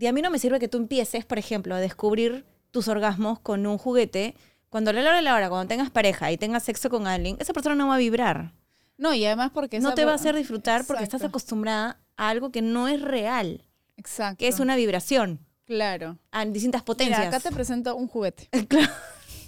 [0.00, 3.40] y a mí no me sirve que tú empieces, por ejemplo, a descubrir tus orgasmos
[3.40, 4.34] con un juguete.
[4.68, 7.36] Cuando a la hora de la hora, cuando tengas pareja y tengas sexo con alguien,
[7.40, 8.52] esa persona no va a vibrar.
[8.98, 9.80] No, y además porque...
[9.80, 13.64] No te va a hacer disfrutar porque estás acostumbrada a algo que no es real,
[13.96, 14.38] Exacto.
[14.38, 16.18] que es una vibración Claro.
[16.32, 17.18] a distintas potencias.
[17.18, 18.48] Mira, acá te presento un juguete.
[18.68, 18.92] Claro.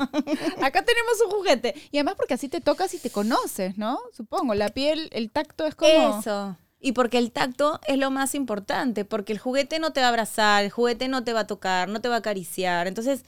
[0.62, 1.74] Acá tenemos un juguete.
[1.90, 4.00] Y además porque así te tocas y te conoces, ¿no?
[4.12, 4.54] Supongo.
[4.54, 6.18] La piel, el tacto es como...
[6.20, 6.56] Eso.
[6.80, 10.08] Y porque el tacto es lo más importante, porque el juguete no te va a
[10.10, 12.86] abrazar, el juguete no te va a tocar, no te va a acariciar.
[12.86, 13.24] Entonces,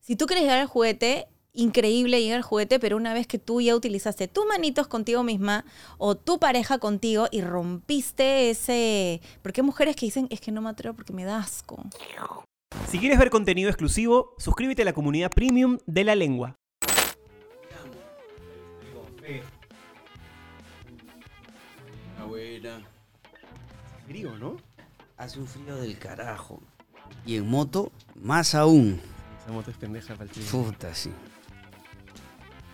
[0.00, 3.60] si tú quieres llegar al juguete, increíble llegar al juguete, pero una vez que tú
[3.60, 5.64] ya utilizaste tus manitos contigo misma
[5.98, 9.20] o tu pareja contigo y rompiste ese...
[9.42, 11.84] Porque hay mujeres que dicen, es que no me atrevo porque me da asco.
[12.88, 16.56] Si quieres ver contenido exclusivo, suscríbete a la comunidad premium de la lengua.
[22.32, 22.80] Abuela.
[24.06, 24.56] Frío, ¿no?
[25.18, 26.62] Hace un frío del carajo.
[27.26, 28.98] Y en moto, más aún.
[29.42, 30.40] Esa moto es pendeja para el.
[30.46, 31.10] Puta, sí.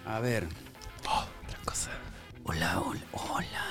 [0.06, 0.47] A ver.
[1.01, 1.91] Otra cosa.
[2.45, 3.64] Hola, hola, hola.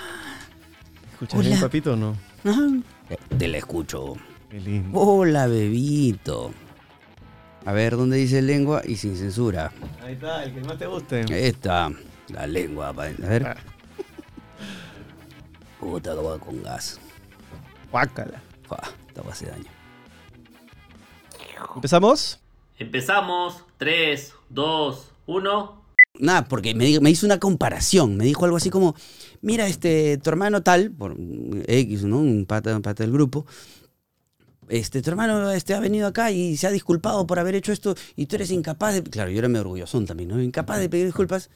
[1.13, 1.47] ¿Escuchas Hola.
[1.49, 2.17] bien, papito, o no?
[3.09, 4.15] Eh, Te la escucho.
[4.49, 4.99] Qué lindo.
[4.99, 6.51] Hola, bebito.
[7.65, 8.81] A ver, ¿dónde dice lengua?
[8.85, 9.71] Y sin censura.
[10.03, 11.47] Ahí está, el que más te guste.
[11.47, 11.89] Esta,
[12.27, 12.89] la lengua.
[12.89, 13.47] A ver.
[13.47, 13.55] Ah.
[15.79, 16.99] Puta, va con gas.
[17.91, 18.41] Guácala.
[18.67, 19.71] Fua, esta va a hacer daño.
[21.75, 22.39] ¿Empezamos?
[22.77, 23.63] Empezamos.
[23.77, 25.81] 3, 2, 1.
[26.19, 28.17] Nada, porque me, me hizo una comparación.
[28.17, 28.95] Me dijo algo así como,
[29.41, 31.15] mira, este, tu hermano tal, por
[31.67, 32.19] X, ¿no?
[32.19, 33.45] Un pata, un pata del grupo.
[34.67, 37.95] Este, tu hermano este, ha venido acá y se ha disculpado por haber hecho esto
[38.15, 39.03] y tú eres incapaz de...
[39.03, 40.41] Claro, yo era medio orgullosón también, ¿no?
[40.41, 41.49] Incapaz de pedir disculpas.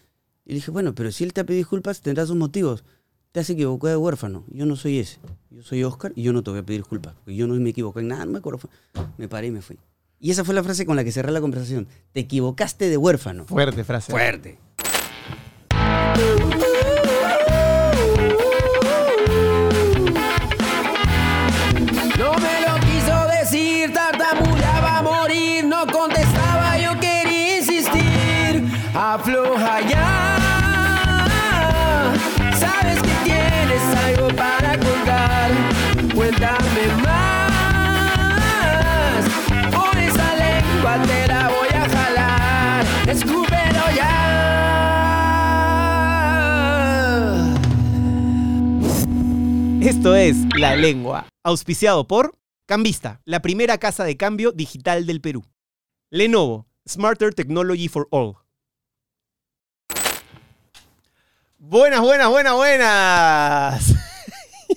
[0.45, 2.85] Y le dije, bueno, pero si él te ha pedido disculpas, tendrá sus motivos.
[3.31, 4.43] Te has equivocado de huérfano.
[4.49, 5.17] Yo no soy ese.
[5.51, 7.13] Yo soy Oscar y yo no te voy a pedir disculpas.
[7.15, 8.59] Porque yo no me equivoqué en nada, no me acuerdo.
[9.17, 9.79] Me paré y me fui.
[10.19, 11.87] Y esa fue la frase con la que cerré la conversación.
[12.11, 13.45] Te equivocaste de huérfano.
[13.45, 14.11] Fuerte frase.
[14.11, 14.59] Fuerte.
[22.19, 28.65] No me lo quiso decir, tartamudeaba a morir, no contestaba, yo quería insistir.
[28.93, 30.20] Afloja ya,
[49.91, 55.43] Esto es La Lengua, auspiciado por Cambista, la primera casa de cambio digital del Perú.
[56.09, 58.37] Lenovo, Smarter Technology for All.
[61.57, 63.93] Buenas, buenas, buenas, buenas.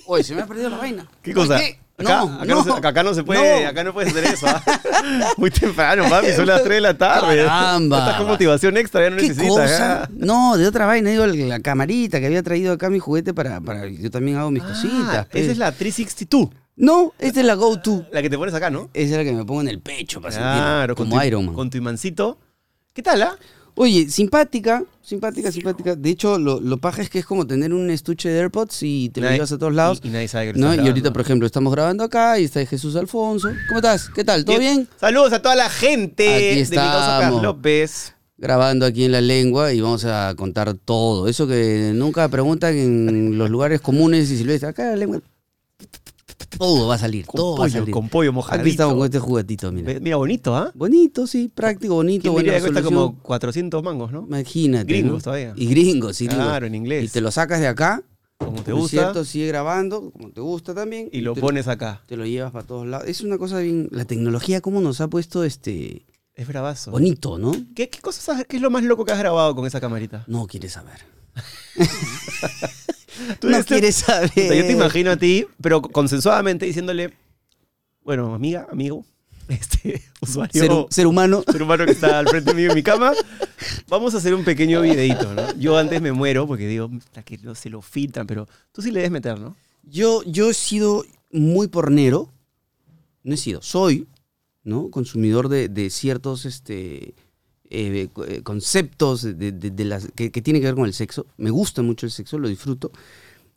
[0.07, 1.09] Oye, se me ha perdido la vaina.
[1.23, 1.59] ¿Qué cosa?
[1.59, 1.79] ¿Qué?
[1.97, 2.75] Acá, No, acá no, se, no.
[2.77, 3.69] acá no se puede, No.
[3.69, 4.47] acá no puedes hacer eso.
[4.49, 4.63] ¿ah?
[5.37, 7.45] Muy temprano, papi, son las 3 de la tarde.
[7.45, 7.99] Caramba.
[8.01, 9.49] Estás con motivación extra, ya no ¿Qué necesitas.
[9.71, 10.03] cosa?
[10.03, 10.09] ¿ah?
[10.13, 13.87] No, de otra vaina, digo, la camarita que había traído acá mi juguete para, para
[13.87, 15.27] yo también hago mis Ah, cositas.
[15.31, 15.45] pues.
[15.45, 18.07] esa es la 362, No, esta es la Go-To.
[18.11, 18.91] la que te pones acá, ¿no?
[18.93, 21.47] Esa es la que me pongo en el pecho para Claro, sentir como tu, Iron
[21.47, 21.55] Man.
[21.55, 22.39] con tu imancito.
[22.93, 23.37] ¿Qué tal, ah?
[23.77, 25.97] Oye, simpática, simpática, simpática.
[25.97, 29.09] De hecho, lo, lo paja es que es como tener un estuche de AirPods y
[29.09, 30.01] te lo llevas a todos lados.
[30.05, 30.75] Y, y nadie sabe que lo ¿no?
[30.75, 33.49] Y ahorita, por ejemplo, estamos grabando acá y está Jesús Alfonso.
[33.69, 34.09] ¿Cómo estás?
[34.15, 34.45] ¿Qué tal?
[34.45, 34.89] ¿Todo bien?
[35.01, 37.21] Saludos a toda la gente Aquí de mi causa estamos.
[37.21, 38.15] Carlos López.
[38.37, 41.27] grabando aquí en la lengua y vamos a contar todo.
[41.27, 44.71] Eso que nunca preguntan en los lugares comunes y silvestres.
[44.71, 45.21] Acá en la lengua.
[46.59, 47.91] Todo va a salir, Con todo va a salir.
[47.93, 48.69] con pollo Aquí mojadito.
[48.69, 49.99] estamos con este juguetito, mira.
[50.01, 50.71] Mira, bonito, ¿ah?
[50.75, 54.25] Bonito, sí, práctico, bonito, ¿Quién buena diría que cuesta como 400 mangos, no?
[54.27, 54.93] Imagínate.
[54.93, 55.21] Gringos ¿no?
[55.23, 55.53] todavía.
[55.57, 56.27] Y gringos, sí.
[56.27, 56.47] gringos.
[56.47, 57.05] Claro, en inglés.
[57.05, 58.03] Y te lo sacas de acá,
[58.39, 58.89] Como te gusta.
[58.91, 61.09] cierto, sigue grabando, como te gusta también.
[61.13, 62.03] y lo pones acá.
[62.07, 63.09] Te lo llevas para todos lados.
[63.09, 63.89] Es una cosa bien.
[63.91, 66.05] La tecnología, cómo nos ha puesto este.
[66.35, 66.91] Es bravazo.
[66.91, 67.53] Bonito, ¿no?
[67.77, 70.25] ¿Qué, qué cosas qué es lo más loco que has grabado con esa camarita?
[70.27, 70.99] No quieres saber.
[73.41, 74.31] Tú no eres- quieres saber.
[74.35, 77.13] Yo te imagino a ti, pero consensuadamente diciéndole,
[78.03, 79.05] bueno, amiga, amigo,
[79.49, 81.45] este usuario, Ser, hu- ser humano.
[81.51, 83.13] ser humano que está al frente mío en mi cama,
[83.89, 85.55] vamos a hacer un pequeño videito, ¿no?
[85.57, 88.91] Yo antes me muero porque digo, "Puta, que no se lo filtran, pero tú sí
[88.91, 89.55] le debes meter, ¿no?
[89.83, 92.31] Yo, yo he sido muy pornero.
[93.23, 94.07] No he sido, soy,
[94.65, 94.91] ¿no?
[94.91, 97.15] Consumidor de, de ciertos este,
[97.71, 101.27] eh, eh, conceptos de, las, que, que tienen que ver con el sexo.
[101.39, 102.93] Me gusta mucho el sexo, lo disfruto.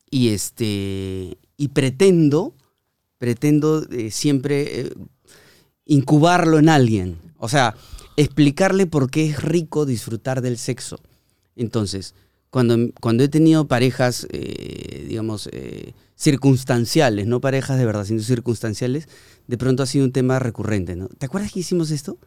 [0.09, 1.37] Y este.
[1.57, 2.53] Y pretendo.
[3.17, 4.91] Pretendo eh, siempre
[5.85, 7.17] incubarlo en alguien.
[7.37, 7.75] O sea,
[8.15, 10.99] explicarle por qué es rico disfrutar del sexo.
[11.55, 12.13] Entonces,
[12.51, 14.27] cuando, cuando he tenido parejas,
[15.07, 15.49] digamos,
[16.15, 19.09] circunstanciales, no parejas de verdad, sino circunstanciales,
[19.47, 21.07] de pronto ha sido un tema recurrente, ¿no?
[21.07, 22.19] ¿Te acuerdas que hicimos esto?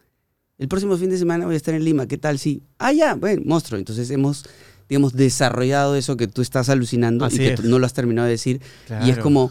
[0.61, 2.37] El próximo fin de semana voy a estar en Lima, ¿qué tal?
[2.37, 2.61] Sí.
[2.77, 3.79] Ah, ya, bueno, monstruo.
[3.79, 4.45] Entonces hemos,
[4.87, 7.63] digamos, desarrollado eso que tú estás alucinando Así y que es.
[7.63, 8.61] no lo has terminado de decir.
[9.03, 9.49] Y es como,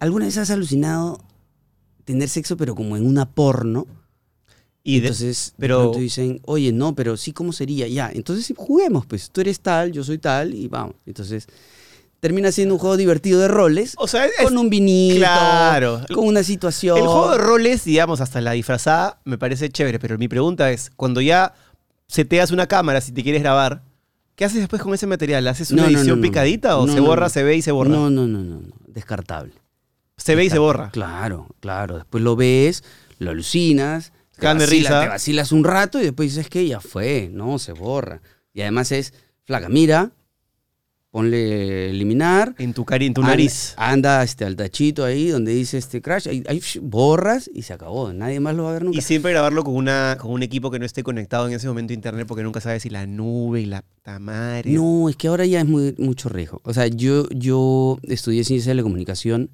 [0.00, 1.22] ¿alguna vez has alucinado
[2.04, 3.86] tener sexo pero como en una porno?
[4.82, 7.86] Y de- entonces, pero- pronto dicen, oye, no, pero sí, ¿cómo sería?
[7.86, 9.30] Ya, entonces juguemos, pues.
[9.30, 10.96] Tú eres tal, yo soy tal, y vamos.
[11.06, 11.46] Entonces,
[12.22, 16.02] termina siendo un juego divertido de roles, o sea, es- con un vinito, Claro.
[16.14, 16.96] con una situación.
[16.96, 20.92] El juego de roles, digamos, hasta la disfrazada, me parece chévere, pero mi pregunta es,
[20.94, 21.52] cuando ya
[22.06, 23.82] seteas una cámara, si te quieres grabar,
[24.36, 25.48] ¿qué haces después con ese material?
[25.48, 26.22] ¿Haces una No, edición no, no.
[26.22, 27.90] picadita o se borra, se ve y se borra?
[27.90, 29.52] No, no, no, no, no, descartable.
[30.16, 30.90] se ve y se borra.
[30.92, 31.96] Claro, claro.
[31.96, 32.84] Después lo ves,
[33.18, 35.00] lo alucinas, te, Cagan de vacila- risa.
[35.02, 38.20] te vacilas un rato y después dices que ya fue, no, se borra.
[38.54, 39.12] Y además es,
[39.44, 40.12] flaca, mira,
[41.12, 42.54] ponle eliminar.
[42.58, 43.74] En tu, cari en tu anda- nariz.
[43.76, 46.42] Anda, este, al tachito ahí donde dice este crash, ahí,
[46.80, 48.12] borras y se acabó.
[48.14, 48.98] Nadie más lo va a ver nunca.
[48.98, 51.92] Y siempre grabarlo con, una, con un equipo que no esté conectado en ese momento
[51.92, 54.70] a internet porque nunca sabes si la nube y la tamare.
[54.72, 56.60] No, es que ahora ya es muy, mucho riesgo.
[56.64, 59.50] O sea, yo, yo estudié ciencia de la comunicación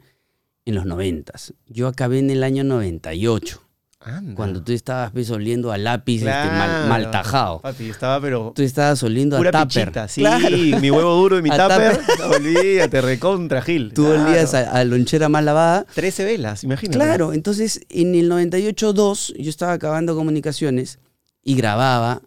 [0.64, 1.54] en los noventas.
[1.66, 3.67] Yo acabé en el año 98,
[4.00, 4.34] Anda.
[4.36, 7.60] cuando tú estabas pues, oliendo a lápiz este, mal, tajado.
[7.60, 9.86] Papi, estaba pero Tú estabas oliendo pura a tupper.
[9.86, 10.06] pichita.
[10.08, 10.56] Sí, Claro.
[10.56, 12.00] mi huevo duro y mi tupper.
[12.36, 13.92] Olvídate, recontra Gil.
[13.92, 14.22] Tú Claro.
[14.28, 15.84] olías a, a lonchera mal lavada.
[15.94, 16.96] 13 velas, imagínate.
[16.96, 21.00] Claro, entonces en el 98-2 yo estaba acabando comunicaciones
[21.42, 22.22] y grababa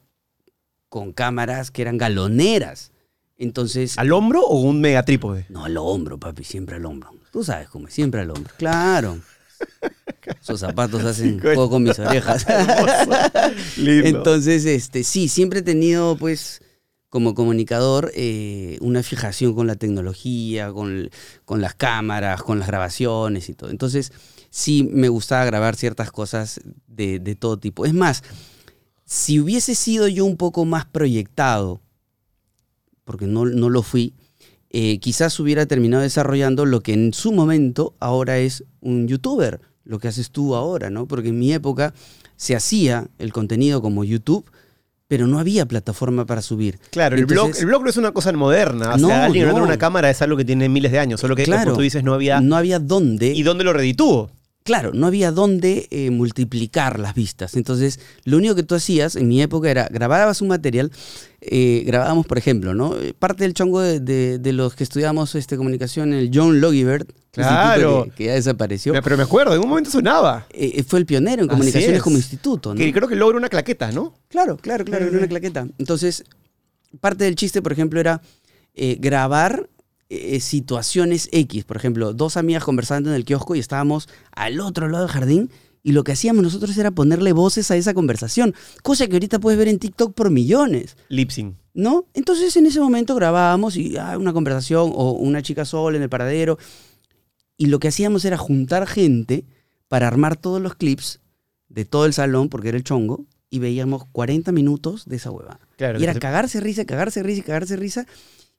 [0.89, 2.91] con cámaras que eran galoneras.
[3.37, 5.45] Entonces, ¿Al hombro o un mega trípode?
[5.49, 7.11] no al hombro, papi, siempre al hombro.
[7.31, 8.53] Tú sabes cómo es, siempre al hombro.
[8.57, 9.19] Claro.
[10.41, 12.45] Esos zapatos hacen juego con mis orejas.
[13.77, 14.07] Lindo.
[14.07, 16.61] Entonces, este, sí, siempre he tenido, pues,
[17.09, 21.09] como comunicador, eh, una fijación con la tecnología, con,
[21.45, 23.69] con las cámaras, con las grabaciones y todo.
[23.69, 24.11] Entonces,
[24.49, 27.85] sí me gustaba grabar ciertas cosas de, de todo tipo.
[27.85, 28.23] Es más,
[29.05, 31.81] si hubiese sido yo un poco más proyectado,
[33.03, 34.13] porque no, no lo fui,
[34.73, 39.99] eh, quizás hubiera terminado desarrollando lo que en su momento ahora es un youtuber, lo
[39.99, 41.07] que haces tú ahora, ¿no?
[41.07, 41.93] Porque en mi época
[42.37, 44.49] se hacía el contenido como YouTube,
[45.07, 46.79] pero no había plataforma para subir.
[46.89, 48.93] Claro, el, blog, el blog no es una cosa moderna.
[48.93, 49.47] O No, sea, alguien no.
[49.49, 51.19] grabando una cámara es algo que tiene miles de años.
[51.19, 51.65] Solo que, Claro.
[51.65, 52.39] como tú dices, no había.
[52.39, 53.27] No había dónde.
[53.33, 54.31] ¿Y dónde lo redituvo?
[54.63, 57.55] Claro, no había dónde eh, multiplicar las vistas.
[57.55, 60.91] Entonces, lo único que tú hacías en mi época era grababas un material,
[61.41, 62.95] eh, grabábamos, por ejemplo, ¿no?
[62.95, 67.09] Eh, Parte del chongo de, de- de los que estudiamos este, comunicación, el John Logibert,
[67.31, 68.03] Claro.
[68.05, 70.45] que, que ya desapareció, Pero me acuerdo, en un momento sonaba.
[70.51, 72.03] eh, fue el pionero en Así comunicaciones es.
[72.03, 72.77] como instituto, ¿no?
[72.77, 74.13] Que creo que logra una claqueta, ¿no?
[74.27, 75.67] Claro, claro, claro, era una claqueta.
[75.79, 76.23] Entonces,
[76.99, 78.21] parte del chiste, por ejemplo, era
[78.99, 79.67] grabar
[80.13, 81.63] eh, situaciones X.
[81.63, 85.49] Por ejemplo, dos amigas conversando en el kiosco y estábamos al otro lado del jardín
[85.83, 88.53] y lo que hacíamos nosotros era ponerle voces a esa conversación,
[88.83, 90.97] cosa que ahorita puedes ver en TikTok por millones.
[91.07, 91.55] Lipsing.
[91.73, 92.05] ¿No?
[92.13, 96.09] Entonces en ese momento grabábamos y ah, una conversación o una chica sola en el
[96.09, 96.57] paradero.
[97.55, 99.45] Y lo que hacíamos era juntar gente
[99.87, 101.21] para armar todos los clips
[101.69, 105.59] de todo el salón, porque era el chongo, y veíamos 40 minutos de esa hueva.
[105.77, 105.99] Claro.
[105.99, 108.07] y era cagarse risa, cagarse risa y cagarse risa.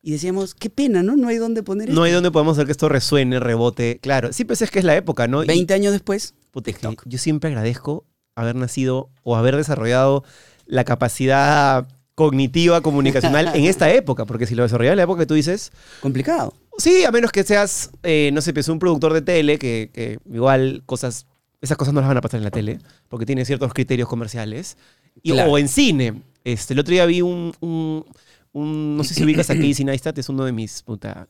[0.04, 1.16] Y decíamos, qué pena, ¿no?
[1.16, 2.02] No hay dónde poner No esto.
[2.02, 4.00] hay donde podemos hacer que esto resuene, rebote.
[4.02, 5.44] Claro, sí, pues es que es la época, ¿no?
[5.44, 7.04] Y- 20 años después, Puta, es que TikTok.
[7.08, 8.04] yo siempre agradezco
[8.34, 10.24] haber nacido o haber desarrollado
[10.66, 11.86] la capacidad
[12.16, 15.70] cognitiva, comunicacional en esta época, porque si lo desarrollaba en la época que tú dices,
[16.00, 16.52] complicado.
[16.78, 20.18] sí, a menos que seas, eh, no sé, pues un productor de tele, que, que
[20.32, 21.26] igual cosas,
[21.60, 24.76] esas cosas no las van a pasar en la tele, porque tiene ciertos criterios comerciales,
[25.22, 25.52] y, Claro.
[25.52, 26.22] o en cine.
[26.44, 28.04] Este, el otro día vi un, un-
[28.52, 31.28] un- no sé si ubicas a Casey Neistat, es uno de mis puta,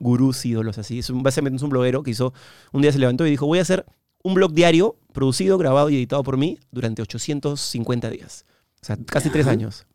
[0.00, 2.32] gurús, ídolos así, es un, básicamente es un bloguero que hizo,
[2.72, 3.86] un día se levantó y dijo, voy a hacer
[4.22, 8.44] un blog diario, producido, grabado y editado por mí durante 850 días.
[8.82, 9.86] O sea, casi tres años.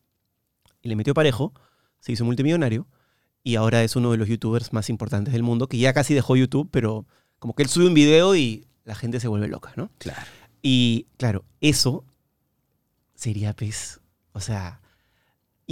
[0.81, 1.53] Y le metió parejo,
[2.00, 2.88] se hizo multimillonario
[3.43, 6.36] y ahora es uno de los youtubers más importantes del mundo, que ya casi dejó
[6.36, 7.05] YouTube, pero
[7.39, 9.91] como que él sube un video y la gente se vuelve loca, ¿no?
[9.98, 10.21] Claro.
[10.62, 12.05] Y claro, eso
[13.15, 14.00] sería, pues,
[14.33, 14.81] o sea,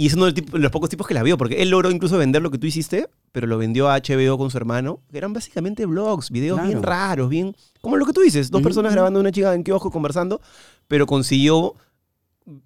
[0.00, 2.40] y es uno de los pocos tipos que la vio, porque él logró incluso vender
[2.40, 5.86] lo que tú hiciste, pero lo vendió a HBO con su hermano, que eran básicamente
[5.86, 6.86] blogs, videos bien Claro.
[6.86, 10.40] raros, bien, como lo que tú dices, dos personas grabando una chica en kiosco conversando,
[10.86, 11.74] pero consiguió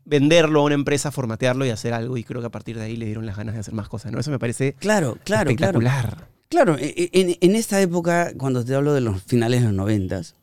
[0.05, 2.97] venderlo a una empresa, formatearlo y hacer algo, y creo que a partir de ahí
[2.99, 4.21] le dieron las ganas de hacer más cosas, ¿no?
[4.21, 5.79] Eso me parece Claro, claro, claro.
[5.81, 6.29] espectacular.
[6.51, 9.75] Claro, e- e- en, en esta época, cuando te hablo de los finales de los
[9.75, 10.35] noventas,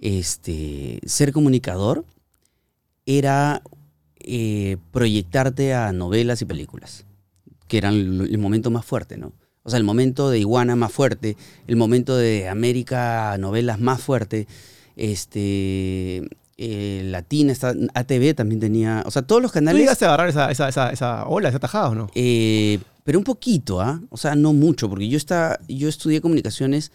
[0.00, 2.04] este, ser comunicador
[3.06, 3.62] era
[4.26, 7.04] eh, proyectarte a novelas y películas,
[7.68, 9.32] que eran el, el momento más fuerte, ¿no?
[9.62, 14.46] O sea, el momento de Iguana más fuerte, el momento de América Novelas más fuerte,
[14.96, 16.22] este,
[16.56, 19.80] eh, Latina, esta- ATV también tenía, o sea, todos los ¿Tú canales...
[19.80, 22.10] llegaste a agarrar esa, esa, esa, esa ola, esa tajada o no?
[22.14, 24.00] Eh, pero un poquito, ¿ah?
[24.10, 26.92] O sea, no mucho, porque yo, está, yo estudié comunicaciones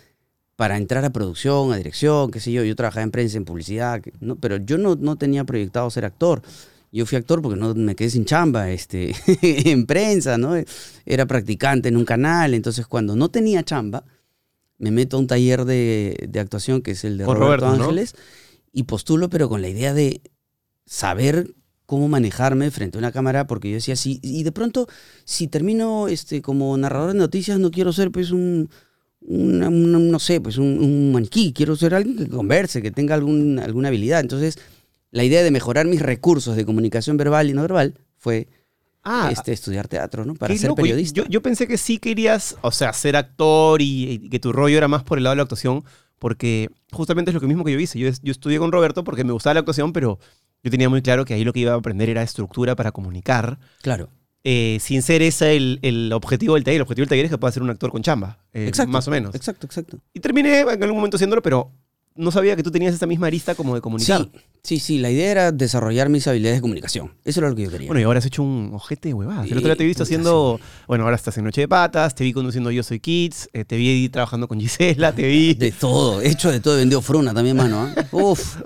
[0.56, 2.64] para entrar a producción, a dirección, qué sé yo.
[2.64, 4.36] Yo trabajaba en prensa, en publicidad, ¿no?
[4.36, 6.42] pero yo no, no tenía proyectado ser actor.
[6.92, 10.54] Yo fui actor porque no me quedé sin chamba este, en prensa, ¿no?
[11.06, 14.04] Era practicante en un canal, entonces cuando no tenía chamba,
[14.80, 17.84] me meto a un taller de, de actuación que es el de Roberto, Roberto, ¿no?
[17.84, 18.16] Ángeles
[18.74, 20.22] y postulo, pero con la idea de
[20.86, 21.54] saber
[21.86, 24.88] cómo manejarme frente a una cámara, porque yo decía, sí, y de pronto,
[25.26, 28.70] si termino este, como narrador de noticias, no quiero ser pues un,
[29.22, 33.16] una- una- no sé, pues un, un maniquí, quiero ser alguien que converse, que tenga
[33.16, 34.20] algún, alguna habilidad.
[34.22, 34.58] Entonces,
[35.12, 38.48] la idea de mejorar mis recursos de comunicación verbal y no verbal fue
[39.02, 40.36] Ah, este, estudiar teatro, ¿no?
[40.36, 40.82] Para ser loco.
[40.82, 41.22] periodista.
[41.22, 44.78] Yo, yo pensé que sí querías, o sea, ser actor y, y que tu rollo
[44.78, 45.84] era más por el lado de la actuación,
[46.20, 47.98] porque justamente es lo que mismo que yo hice.
[47.98, 50.20] Yo, yo estudié con Roberto porque me gustaba la actuación, pero
[50.64, 53.58] yo tenía muy claro que ahí lo que iba a aprender era estructura para comunicar,
[53.82, 54.10] Claro.
[54.44, 56.76] eh, sin ser ese el, el objetivo del taller.
[56.80, 58.92] El objetivo del taller es que pueda ser un actor con chamba, eh, Exacto.
[58.92, 59.34] más o menos.
[59.34, 59.98] Exacto, exacto.
[60.14, 61.72] Y terminé en algún momento haciéndolo, pero
[62.16, 64.28] no sabía que tú tenías esa misma arista como de comunicar.
[64.34, 67.14] Sí, sí, sí, la idea era desarrollar mis habilidades de comunicación.
[67.24, 67.88] Eso era lo que yo quería.
[67.88, 69.46] Bueno, y ahora has hecho un ojete de huevadas.
[69.46, 70.60] El Eh, otro día te he visto haciendo.
[70.88, 73.78] Bueno, ahora estás en Noche de Patas, te vi conduciendo Yo Soy Kids, eh, te
[73.78, 75.54] vi ahí trabajando con Gisela, te vi.
[75.54, 77.82] De todo, he hecho de todo, he vendido fruna también, mano.
[77.96, 78.06] ¿ah?
[78.12, 78.58] Uf.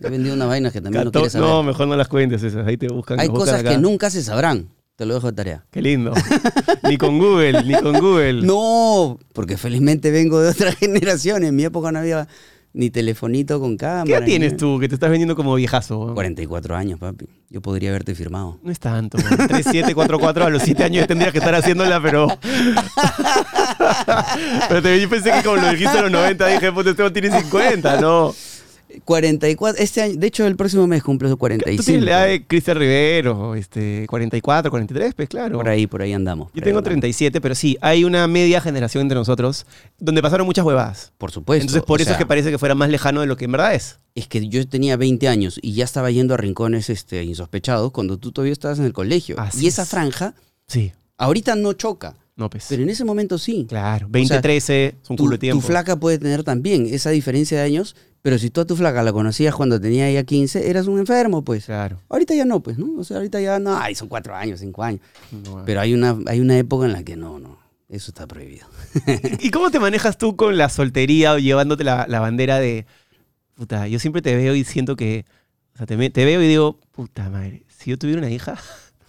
[0.00, 1.48] He vendido unas vainas que también no Cato- quieres saber.
[1.48, 2.66] no, mejor no las cuentes esas.
[2.66, 3.20] Ahí te buscan.
[3.20, 3.70] Hay buscan cosas acá.
[3.70, 4.68] que nunca se sabrán.
[4.96, 5.64] Te lo dejo de tarea.
[5.72, 6.12] Qué lindo.
[6.88, 8.42] ni con Google, ni con Google.
[8.46, 11.42] No, porque felizmente vengo de otra generación.
[11.42, 12.28] En mi época no había
[12.72, 14.04] ni telefonito con cámara.
[14.04, 14.58] ¿Qué edad ni tienes nada.
[14.58, 15.98] tú que te estás vendiendo como viejazo?
[15.98, 16.14] weón?
[16.14, 17.26] 44 años, papi.
[17.50, 18.60] Yo podría haberte firmado.
[18.62, 19.18] No es tanto.
[19.18, 22.28] 3744 a los 7 años tendrías que estar haciéndola, pero.
[24.68, 27.40] pero te, yo pensé que como lo dijiste a los 90, dije, puta, este tiene
[27.40, 28.32] 50, no.
[29.04, 31.82] 44, este año, de hecho el próximo mes cumple su 45.
[31.82, 35.56] Tú tienes la edad de Cristian Rivero, este, 44, 43, pues claro.
[35.56, 36.48] Por ahí, por ahí andamos.
[36.54, 36.84] Yo tengo andamos.
[36.84, 39.66] 37, pero sí, hay una media generación entre nosotros
[39.98, 41.12] donde pasaron muchas huevadas.
[41.18, 41.62] Por supuesto.
[41.62, 43.52] Entonces, por o eso es que parece que fuera más lejano de lo que en
[43.52, 43.98] verdad es.
[44.14, 48.18] Es que yo tenía 20 años y ya estaba yendo a rincones este, insospechados cuando
[48.18, 49.38] tú todavía estabas en el colegio.
[49.38, 49.88] Así y esa es.
[49.88, 50.34] franja
[50.66, 52.66] Sí, ahorita no choca, no, pues.
[52.68, 53.66] pero en ese momento sí.
[53.68, 55.66] Claro, 20, sea, 13, es un Tu, culo de tu tiempo.
[55.66, 59.12] flaca puede tener también esa diferencia de años, pero si tú a tu flaca la
[59.12, 61.66] conocías cuando tenía ya 15, eras un enfermo, pues.
[61.66, 62.00] Claro.
[62.08, 62.98] Ahorita ya no, pues, ¿no?
[62.98, 65.02] O sea, ahorita ya no, ay, son cuatro años, cinco años.
[65.66, 67.58] Pero hay una, hay una época en la que no, no,
[67.90, 68.66] eso está prohibido.
[69.40, 72.86] ¿Y cómo te manejas tú con la soltería o llevándote la, la bandera de...
[73.56, 75.26] Puta, yo siempre te veo y siento que...
[75.74, 78.58] O sea, te, te veo y digo, puta madre, si yo tuviera una hija, ¿a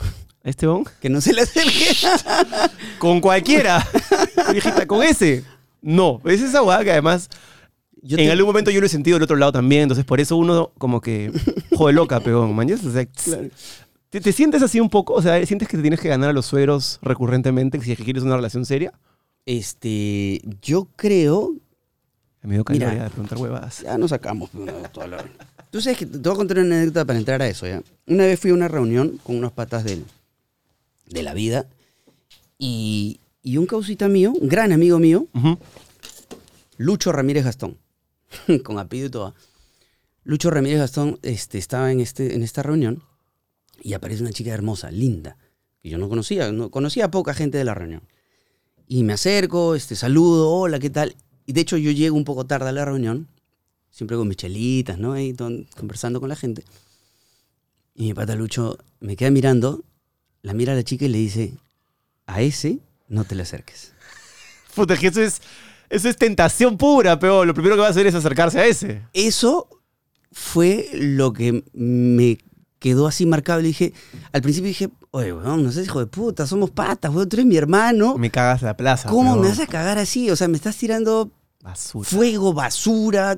[0.43, 0.83] este bon?
[0.99, 1.95] Que no se le acerque.
[2.99, 3.81] Con cualquiera.
[4.53, 5.45] Hijita, con ese.
[5.81, 7.29] No, es esa hueá que además
[8.07, 10.19] Yo en te- algún momento yo lo he sentido del otro lado también, entonces por
[10.19, 11.31] eso uno como que
[11.75, 12.83] jode loca, peón, mañas.
[12.85, 13.05] O sea,
[14.09, 15.13] ¿te, te sientes así un poco?
[15.13, 18.03] O sea, ¿sientes que te tienes que ganar a los suegros recurrentemente si es que
[18.03, 18.93] quieres una relación seria?
[19.45, 21.55] Este, yo creo,
[22.43, 23.81] Me dio calor de preguntar huevadas.
[23.81, 24.49] ya nos sacamos.
[24.51, 25.25] pues, una- toda la-
[25.71, 27.81] Tú sabes que te voy a contar una anécdota para entrar a eso, ¿ya?
[28.07, 30.05] Una vez fui a una reunión con unos patas del,
[31.09, 31.65] de la vida
[32.57, 35.27] y, y un causita mío, un gran amigo mío.
[36.77, 37.77] Lucho Ramírez Gastón,
[38.63, 39.35] con apellido y todo.
[40.23, 43.03] Lucho Ramírez Gastón este, estaba en, este, en esta reunión
[43.81, 45.37] y aparece una chica hermosa, linda,
[45.81, 48.01] que yo no conocía, no conocía poca gente de la reunión.
[48.87, 51.15] Y me acerco, este, saludo, hola, ¿qué tal?
[51.45, 53.27] Y de hecho yo llego un poco tarde a la reunión,
[53.91, 55.13] siempre con mis chelitas, ¿no?
[55.13, 55.35] Ahí
[55.77, 56.63] conversando con la gente.
[57.93, 59.83] Y mi pata Lucho me queda mirando,
[60.41, 61.53] la mira a la chica y le dice,
[62.25, 63.93] a ese no te le acerques.
[64.75, 65.41] Puta, que eso es,
[65.89, 69.01] eso es tentación pura, pero lo primero que va a hacer es acercarse a ese.
[69.13, 69.67] eso
[70.31, 72.37] fue lo que me
[72.79, 73.61] quedó así marcado.
[73.61, 73.93] Le dije,
[74.33, 77.45] al principio dije, oye, weón, no seas hijo de puta, somos patas, weón, tú eres
[77.45, 78.17] mi hermano.
[78.17, 79.09] Me cagas la plaza.
[79.09, 80.29] ¿Cómo me vas a cagar así?
[80.29, 82.07] O sea, me estás tirando Basura.
[82.07, 83.37] fuego, basura.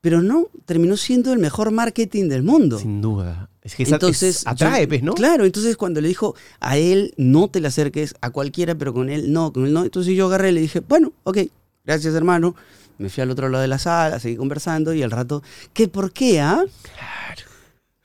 [0.00, 2.78] Pero no, terminó siendo el mejor marketing del mundo.
[2.78, 3.48] Sin duda.
[3.62, 5.14] Es que Entonces, es- atrae, pues, ¿no?
[5.14, 9.08] Claro, entonces cuando le dijo a él no te le acerques, a cualquiera, pero con
[9.08, 9.84] él no, con él no.
[9.84, 11.38] Entonces yo agarré y le dije, bueno, ok,
[11.84, 12.54] gracias hermano.
[12.98, 15.42] Me fui al otro lado de la sala, seguí conversando y al rato,
[15.72, 16.62] ¿qué por qué, ah?
[16.82, 17.42] Claro.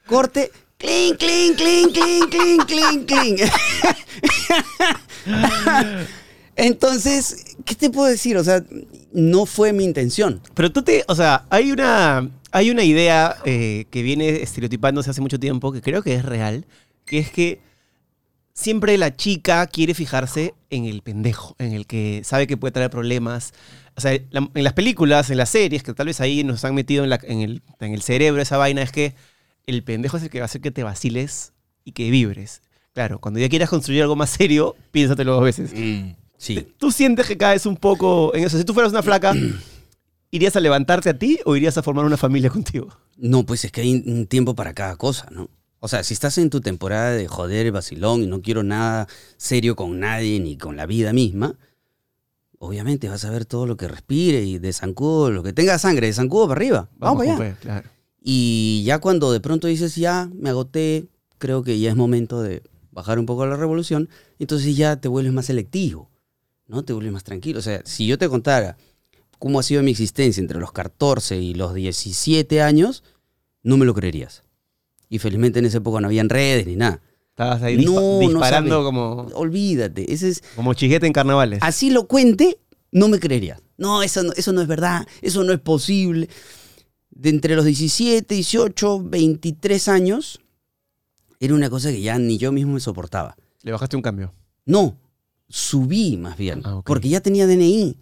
[0.08, 3.42] Corte, clink, clink, clink, clink, clink, clink, clink.
[6.58, 8.36] Entonces, ¿qué te puedo decir?
[8.38, 8.64] O sea,
[9.14, 10.42] no fue mi intención.
[10.56, 15.22] Pero tú te, o sea, hay una, hay una idea eh, que viene estereotipándose hace
[15.22, 16.66] mucho tiempo, que creo que es real,
[17.06, 17.62] que es que
[18.54, 22.90] siempre la chica quiere fijarse en el pendejo, en el que sabe que puede traer
[22.90, 23.54] problemas.
[23.96, 26.74] O sea, la- en las películas, en las series, que tal vez ahí nos han
[26.76, 29.14] metido en, la- en el, en el cerebro esa vaina, es que
[29.68, 31.54] el pendejo es el que va a hacer que te vaciles
[31.86, 32.62] y que vibres.
[32.94, 35.72] Claro, cuando ya quieras construir algo más serio, piénsatelo dos veces.
[36.38, 36.68] Sí.
[36.78, 38.58] ¿Tú sientes que caes un poco en eso?
[38.58, 39.34] Si tú fueras una flaca,
[40.32, 42.90] ¿irías a levantarte a ti o irías a formar una familia contigo?
[43.18, 45.50] No, pues es que hay un tiempo para cada cosa, ¿no?
[45.80, 49.76] O sea, si estás en tu temporada de joder, vacilón y no quiero nada serio
[49.76, 51.56] con nadie ni con la vida misma,
[52.60, 56.08] obviamente vas a ver todo lo que respire y de zancudo, lo que tenga sangre,
[56.08, 56.90] de zancudo para arriba.
[56.98, 57.58] Vamos, para allá.
[57.62, 57.90] claro.
[58.22, 62.64] Y ya cuando de pronto dices, ya me agoté, creo que ya es momento de
[62.92, 66.10] bajar un poco la revolución, entonces ya te vuelves más selectivo,
[66.68, 66.84] ¿no?
[66.84, 67.60] Te vuelves más tranquilo.
[67.60, 68.78] O sea, si yo te contara
[69.40, 73.04] cómo ha sido mi existencia entre los 14 y los 17 años,
[73.64, 74.44] no me lo creerías.
[75.10, 77.02] Y felizmente en esa época no habían redes ni nada.
[77.30, 80.44] Estabas ahí No, disparando como, Olvídate, ese es...
[80.56, 81.60] como chiquete en carnavales.
[81.62, 82.58] Así lo cuente,
[82.92, 83.62] no me creerías.
[83.78, 86.30] No, eso no, eso no es verdad, eso no es posible.
[87.12, 90.40] De entre los 17, 18, 23 años,
[91.40, 93.36] era una cosa que ya ni yo mismo me soportaba.
[93.62, 94.34] Le bajaste un cambio.
[94.66, 94.98] No,
[95.50, 97.98] subí más bien, Ah, porque ya tenía DNI,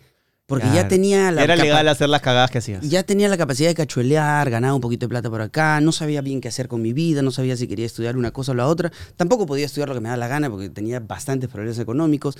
[0.47, 2.87] porque ya tenía la Era legal hacer las cagadas que hacías.
[2.87, 6.21] ya tenía la capacidad de cachuelear, ganaba un poquito de plata por acá, no sabía
[6.21, 8.67] bien qué hacer con mi vida, no sabía si quería estudiar una cosa o la
[8.67, 12.37] otra, tampoco podía estudiar lo que me da la gana porque tenía bastantes problemas económicos.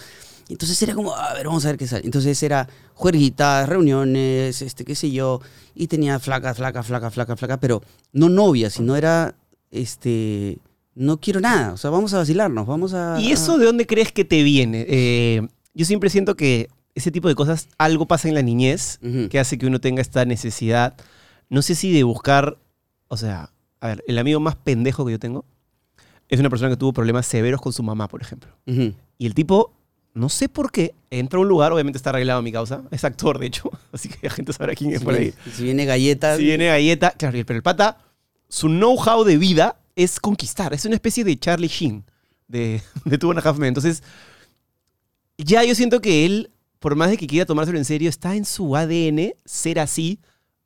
[0.50, 2.06] Entonces era como, a ver, vamos a ver qué sale.
[2.06, 5.42] Entonces era juerguitas, reuniones, este, qué sé yo,
[5.74, 7.82] y tenía flaca, flaca, flaca, flaca, flaca, pero
[8.14, 9.34] no novia, sino era,
[9.72, 10.60] este,
[10.96, 13.20] no quiero nada, o sea, vamos a vacilarnos, vamos a...
[13.20, 14.86] ¿Y eso de dónde crees que te viene?
[14.88, 19.00] Eh, yo siempre siento que ese tipo de cosas, algo pasa en la niñez
[19.30, 20.96] que hace que uno tenga esta necesidad,
[21.50, 22.58] no sé si de buscar,
[23.10, 25.46] o sea, a ver, el amigo más pendejo que yo tengo
[26.30, 28.50] es una persona que tuvo problemas severos con su mamá, por ejemplo.
[28.66, 29.74] Y el tipo,
[30.14, 33.38] no sé por qué, entra a un lugar, obviamente está arreglado mi causa, es actor
[33.38, 35.20] de hecho, así que la gente sabrá quién es Si por ahí.
[35.20, 36.38] viene, si viene galleta...
[36.38, 37.98] Si viene galleta, claro, pero el pata,
[38.48, 40.74] su know-how de vida es conquistar.
[40.74, 42.04] Es una especie de Charlie Sheen
[42.48, 43.70] de, de Two and a Half Men.
[43.70, 44.04] Entonces,
[45.38, 48.46] ya yo siento que él, por más de que quiera tomárselo en serio, está en
[48.46, 50.20] su ADN ser así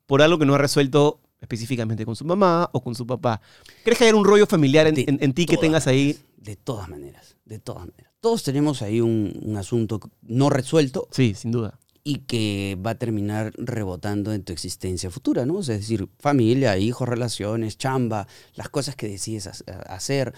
[0.05, 3.41] por algo que no ha resuelto específicamente con su mamá o con su papá.
[3.83, 6.07] ¿Crees que hay un rollo familiar en, De en- en ti que tengas ahí?
[6.07, 8.11] maneras, De todas maneras, de todas maneras.
[8.19, 11.78] Todos tenemos ahí un, un asunto no resuelto Sí, sin duda.
[12.03, 15.55] Y que va a terminar rebotando en tu existencia futura, ¿no?
[15.55, 20.33] O sea, es decir, familia, hijos, relaciones, chamba, las cosas que decides ha- hacer.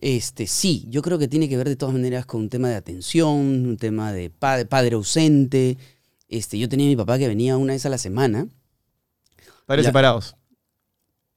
[0.00, 2.74] Este, sí, yo creo que tiene que ver de todas maneras con un tema de
[2.76, 5.78] atención, un tema de padre, padre ausente.
[6.28, 8.48] Este, yo tenía a mi papá que venía una vez a la semana,
[9.66, 10.36] Padres separados.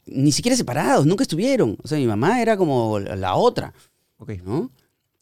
[0.06, 1.78] ni siquiera separados, nunca estuvieron.
[1.84, 3.74] O sea, mi mamá era como la- la otra.
[4.18, 4.32] Ok.
[4.44, 4.72] ¿no?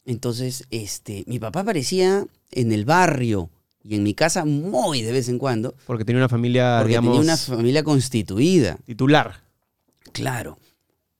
[0.04, 3.50] Entonces, este, mi papá aparecía en el barrio
[3.82, 7.12] y en mi casa muy de vez en cuando, Porque tenía una familia, porque digamos,
[7.12, 9.40] tenía una familia constituida, titular.
[10.12, 10.58] claro.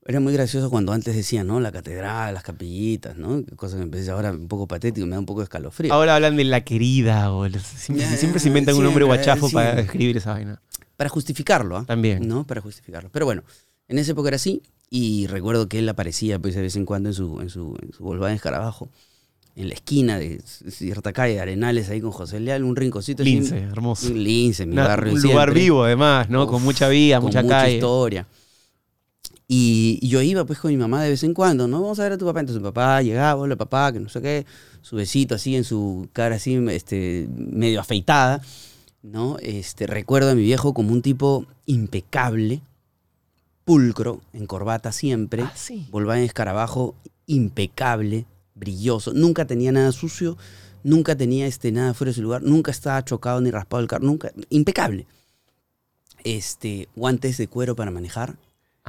[0.07, 1.61] Era muy gracioso cuando antes decían, ¿no?
[1.61, 3.45] La catedral, las capillitas, ¿no?
[3.57, 5.93] Cosa que me parece ahora un poco patético, me da un poco de escalofrío.
[5.93, 9.23] Ahora hablan de la querida o el- siempre, Ya, siempre se inventan un nombre siempre,
[9.23, 9.85] guachafo para siempre.
[9.85, 10.63] escribir esa vaina.
[10.97, 11.85] Para justificarlo, ¿ah?
[11.87, 12.27] También.
[12.27, 12.47] ¿No?
[12.47, 13.11] Para justificarlo.
[13.13, 13.43] Pero bueno,
[13.87, 17.11] en esa época era así y recuerdo que él aparecía pues de vez en cuando
[17.11, 18.89] en su, en su, en su Volkswagen Escarabajo,
[19.61, 20.41] en la esquina de
[20.71, 23.23] cierta calle de Arenales, ahí con José Leal, un rinconcito.
[23.25, 24.07] Lince, hermoso.
[24.09, 25.15] Un lince, mi Una- barrio.
[25.15, 26.45] un lugar siempre, vivo, además, ¿no?
[26.45, 27.75] Uf, con mucha vida, con mucha calle.
[27.75, 28.27] historia.
[29.49, 31.81] Y, y yo iba pues con mi mamá de vez en cuando, ¿no?
[31.81, 32.41] Vamos a ver a tu papá.
[32.41, 34.47] Entonces papá llegaba, hola papá, que no sé qué,
[34.83, 38.43] su besito así en su cara así, este, medio afeitada,
[39.03, 39.39] ¿no?
[39.41, 42.61] Este, recuerdo a mi viejo como un tipo impecable,
[43.65, 45.87] pulcro, en corbata siempre, Ah, sí.
[45.91, 46.95] Volkswagen escarabajo,
[47.27, 48.27] impecable,
[48.59, 50.37] brilloso, nunca tenía nada sucio,
[50.83, 54.05] nunca tenía este, nada fuera de su lugar, nunca estaba chocado ni raspado el carro,
[54.05, 55.07] nunca, impecable.
[56.25, 58.39] Este, guantes de cuero para manejar, ¿no?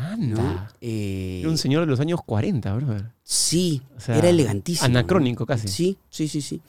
[0.05, 0.73] Anda.
[0.81, 3.11] Eh, Era un señor de los años 40, brother.
[3.23, 4.85] Sí, O sea, era elegantísimo.
[4.85, 5.47] anacrónico ¿no?
[5.47, 5.67] casi.
[5.67, 6.61] Sí, sí, sí, sí.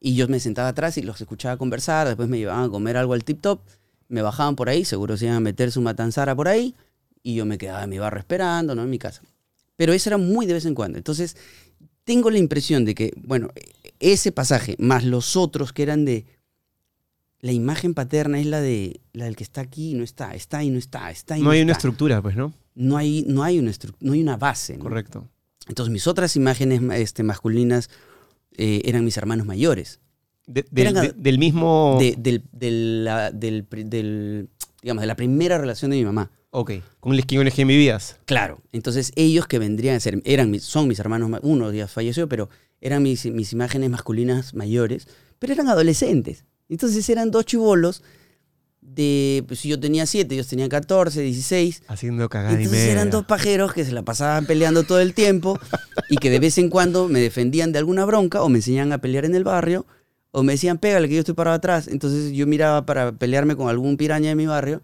[0.00, 3.14] Y yo me sentaba atrás y los escuchaba conversar, después me llevaban a comer algo
[3.14, 3.60] al tip top,
[4.08, 6.74] me bajaban por ahí, seguro se iban a meter su matanzara por ahí,
[7.22, 8.82] y yo me quedaba en mi barrio esperando, ¿no?
[8.82, 9.22] En mi casa.
[9.76, 10.98] Pero eso era muy de vez en cuando.
[10.98, 11.36] Entonces,
[12.06, 13.50] tengo la impresión de que, bueno,
[14.00, 16.24] ese pasaje, más los otros que eran de.
[17.40, 20.64] La imagen paterna es la de la del que está aquí y no está, está
[20.64, 22.54] y no está, está y no, No hay una estructura, pues, ¿no?
[22.74, 24.76] No hay, no hay una no hay una base.
[24.78, 24.82] ¿no?
[24.84, 25.28] Correcto.
[25.68, 27.90] Entonces mis otras imágenes este, masculinas
[28.56, 30.00] eh, eran mis hermanos mayores.
[30.46, 31.96] De- Eran- de- del mismo...
[32.00, 34.48] De, del, del, la- del del,
[34.80, 36.30] digamos, de la primera relación de mi mamá.
[36.58, 36.72] Ok.
[37.00, 38.16] Con los que, los que vivías.
[38.24, 38.62] Claro.
[38.72, 42.28] Entonces ellos que vendrían a ser, eran mis, son mis hermanos, ma- uno ya falleció,
[42.30, 42.48] pero
[42.80, 45.06] eran mis, mis imágenes masculinas mayores,
[45.38, 46.44] pero eran adolescentes.
[46.70, 48.02] Entonces eran dos chivolos
[48.80, 51.82] de, pues si yo tenía siete, ellos tenían 14, 16.
[51.88, 52.92] Haciendo cagada y Entonces media.
[52.92, 55.58] eran dos pajeros que se la pasaban peleando todo el tiempo
[56.08, 58.98] y que de vez en cuando me defendían de alguna bronca o me enseñaban a
[58.98, 59.84] pelear en el barrio
[60.30, 61.88] o me decían, pégale que yo estoy parado atrás.
[61.88, 64.80] Entonces yo miraba para pelearme con algún piraña de mi barrio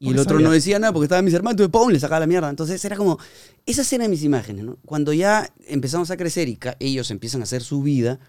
[0.00, 1.90] y el otro no decía nada porque estaban mis hermanos, entonces ¡pum!
[1.90, 2.48] le sacaba la mierda.
[2.48, 3.18] Entonces era como,
[3.66, 4.76] esas eran mis imágenes, ¿no?
[4.84, 8.20] Cuando ya empezamos a crecer y ellos empiezan a hacer su vida,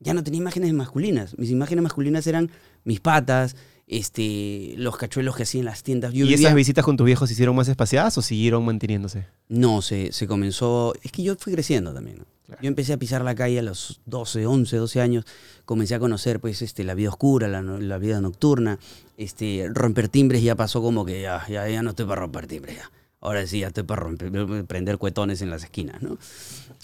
[0.00, 1.36] ya no tenía imágenes masculinas.
[1.38, 2.50] Mis imágenes masculinas eran
[2.84, 3.56] mis patas,
[3.88, 6.12] este, los cachuelos que hacía en las tiendas.
[6.12, 9.26] Yo ¿Y vivía- esas visitas con tus viejos se hicieron más espaciadas o siguieron manteniéndose?
[9.48, 10.92] no, se, se comenzó.
[11.02, 12.18] Es que yo fui creciendo también.
[12.18, 12.24] ¿no?
[12.46, 12.62] Claro.
[12.62, 15.24] Yo empecé a pisar la calle a los 12, 11, 12 años.
[15.64, 18.78] Comencé a conocer pues, este, la vida oscura, la, la vida nocturna.
[19.16, 22.76] Este, romper timbres ya pasó como que ya, ya, ya no estoy para romper timbres.
[22.76, 22.90] Ya.
[23.20, 24.30] Ahora sí, ya estoy para romper,
[24.66, 26.00] prender cuetones en las esquinas.
[26.02, 26.18] ¿no?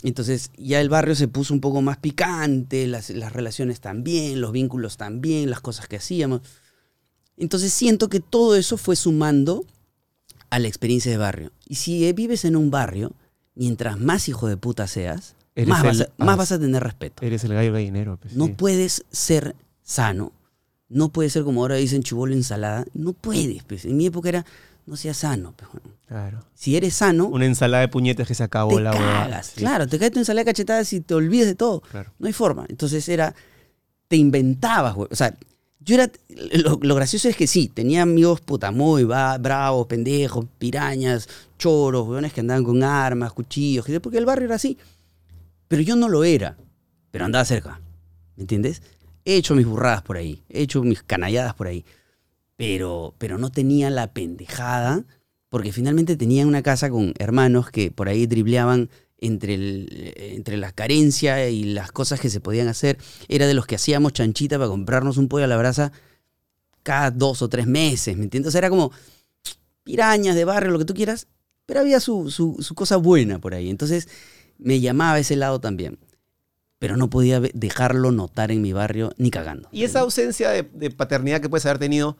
[0.02, 4.52] Entonces ya el barrio se puso un poco más picante, las, las relaciones también, los
[4.52, 6.40] vínculos también, las cosas que hacíamos.
[7.36, 9.64] Entonces siento que todo eso fue sumando
[10.50, 11.50] a la experiencia de barrio.
[11.68, 13.12] Y si eh, vives en un barrio,
[13.54, 15.34] mientras más hijo de puta seas,
[15.66, 17.24] más, vas a, más vas a tener respeto.
[17.24, 18.16] Eres el gallo gallinero.
[18.18, 18.52] pues, No sí.
[18.56, 20.32] puedes ser sano.
[20.88, 22.84] No puedes ser como ahora dicen chubolo ensalada.
[22.94, 23.64] No puedes.
[23.64, 23.84] Pues.
[23.84, 24.44] En mi época era,
[24.86, 25.54] no seas sano.
[25.56, 25.68] pues.
[26.06, 26.44] Claro.
[26.54, 29.46] Si eres sano, Una ensalada de puñetes que se acabó te la cagas.
[29.54, 31.80] Sí, Claro, te cae tu ensalada de cachetadas y te olvides de todo.
[31.80, 32.12] claro.
[32.18, 32.66] No hay forma.
[32.68, 33.34] Entonces era,
[34.06, 35.08] te inventabas, güey.
[35.10, 35.34] O sea,
[35.84, 36.10] yo era,
[36.80, 42.64] lo, gracioso es que sí, tenía amigos puta bravos, pendejos, pirañas, choros, weones que andaban
[42.64, 44.78] con armas, cuchillos, que- porque el barrio era así.
[45.68, 46.56] Pero yo no lo era,
[47.10, 47.80] pero andaba cerca,
[48.36, 48.82] ¿me entiendes?
[49.24, 51.84] He hecho mis burradas por ahí, he hecho mis canalladas por ahí,
[52.56, 55.04] pero, pero no tenía la pendejada,
[55.48, 58.90] porque finalmente tenía una casa con hermanos que por ahí dribleaban
[59.26, 62.98] entre, entre la carencia y las cosas que se podían hacer.
[63.28, 65.92] Era de los que hacíamos chanchita para comprarnos un pollo a la brasa
[66.82, 68.48] cada dos o tres meses, ¿me entiendes?
[68.48, 68.92] O sea, era como
[69.84, 71.26] pirañas de barrio, lo que tú quieras,
[71.66, 73.70] pero había su, su- su cosa buena por ahí.
[73.70, 74.08] Entonces
[74.58, 75.98] me llamaba ese lado también.
[76.78, 79.68] Pero no podía dejarlo notar en mi barrio ni cagando.
[79.72, 82.18] Y esa ausencia de, de paternidad que puedes haber tenido,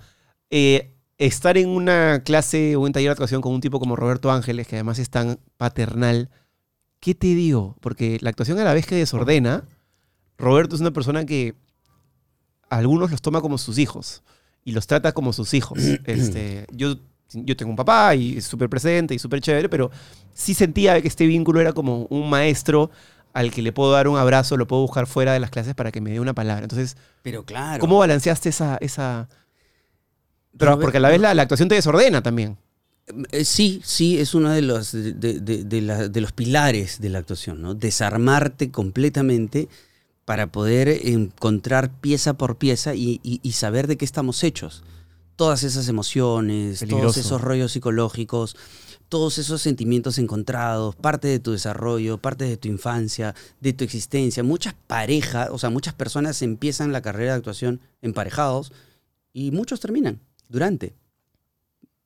[0.49, 4.31] eh, estar en una clase o un taller de actuación con un tipo como Roberto
[4.31, 6.31] Ángeles, que además es tan paternal,
[7.05, 7.77] ¿qué te dio?
[7.83, 9.65] Porque la actuación a la vez que desordena,
[10.39, 11.55] Roberto es una persona que
[12.71, 14.23] a algunos los toma como sus hijos
[14.65, 15.79] y los trata como sus hijos.
[16.07, 16.97] este, yo,
[17.29, 19.91] yo tengo un papá y es súper presente y súper chévere, pero
[20.33, 22.91] sí sentía que este vínculo era como un maestro
[23.35, 25.93] al que le puedo dar un abrazo, lo puedo buscar fuera de las clases para
[25.93, 26.63] que me dé una palabra.
[26.63, 27.81] Entonces, Pero claro.
[27.83, 28.79] ¿Cómo balanceaste esa...
[28.81, 29.29] esa...
[30.57, 32.57] Pero Robert- porque a la vez la, la actuación te desordena también.
[33.33, 37.11] Eh, Sí, sí, es uno de los, de, de- de la- de los pilares de
[37.11, 37.75] la actuación, ¿no?
[37.75, 39.69] Desarmarte completamente
[40.25, 44.83] para poder encontrar pieza por pieza y, y- y saber de qué estamos hechos.
[45.37, 48.57] Todas esas emociones, todos esos rollos psicológicos,
[49.11, 54.43] todos esos sentimientos encontrados, parte de tu desarrollo, parte de tu infancia, de tu existencia.
[54.43, 58.73] Muchas parejas, o sea, muchas personas empiezan la carrera de actuación emparejados
[59.33, 60.95] y muchos terminan durante.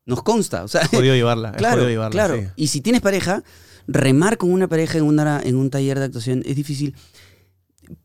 [0.08, 1.52] Nos consta, o sea, llevarla.
[1.56, 2.40] Claro, jodido llevarla, claro.
[2.42, 2.48] sí.
[2.56, 3.44] Y si tienes pareja,
[3.86, 6.96] remar con una pareja en, una, en un taller de actuación es difícil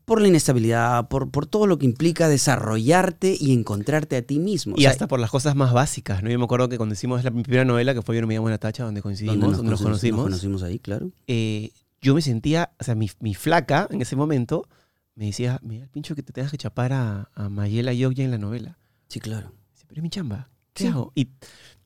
[0.06, 4.74] por la inestabilidad, por, por todo lo que implica desarrollarte y encontrarte a ti mismo.
[4.74, 6.30] O Y sea, hasta por las cosas más básicas, ¿no?
[6.30, 8.48] Yo me acuerdo que cuando hicimos la primera novela, que fue Yo no me llamo
[8.48, 11.10] Natacha, donde coincidimos, donde donde nos, conocimos, Nos conocimos ahí, claro.
[11.26, 14.68] eh, yo me sentía, o sea, mi, mi flaca en ese momento
[15.14, 18.30] me decía, mira, el pincho que te tengas que chapar a, a Mayela Yogya en
[18.30, 18.78] la novela.
[19.08, 19.52] Sí, claro.
[19.88, 20.88] Pero es mi chamba, ¿qué Sí.
[20.90, 21.12] hago?
[21.14, 21.28] Y,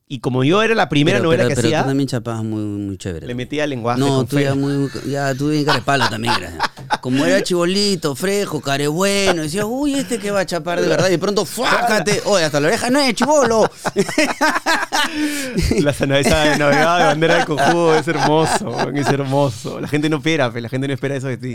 [0.09, 2.43] y como yo era la primera pero, novela pero, que pero hacía, tú también chapabas
[2.45, 3.27] muy, muy chévere.
[3.27, 6.55] le metía lenguaje no, tú ya muy, ya tú bien carepalo también eras.
[7.03, 11.09] Como era chibolito, frejo, care bueno, decías, uy, este que va a chapar de verdad,
[11.09, 12.23] y de pronto, ¡fájate!
[12.25, 13.71] Oye, hasta la oreja no es chibolo.
[15.81, 19.81] La sana- esa navegada de bandera del cojudo es hermoso, es hermoso.
[19.81, 21.55] La gente no espera, la gente no espera eso de ti.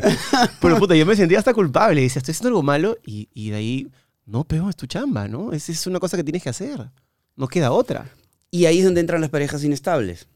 [0.62, 2.02] Pero puta, yo me sentía hasta culpable.
[2.02, 3.88] Decía, estoy haciendo algo malo y, y de ahí,
[4.26, 5.52] no, pero es tu chamba, ¿no?
[5.52, 6.90] Es, es una cosa que tienes que hacer.
[7.36, 8.06] No queda otra.
[8.54, 10.28] Y ahí es donde entran las parejas inestables.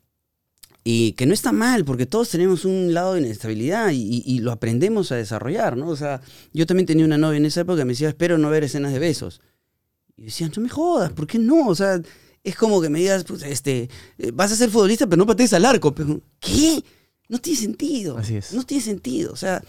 [0.83, 5.11] Y que no está mal, porque todos tenemos un lado de inestabilidad y, lo aprendemos
[5.11, 5.87] a desarrollar, ¿no?
[5.89, 8.49] O sea, yo también tenía una novia en esa época que me decía, espero no
[8.49, 9.39] ver escenas de besos.
[10.15, 11.67] Y decía, no me jodas, ¿por qué no?
[11.67, 12.01] O sea,
[12.43, 15.53] es como que me digas, pues, este, eh, vas a ser futbolista, pero no patees
[15.53, 15.93] al arco.
[15.93, 16.83] Pero, ¿Qué?
[17.29, 18.17] No tiene sentido.
[18.17, 18.51] Así es.
[18.51, 19.31] No tiene sentido.
[19.31, 19.63] O sea,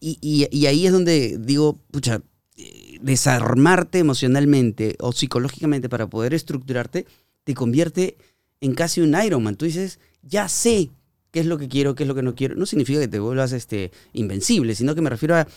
[0.00, 2.20] y, y- y ahí es donde digo, pucha,
[2.56, 7.06] eh, desarmarte emocionalmente o psicológicamente para poder estructurarte
[7.50, 8.16] te convierte
[8.60, 9.56] en casi un Ironman.
[9.56, 10.90] Tú dices, ya sé
[11.32, 12.54] qué es lo que quiero, qué es lo que no quiero.
[12.54, 15.48] No significa que te vuelvas este, invencible, sino que me refiero a,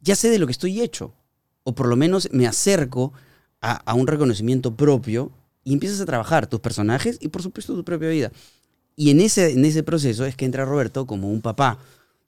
[0.00, 1.14] ya sé de lo que estoy hecho.
[1.64, 3.12] O por lo menos me acerco
[3.60, 5.30] a, a un reconocimiento propio
[5.64, 8.32] y empiezas a trabajar tus personajes y por supuesto tu propia vida.
[8.94, 11.78] Y en ese, en ese proceso es que entra Roberto como un papá,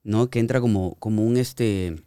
[0.03, 0.31] ¿no?
[0.31, 2.03] Que entra como, como un este.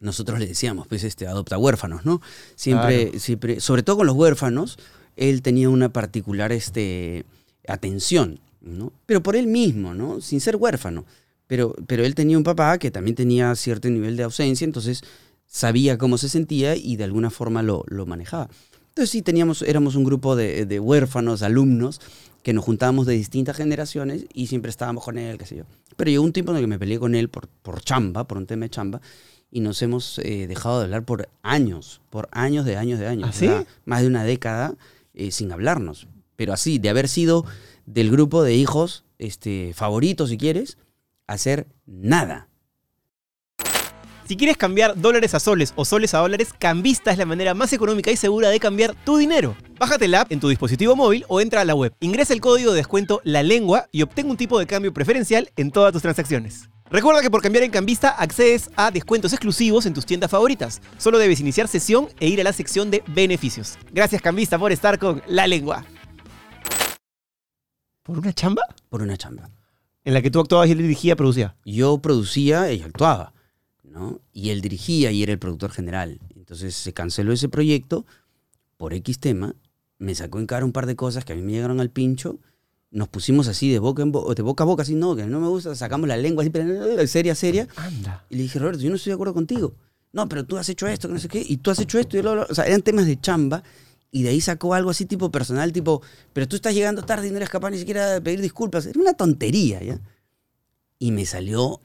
[0.00, 2.20] Nosotros le decíamos, pues, este, adopta huérfanos, ¿no?
[2.54, 4.78] Siempre, siempre, sobre todo con los huérfanos,
[5.16, 7.24] él tenía una particular este,
[7.66, 8.92] atención, ¿no?
[9.06, 10.20] Pero por él mismo, ¿no?
[10.20, 11.04] Sin ser huérfano.
[11.46, 15.02] Pero, pero él tenía un papá que también tenía cierto nivel de ausencia, entonces
[15.46, 18.48] sabía cómo se sentía y de alguna forma lo, lo manejaba.
[18.88, 22.00] Entonces sí, teníamos, éramos un grupo de, de huérfanos, alumnos,
[22.42, 25.64] que nos juntábamos de distintas generaciones y siempre estábamos con él, qué sé yo.
[25.96, 28.38] Pero llegó un tiempo en el que me peleé con él por, por chamba, por
[28.38, 29.00] un tema de chamba,
[29.50, 33.28] y nos hemos eh, dejado de hablar por años, por años de años de años.
[33.30, 33.48] ¿Ah, sí?
[33.84, 34.74] Más de una década
[35.16, 36.06] eh, sin hablarnos.
[36.36, 37.44] Pero así, de haber sido
[37.86, 40.78] del grupo de hijos este, favoritos, si quieres,
[41.26, 42.48] a ser nada.
[44.28, 47.72] Si quieres cambiar dólares a soles o soles a dólares, Cambista es la manera más
[47.72, 49.56] económica y segura de cambiar tu dinero.
[49.78, 51.94] Bájate la app en tu dispositivo móvil o entra a la web.
[52.00, 55.70] Ingresa el código de descuento La Lengua y obtén un tipo de cambio preferencial en
[55.70, 56.68] todas tus transacciones.
[56.88, 60.80] Recuerda que por cambiar en Cambista accedes a descuentos exclusivos en tus tiendas favoritas.
[60.98, 63.76] Solo debes iniciar sesión e ir a la sección de beneficios.
[63.92, 65.84] Gracias Cambista por estar con La Lengua.
[68.04, 68.62] ¿Por una chamba?
[68.88, 69.50] Por una chamba.
[70.04, 71.56] En la que tú actuabas y él dirigía, producía.
[71.64, 73.32] Yo producía y actuaba,
[73.82, 74.20] ¿no?
[74.32, 76.20] Y él dirigía y era el productor general.
[76.36, 78.06] Entonces se canceló ese proyecto
[78.76, 79.56] por X tema,
[79.98, 82.38] me sacó en cara un par de cosas que a mí me llegaron al pincho,
[82.90, 85.40] nos pusimos así de boca, en bo- de boca a boca, así, no, que no
[85.40, 88.24] me gusta, sacamos la lengua así, pero, seria, seria, Anda.
[88.30, 89.74] y le dije, Roberto, yo no estoy de acuerdo contigo.
[90.12, 92.16] No, pero tú has hecho esto, que no sé qué, y tú has hecho esto,
[92.16, 92.46] y bla, bla.
[92.48, 93.62] o sea, eran temas de chamba,
[94.10, 96.00] y de ahí sacó algo así tipo personal, tipo,
[96.32, 98.86] pero tú estás llegando tarde y no eres capaz ni siquiera de pedir disculpas.
[98.86, 100.00] Era una tontería, ¿ya?
[100.98, 101.80] Y me salió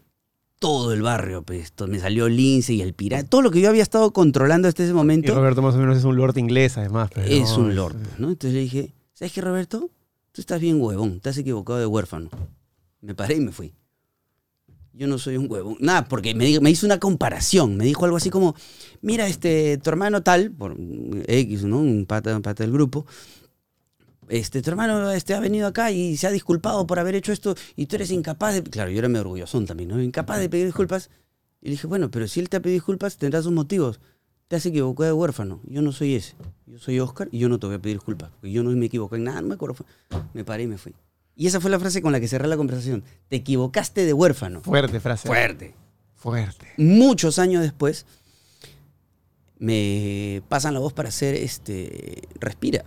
[0.59, 3.81] todo el barrio, pues, me salió Lince y el pirata, todo lo que yo había
[3.83, 7.09] estado controlando hasta ese Y momento Roberto más o menos es un lord inglés, además.
[7.13, 8.29] pero es no, un lord, ¿no?
[8.29, 9.89] Entonces le dije, ¿sabes qué, Roberto?
[10.31, 12.29] Tú estás bien huevón, has equivocado de huérfano.
[13.01, 13.73] Me paré y me fui.
[14.93, 15.77] Yo no soy un huevón.
[15.79, 17.77] Nada, porque me, me hizo una comparación.
[17.77, 18.55] Me dijo algo así como,
[19.01, 20.75] mira, este, tu hermano tal, por
[21.27, 21.79] X, ¿no?
[21.79, 23.05] Un pata, un pata del grupo.
[24.29, 27.53] Este, tu hermano este, ha venido acá y se ha disculpado por haber hecho esto
[27.75, 28.63] y tú eres incapaz de...
[28.63, 30.01] Claro, yo era medio orgullosón también, ¿no?
[30.01, 31.09] Incapaz de pedir disculpas.
[31.61, 33.99] Y le dije, bueno, pero si él te ha pedido disculpas, tendrá sus motivos.
[34.51, 35.61] Te has equivocado de huérfano.
[35.63, 36.35] Yo no soy ese.
[36.65, 38.31] Yo soy Oscar y yo no te voy a pedir disculpas.
[38.31, 39.85] Porque yo no me equivoqué en nada, no me acuerdo.
[40.33, 40.93] Me paré y me fui.
[41.37, 43.01] Y esa fue la frase con la que cerré la conversación.
[43.29, 44.59] Te equivocaste de huérfano.
[44.59, 45.25] Fuerte frase.
[45.29, 45.73] Fuerte.
[46.15, 46.67] Fuerte.
[46.75, 48.05] Muchos años después,
[49.57, 52.83] me pasan la voz para hacer este Respira,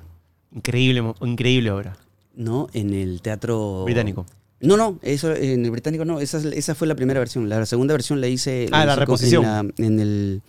[0.55, 1.97] Increíble, increíble obra.
[2.35, 2.69] ¿no?
[2.75, 3.85] En el teatro...
[3.87, 4.27] Británico.
[4.61, 7.49] No, no, eso en el británico no, esa, es- esa fue la primera versión.
[7.49, 9.45] La segunda versión la hice, Ah, la con- reposición.
[9.45, 10.43] En, la- en el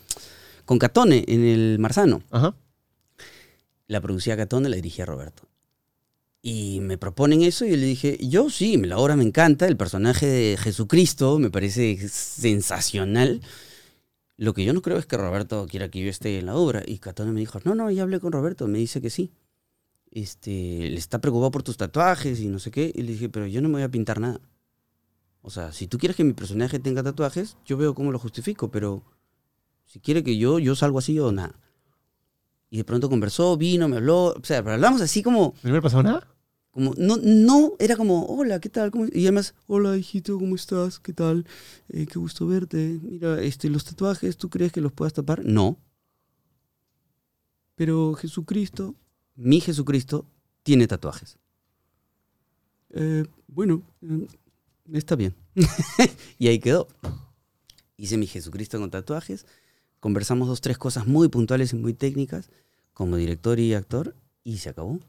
[0.65, 2.23] con Catone, en el Marzano.
[2.31, 2.55] Ajá.
[3.87, 5.47] La producía Catone, la dirigía Roberto.
[6.41, 9.77] Y me proponen eso y yo le dije, yo sí, la obra me encanta, el
[9.77, 13.41] personaje de Jesucristo me parece sensacional.
[14.37, 16.83] Lo que yo no creo es que Roberto quiera que yo esté en la obra.
[16.85, 19.31] Y Catone me dijo, no, no, ya hablé con Roberto, me dice que sí.
[20.11, 22.91] Este, le está preocupado por tus tatuajes y no sé qué.
[22.93, 24.39] Y le dije, pero yo no me voy a pintar nada.
[25.41, 28.69] O sea, si tú quieres que mi personaje tenga tatuajes, yo veo cómo lo justifico,
[28.69, 29.03] pero
[29.85, 31.59] si quiere que yo, yo salgo así o nada.
[32.69, 35.77] Y de pronto conversó, vino, me habló, o sea, pero hablamos así como, ¿No me
[35.77, 36.27] ha pasado nada?
[36.71, 38.91] como, no, no, era como, hola, ¿qué tal?
[38.91, 40.99] ¿Cómo-" Y además, hola, hijito, ¿cómo estás?
[40.99, 41.45] ¿Qué tal?
[41.87, 42.99] Eh, qué gusto verte.
[43.01, 45.45] Mira, este, los tatuajes, ¿tú crees que los puedas tapar?
[45.45, 45.77] No.
[47.75, 48.95] Pero Jesucristo,
[49.35, 50.25] mi Jesucristo,
[50.63, 51.37] tiene tatuajes.
[52.89, 54.27] "Eh, bueno, eh,
[54.93, 55.35] está bien.
[56.39, 56.87] y ahí quedó.
[57.97, 59.45] Hice mi Jesucristo con tatuajes.
[59.99, 62.49] Conversamos dos, tres cosas muy puntuales y muy técnicas
[62.93, 64.99] como director y actor y se acabó.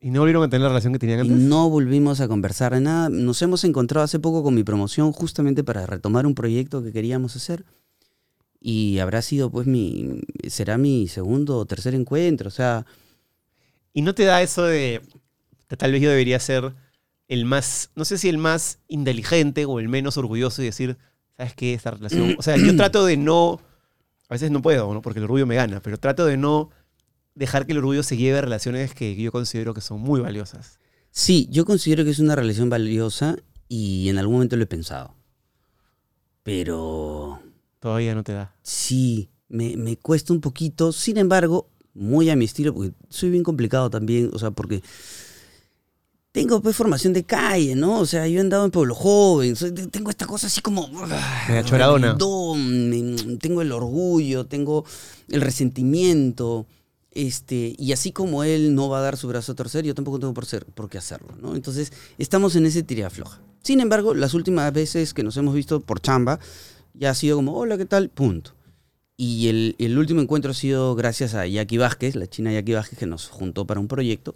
[0.00, 1.38] ¿Y no volvieron a tener la relación que tenían Y antes?
[1.38, 3.08] no volvimos a conversar de nada.
[3.08, 7.36] Nos hemos encontrado hace poco con mi promoción justamente para retomar un proyecto que queríamos
[7.36, 7.64] hacer.
[8.60, 12.48] Y habrá sido pues mi, será mi segundo o tercer encuentro.
[12.48, 12.84] O sea,
[13.94, 15.00] ¿Y no te da eso de
[15.78, 16.74] tal vez yo debería ser
[17.28, 20.98] el más, no sé si el más inteligente o el menos orgulloso y decir,
[21.36, 21.74] ¿sabes qué?
[21.74, 22.36] Esta relación.
[22.38, 23.60] O sea, yo trato de no.
[24.28, 25.02] A veces no puedo, ¿no?
[25.02, 26.70] Porque el orgullo me gana, pero trato de no
[27.34, 30.78] dejar que el orgullo se lleve a relaciones que yo considero que son muy valiosas.
[31.10, 33.36] sí, yo considero que es una relación valiosa
[33.68, 35.14] y en algún momento lo he pensado.
[36.42, 37.40] Pero
[37.84, 38.54] Todavía no te da.
[38.62, 40.90] Sí, me, me cuesta un poquito.
[40.90, 44.82] Sin embargo, muy a mi estilo, porque soy bien complicado también, o sea, porque
[46.34, 48.00] tengo pues formación de calle, ¿no?
[48.00, 50.88] O sea, yo he andado en Pueblo Joven, soy- tengo esta cosa así como...
[51.48, 52.18] Media choradona.
[53.38, 54.84] tengo el orgullo, tengo
[55.28, 56.66] el resentimiento,
[57.12, 60.18] este, y así como él no va a dar su brazo a torcer, yo tampoco
[60.18, 61.54] tengo por, ser, por qué hacerlo, ¿no?
[61.54, 63.40] Entonces, estamos en ese tira floja.
[63.62, 66.40] Sin embargo, las últimas veces que nos hemos visto por chamba,
[66.94, 68.08] ya ha sido como, hola, ¿qué tal?
[68.08, 68.56] Punto.
[69.16, 72.98] Y el, el último encuentro ha sido gracias a Jackie Vázquez, la china Jackie Vázquez,
[72.98, 74.34] que nos juntó para un proyecto.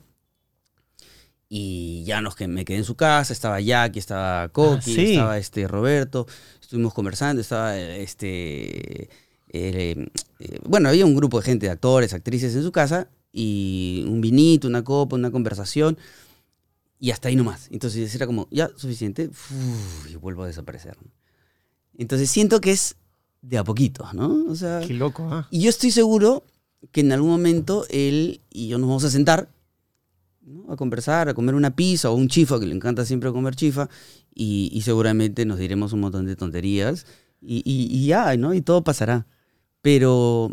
[1.49, 5.11] Y ya nos que me quedé en su casa, estaba Jackie, estaba Coqui, sí.
[5.13, 6.27] estaba este Roberto,
[6.61, 9.09] estuvimos conversando, estaba eh, este
[9.51, 10.07] eh,
[10.39, 14.21] eh, bueno, había un grupo de gente, de actores, actrices en su casa, y un
[14.21, 15.99] vinito, una copa, una conversación,
[17.01, 17.69] y hasta ahí nomás.
[17.71, 20.97] Entonces era como, ya, suficiente, uf, y vuelvo a desaparecer.
[21.97, 22.97] Entonces siento que es
[23.43, 24.47] de a poquito, ¿no?
[24.49, 25.47] O sea, Qué loco, ah.
[25.51, 26.45] y yo estoy seguro
[26.93, 29.49] que en algún momento él y yo nos vamos a sentar
[30.49, 30.73] ¿no?
[30.73, 33.89] a conversar, a comer una pizza o un chifa, que le encanta siempre comer chifa,
[34.35, 37.07] y, y seguramente nos diremos un montón de tonterías
[37.41, 38.55] y, y- y ya, ¿no?
[38.55, 39.27] Y todo pasará.
[39.83, 40.53] Pero,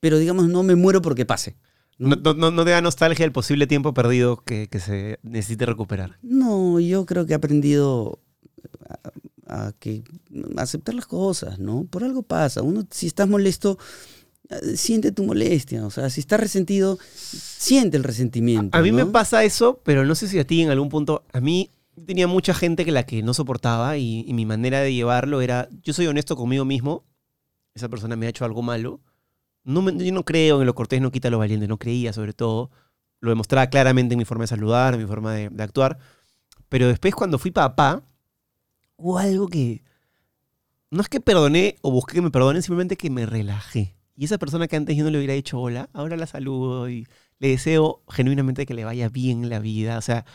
[0.00, 1.56] pero digamos, no me muero porque pase.
[1.98, 5.66] No, no, no- no te da nostalgia el posible tiempo perdido que, que se necesite
[5.66, 6.18] recuperar.
[6.22, 8.20] No, yo creo que he aprendido
[9.46, 10.02] a, a que
[10.56, 11.84] a aceptar las cosas, ¿no?
[11.84, 12.62] Por algo pasa.
[12.62, 13.76] Uno, si estás molesto,
[14.74, 15.84] siente tu molestia.
[15.86, 18.76] O sea, si estás resentido, siente el resentimiento.
[18.76, 21.24] A mí me pasa eso, pero no sé si a ti en algún punto.
[21.32, 21.70] A mí
[22.06, 25.68] tenía mucha gente que la que no soportaba y, y mi manera de llevarlo era.
[25.82, 27.04] Yo soy honesto conmigo mismo.
[27.74, 29.00] Esa persona me ha hecho algo malo.
[29.64, 31.68] No me- yo no creo en lo cortés, no quita lo valiente.
[31.68, 32.70] No creía, sobre todo.
[33.20, 35.98] Lo demostraba claramente en mi forma de saludar, en mi forma de, de actuar.
[36.68, 38.02] Pero después, cuando fui papá,
[38.96, 39.82] hubo algo que.
[40.90, 43.94] No es que perdoné o busqué que me perdonen, simplemente que me relajé.
[44.20, 47.06] Y esa persona que antes yo no le hubiera dicho hola, ahora la saludo y
[47.38, 49.96] le deseo genuinamente que le vaya bien la vida.
[49.96, 50.26] O sea,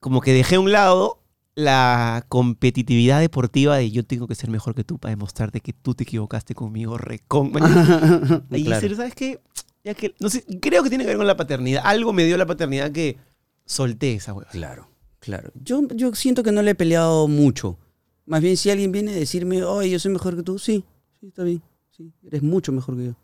[0.00, 1.22] como que dejé a un lado
[1.54, 5.94] la competitividad deportiva de yo tengo que ser mejor que tú para demostrarte que tú
[5.94, 7.52] te equivocaste conmigo, recon.
[8.50, 8.82] Y Claro.
[8.82, 9.40] decir, ¿sabes qué?
[9.82, 11.80] Ya que, no sé, creo que tiene que ver con la paternidad.
[11.86, 13.16] Algo me dio la paternidad que
[13.64, 14.50] solté esa hueva.
[14.50, 15.52] Claro, claro.
[15.54, 17.78] Yo, yo siento que no le he peleado mucho.
[18.26, 20.84] Más bien, si alguien viene a decirme, oye, yo soy mejor que tú, sí,
[21.18, 21.62] sí, está bien.
[21.98, 23.14] Sí, eres mucho mejor que yo.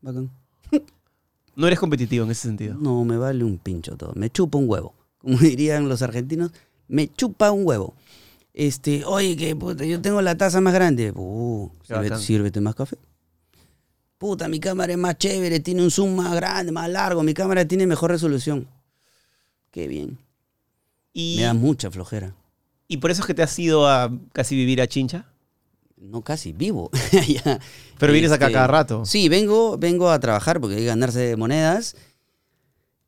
[0.00, 0.30] Bacán.
[1.54, 2.74] No eres competitivo en ese sentido.
[2.76, 4.14] No, me vale un pincho todo.
[4.14, 4.94] Me chupa un huevo.
[5.18, 6.50] Como dirían los argentinos,
[6.88, 7.94] me chupa un huevo.
[8.54, 11.12] Este, oye, que puta, yo tengo la taza más grande.
[11.14, 12.96] Uh, sírvete, sírvete más café.
[14.16, 17.66] Puta, mi cámara es más chévere, tiene un zoom más grande, más largo, mi cámara
[17.66, 18.66] tiene mejor resolución.
[19.70, 20.18] Qué bien.
[21.12, 22.34] Y, Me da mucha flojera.
[22.88, 25.26] y por eso es que te has ido a casi vivir a Chincha.
[26.02, 26.90] No, casi vivo.
[27.98, 29.04] Pero vienes acá Este, cada rato.
[29.06, 31.94] Sí, vengo, vengo a trabajar porque hay que ganarse monedas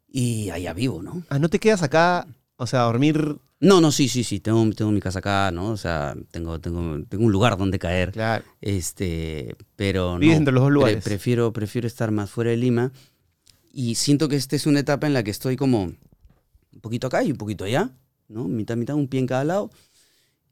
[0.09, 1.23] y allá vivo, ¿no?
[1.29, 2.27] Ah, ¿no te quedas acá?
[2.57, 3.37] O sea, a dormir.
[3.61, 5.71] No, no, sí, sí, sí, tengo, tengo mi casa acá, ¿no?
[5.71, 8.13] O sea, tengo, tengo, tengo un lugar donde caer.
[8.13, 8.45] Claro.
[8.61, 11.05] Este, pero Vives no, entre los dos pre- lugares.
[11.05, 12.93] prefiero, prefiero estar más fuera de Lima
[13.73, 17.25] y siento que esta es una etapa en la que estoy como un poquito acá
[17.25, 17.91] y un poquito allá,
[18.29, 18.45] ¿no?
[18.45, 19.71] Mitad, mitad, un pie en cada lado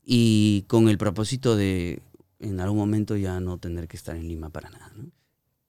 [0.04, 2.00] y con el propósito de
[2.42, 5.06] en algún momento ya no tener que estar en Lima para nada, ¿no?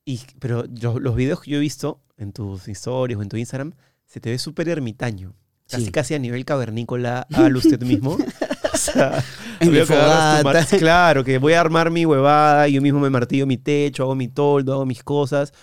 [0.06, 3.38] Y, pero yo- los videos que yo he visto en tus historias o en tu
[3.38, 3.74] Instagram,
[4.06, 5.34] se te ve súper ermitaño.
[5.70, 5.92] Casi, Sí.
[5.92, 8.18] casi a nivel cavernícola, hágalo usted mismo.
[8.74, 9.24] o sea,
[9.62, 13.58] En mi que Claro, que voy a armar mi huevada, yo mismo me martillo mi
[13.58, 15.54] techo, hago mi toldo, hago mis cosas.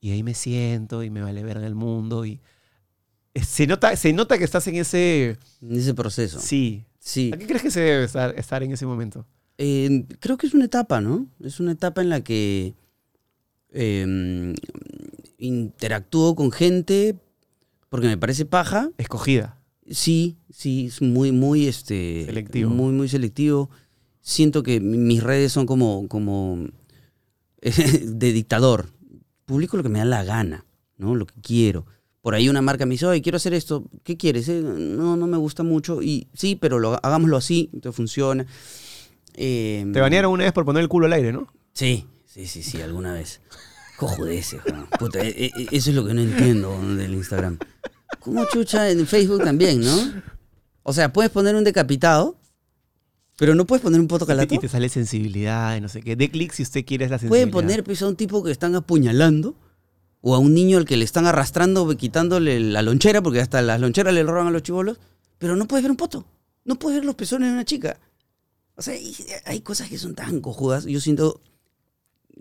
[0.00, 2.26] Y ahí me siento y me vale ver en el mundo.
[2.26, 2.40] Y
[3.40, 5.38] se nota, se nota que estás en ese...
[5.62, 6.40] En ese proceso.
[6.40, 6.84] Sí.
[6.98, 7.30] Sí.
[7.32, 9.26] ¿A qué crees que se debe estar, estar en ese momento?
[9.58, 11.26] Eh, creo que es una etapa, ¿no?
[11.42, 12.74] Es una etapa en la que
[13.70, 14.54] eh,
[15.38, 17.16] interactúo con gente
[17.88, 18.90] porque me parece paja.
[18.98, 19.60] Escogida.
[19.88, 22.70] Sí, sí, es muy, muy, este, Selectivo.
[22.70, 23.70] muy, muy selectivo.
[24.20, 26.66] Siento que mi- mis redes son como, como
[27.62, 28.90] de dictador.
[29.44, 30.66] Publico lo que me da la gana,
[30.98, 31.14] ¿no?
[31.14, 31.86] Lo que quiero.
[32.20, 33.84] Por ahí una marca me dice, oye, quiero hacer esto.
[34.02, 34.48] ¿Qué quieres?
[34.48, 34.60] eh?
[34.60, 36.02] No, no me gusta mucho.
[36.02, 38.46] Y sí, pero lo, hagámoslo así, entonces funciona.
[39.36, 41.46] Eh, Te banearon una vez por poner el culo al aire, ¿no?
[41.72, 43.40] Sí, sí, sí, sí, alguna vez.
[43.98, 44.60] Cojudeces.
[44.98, 47.58] Puta, e- e- eso es lo que no entiendo del Instagram.
[48.20, 50.22] ¿Cómo chucha en Facebook también, no?
[50.82, 52.36] O sea, puedes poner un decapitado,
[53.36, 54.54] pero no puedes poner un poto calato.
[54.54, 56.16] Y te sale sensibilidad, no sé qué.
[56.16, 57.52] De clic si usted quiere es la Pueden sensibilidad.
[57.52, 59.54] poner pues, a un tipo que están apuñalando
[60.20, 63.80] o a un niño al que le están arrastrando, quitándole la lonchera, porque hasta las
[63.80, 64.98] loncheras le roban a los chivolos,
[65.38, 66.26] pero no puedes ver un poto.
[66.64, 67.98] No puedes ver los pezones de una chica.
[68.76, 69.14] O sea, hay,
[69.44, 70.84] hay cosas que son tan cojudas.
[70.84, 71.40] Yo siento,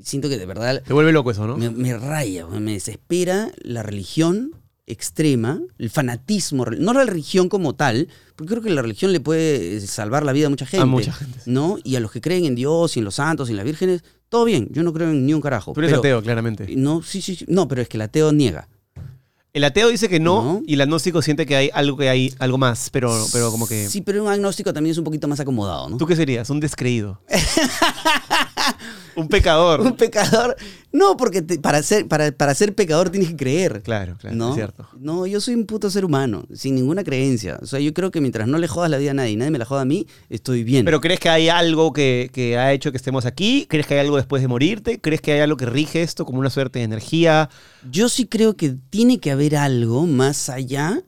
[0.02, 1.58] siento que de verdad Te vuelve loco eso, ¿no?
[1.58, 4.52] me, me raya, me desespera la religión
[4.88, 9.80] extrema, el fanatismo, no la religión como tal, porque creo que la religión le puede
[9.82, 10.86] salvar la vida a mucha gente.
[10.86, 11.40] mucha gente.
[11.48, 11.78] ¿No?
[11.84, 14.04] Y a los que creen en Dios y en los santos y en las vírgenes,
[14.30, 15.74] todo bien, yo no creo en ni un carajo.
[15.74, 16.68] Tú eres pero- ateo, claramente.
[16.76, 17.46] No, sí, sí, sí.
[17.48, 18.68] No, pero es que el ateo niega.
[19.56, 20.62] El ateo dice que no, No.
[20.68, 23.88] y el agnóstico siente que hay algo que hay algo más, pero, pero como que.
[23.90, 25.96] Sí, pero un agnóstico también es un poquito más acomodado, ¿no?
[25.96, 26.50] ¿Tú qué serías?
[26.50, 27.22] Un descreído.
[29.16, 29.82] un pecador.
[29.86, 30.56] Un pecador.
[30.92, 33.82] No, porque te- para, ser, para, para ser pecador tienes que creer.
[33.84, 34.50] Claro, claro, ¿no?
[34.50, 34.88] es cierto.
[34.98, 37.58] No, yo soy un puto ser humano, sin ninguna creencia.
[37.62, 39.52] O sea, yo creo que mientras no le jodas la vida a nadie y nadie
[39.52, 40.86] me la joda a mí, estoy bien.
[40.86, 43.66] ¿Pero crees que hay algo que, que ha hecho que estemos aquí?
[43.70, 45.00] ¿Crees que hay algo después de morirte?
[45.02, 47.50] ¿Crees que hay algo que rige esto como una suerte de energía?
[47.92, 51.02] Yo sí creo que tiene que haber algo más allá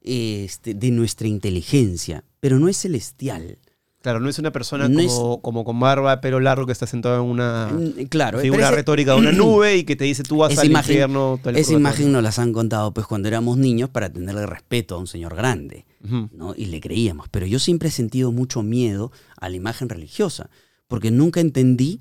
[0.00, 3.58] este, de nuestra inteligencia, pero no es celestial.
[4.02, 7.22] Claro, no es una persona No como, como con barba, pelo largo, que está sentado
[7.22, 10.52] en una Mm, Claro, figura retórica de una nube y que te dice tú vas
[10.52, 11.38] esa al imagen- infierno.
[11.42, 14.98] tal Esa imagen nos las han contado pues cuando éramos niños para tenerle respeto a
[14.98, 15.86] un señor grande.
[16.32, 16.52] ¿no?
[16.56, 17.28] Y le creíamos.
[17.30, 20.50] Pero yo siempre he sentido mucho miedo a la imagen religiosa,
[20.88, 22.00] porque nunca entendí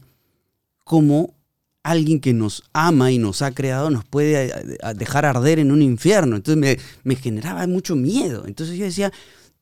[0.84, 1.36] cómo
[1.84, 4.54] alguien que nos ama y nos ha creado nos puede eh,
[4.95, 6.36] dejar arder en un infierno.
[6.36, 8.45] Entonces me, me generaba mucho miedo.
[8.45, 9.12] Entonces yo decía,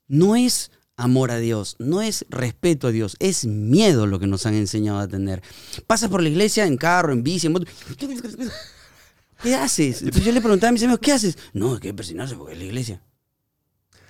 [0.08, 4.46] no es amor a Dios, no es respeto a Dios, es miedo lo que nos
[4.46, 5.42] han enseñado a tener.
[5.88, 7.66] Pasas por la iglesia en carro, en bici, en moto.
[9.42, 10.02] ¿Qué haces?
[10.02, 11.38] Entonces yo le preguntaba a mis amigos, ¿qué haces?
[11.54, 13.02] No, hay que persinarse porque es la iglesia.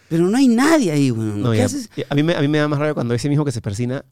[0.10, 1.42] Pero no hay nadie ahí, weón.
[1.42, 1.90] No, ¿Qué haces?
[2.10, 4.04] a, mí me, a mí me da más rabia cuando ese mismo que se persina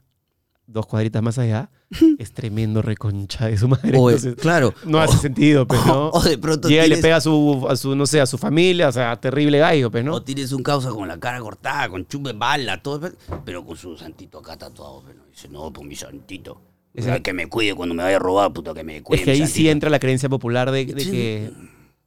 [0.67, 1.69] dos cuadritas más allá
[2.19, 3.97] es tremendo reconcha de su madre.
[3.97, 4.73] O, Entonces, claro.
[4.85, 6.09] no o- hace sentido, pues, ¿no?
[6.13, 8.25] O de pronto Llega y le tienes- pega a su, a su, no sé, a
[8.25, 10.13] su familia, o sea, terrible gallo, pues, ¿no?
[10.15, 13.09] O tienes un causa con la cara cortada, con chupe bala, todo,
[13.45, 15.03] pero con su santito acá tatuado.
[15.07, 16.61] Pero dice, no, pues mi santito.
[16.97, 19.19] O sea, que me cuide cuando me vaya a robar, puta, que me cuide.
[19.21, 21.11] Es que ahí sí entra la creencia popular de, de Sí.
[21.11, 21.51] que...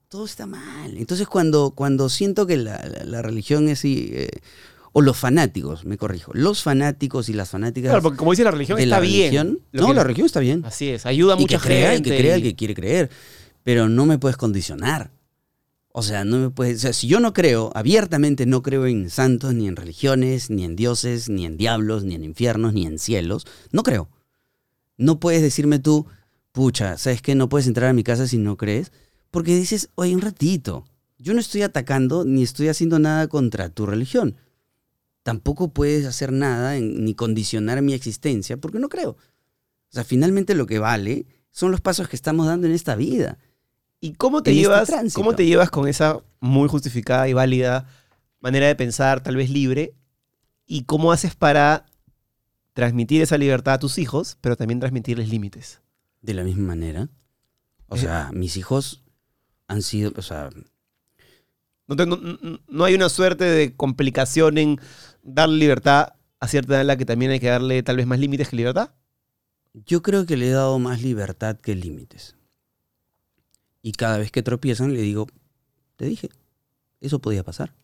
[0.09, 0.97] Todo está mal.
[0.97, 3.85] Entonces, cuando, cuando siento que la, la- la religión es.
[3.85, 4.29] eh,
[4.93, 6.33] o los fanáticos, me corrijo.
[6.35, 7.91] Los fanáticos y las fanáticas.
[7.91, 9.33] Claro, porque como dice la religión, de está la bien.
[9.33, 10.65] religión- No, que- la religión está bien.
[10.65, 12.11] Así es, ayuda a y mucha que crea, gente.
[12.11, 13.11] el que crea, el y- que quiere creer.
[13.63, 15.11] Pero no me puedes condicionar.
[15.93, 16.77] O sea, no me puedes.
[16.77, 20.65] O sea, si yo no creo, abiertamente no creo en santos, ni en religiones, ni
[20.65, 24.09] en dioses, ni en diablos, ni en infiernos, ni en cielos, no creo.
[24.97, 26.07] No puedes decirme tú,
[26.53, 27.35] pucha, ¿sabes qué?
[27.35, 28.93] No puedes entrar a mi casa si no crees.
[29.31, 30.85] Porque dices, oye, un ratito.
[31.19, 34.37] Yo no estoy atacando ni estoy haciendo nada contra tu religión.
[35.23, 39.11] Tampoco puedes hacer nada en- ni condicionar mi existencia porque no creo.
[39.11, 43.39] O sea, finalmente lo que vale son los pasos que estamos dando en esta vida.
[44.01, 44.91] ¿Y cómo te este llevas?
[45.13, 47.87] ¿Cómo te llevas con esa muy justificada y válida
[48.41, 49.95] manera de pensar, tal vez libre?
[50.65, 51.85] ¿Y cómo haces para
[52.73, 55.81] transmitir esa libertad a tus hijos, pero también transmitirles límites?
[56.23, 57.09] De la misma manera.
[57.89, 57.99] O Eh.
[57.99, 59.03] sea, mis hijos
[59.67, 60.49] han sido, o sea,
[61.89, 64.81] no- no- no hay una suerte de complicación en
[65.23, 68.19] darle libertad a cierta edad en la que también hay que darle tal vez más
[68.19, 68.93] límites que libertad.
[69.73, 72.35] yo creo que le he dado más libertad que límites.
[73.83, 75.27] Y cada vez que tropiezan le digo,
[75.97, 76.31] te dije,
[77.01, 77.75] eso podía pasar.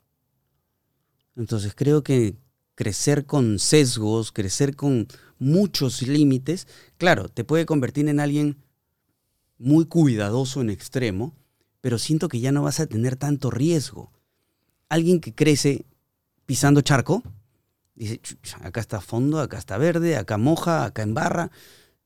[1.37, 2.37] Entonces creo que
[2.75, 5.07] crecer con sesgos, crecer con
[5.39, 6.67] muchos límites,
[6.99, 8.57] claro, te puede convertir en alguien
[9.59, 11.35] muy cuidadoso en extremo,
[11.81, 14.13] pero siento que ya no vas a tener tanto riesgo.
[14.89, 15.87] Alguien que crece
[16.47, 17.23] pisando charco,
[17.95, 21.51] dice, "Chucha, acá está fondo, acá está verde, acá moja, acá embarra,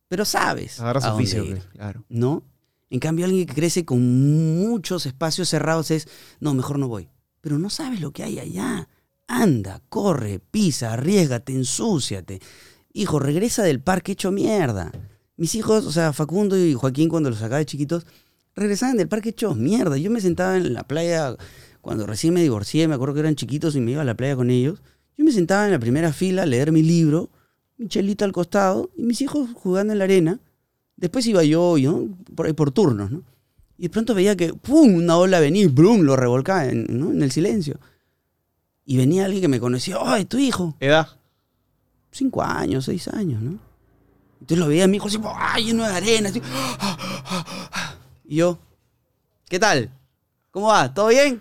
[0.08, 0.80] pero sabes.
[0.80, 1.62] Agarra a dónde oficio, ir.
[1.72, 2.04] claro.
[2.08, 2.42] ¿no?
[2.90, 6.08] En cambio, alguien que crece con muchos espacios cerrados es,
[6.40, 7.08] no, mejor no voy.
[7.40, 8.88] Pero no sabes lo que hay allá.
[9.28, 12.40] Anda, corre, pisa, arriesgate, ensúciate.
[12.92, 14.90] Hijo, regresa del parque hecho mierda.
[15.36, 18.04] Mis hijos, o sea, Facundo y Joaquín, cuando los sacaba de chiquitos,
[18.56, 19.96] regresaban del parque hechos mierda.
[19.96, 21.36] Yo me sentaba en la playa,
[21.80, 24.36] cuando recién me divorcié, me acuerdo que eran chiquitos y me iba a la playa
[24.36, 24.82] con ellos.
[25.16, 27.30] Yo me sentaba en la primera fila a leer mi libro,
[27.76, 30.40] mi chelito al costado, y mis hijos jugando en la arena.
[30.96, 32.08] Después iba yo, ¿no?
[32.34, 33.22] por por turnos, ¿no?
[33.78, 37.12] Y de pronto veía que, ¡pum!, una ola venía y ¡brum!, lo revolcaba en, ¿no?
[37.12, 37.80] en el silencio.
[38.84, 40.76] Y venía alguien que me conocía, ¡ay, tu hijo!
[40.80, 41.08] ¿Edad?
[42.10, 43.58] Cinco años, seis años, ¿no?
[44.40, 46.28] Entonces lo veía a mi hijo así, ¡ay, lleno de arena!
[46.28, 46.42] así,
[48.24, 48.58] y yo,
[49.48, 49.90] ¿qué tal?
[50.50, 50.92] ¿Cómo va?
[50.92, 51.40] ¿Todo bien?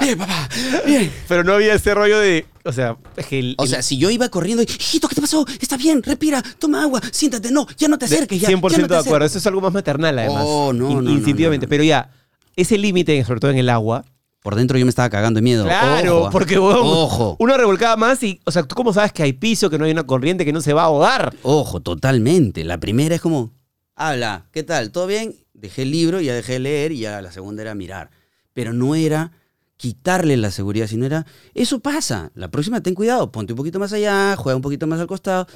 [0.00, 0.48] Bien, papá,
[0.86, 1.12] bien.
[1.28, 2.46] Pero no había ese rollo de.
[2.64, 3.54] O sea, es que el.
[3.58, 5.44] O el- sea, si yo iba corriendo y, hijito, ¿qué te pasó?
[5.60, 8.48] Está bien, respira, toma agua, siéntate, no, ya no te acerques, ya.
[8.48, 9.26] 100% ya no de acuerdo.
[9.26, 10.44] Eso es algo más maternal, además.
[10.46, 11.66] Oh, no, in- no, Instintivamente.
[11.66, 11.70] no.
[11.70, 12.10] Pero ya,
[12.56, 14.04] ese límite, sobre todo en el agua.
[14.42, 15.62] Por dentro yo me estaba cagando de miedo.
[15.64, 18.40] Claro, Ojo, porque weón, Ojo, una revolcada más y.
[18.44, 20.60] O sea, ¿tú cómo sabes que hay piso, que no hay una corriente, que no
[20.60, 21.32] se va a ahogar?
[21.44, 22.64] ojo, totalmente.
[22.64, 23.52] La primera es como,
[23.94, 24.90] habla, ¿qué tal?
[24.90, 25.36] ¿Todo bien?
[25.54, 28.10] dejé el libro, ya dejé de leer y ya la segunda era mirar.
[28.52, 29.32] Pero no era
[29.76, 33.92] quitarle la seguridad, sino era, eso pasa, la próxima ten cuidado, ponte un poquito más
[33.92, 35.48] allá, juega un poquito más al costado,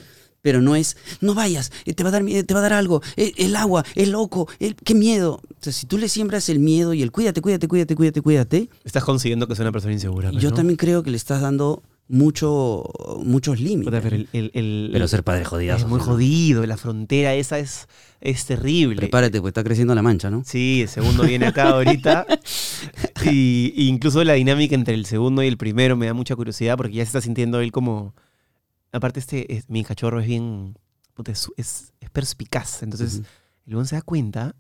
[0.42, 3.03] pero no es, no vayas, eh, te va a dar, te va a dar algo,
[3.16, 5.40] eh, el agua, el loco, el, qué miedo.
[5.51, 8.68] O sea, si tú le siembras el miedo y el cuídate, cuídate, cuídate, cuídate, cuídate,
[8.84, 10.30] Estás consiguiendo que sea una persona insegura.
[10.30, 10.57] pues, yo ¿no?
[10.57, 12.84] también creo que le estás dando mucho,
[13.24, 14.00] muchos límites.
[14.02, 15.84] Pero el, el- el- Pero ser padre jodidazo.
[15.86, 16.64] es muy jodido.
[16.66, 17.88] La frontera esa es,
[18.20, 18.96] es terrible.
[18.96, 20.42] Prepárate, pues está creciendo la mancha, ¿no?
[20.44, 22.26] Sí, el segundo viene acá ahorita.
[23.24, 26.76] Y, y incluso la dinámica entre el segundo y el primero me da mucha curiosidad
[26.76, 28.14] porque ya se está sintiendo él como.
[28.92, 30.78] Aparte, este, es- mi cachorro es bien.
[31.26, 32.82] es, es- es perspicaz.
[32.84, 33.22] Entonces,
[33.66, 34.54] el weón se da cuenta.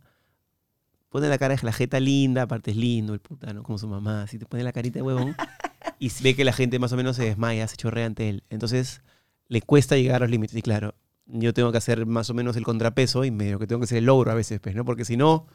[1.10, 3.62] Pone la cara de la jeta linda, aparte es lindo, el puta, ¿no?
[3.62, 5.36] Como su mamá, así te pone la carita de huevón.
[5.98, 8.42] y ve que la gente más o menos se desmaya, se chorrea ante él.
[8.50, 9.02] Entonces,
[9.48, 10.56] le cuesta llegar a los límites.
[10.56, 10.94] Y claro,
[11.26, 13.98] yo tengo que hacer más o menos el contrapeso y medio que tengo que hacer
[13.98, 14.84] el logro a veces, pues, ¿no?
[14.84, 15.46] Porque si no,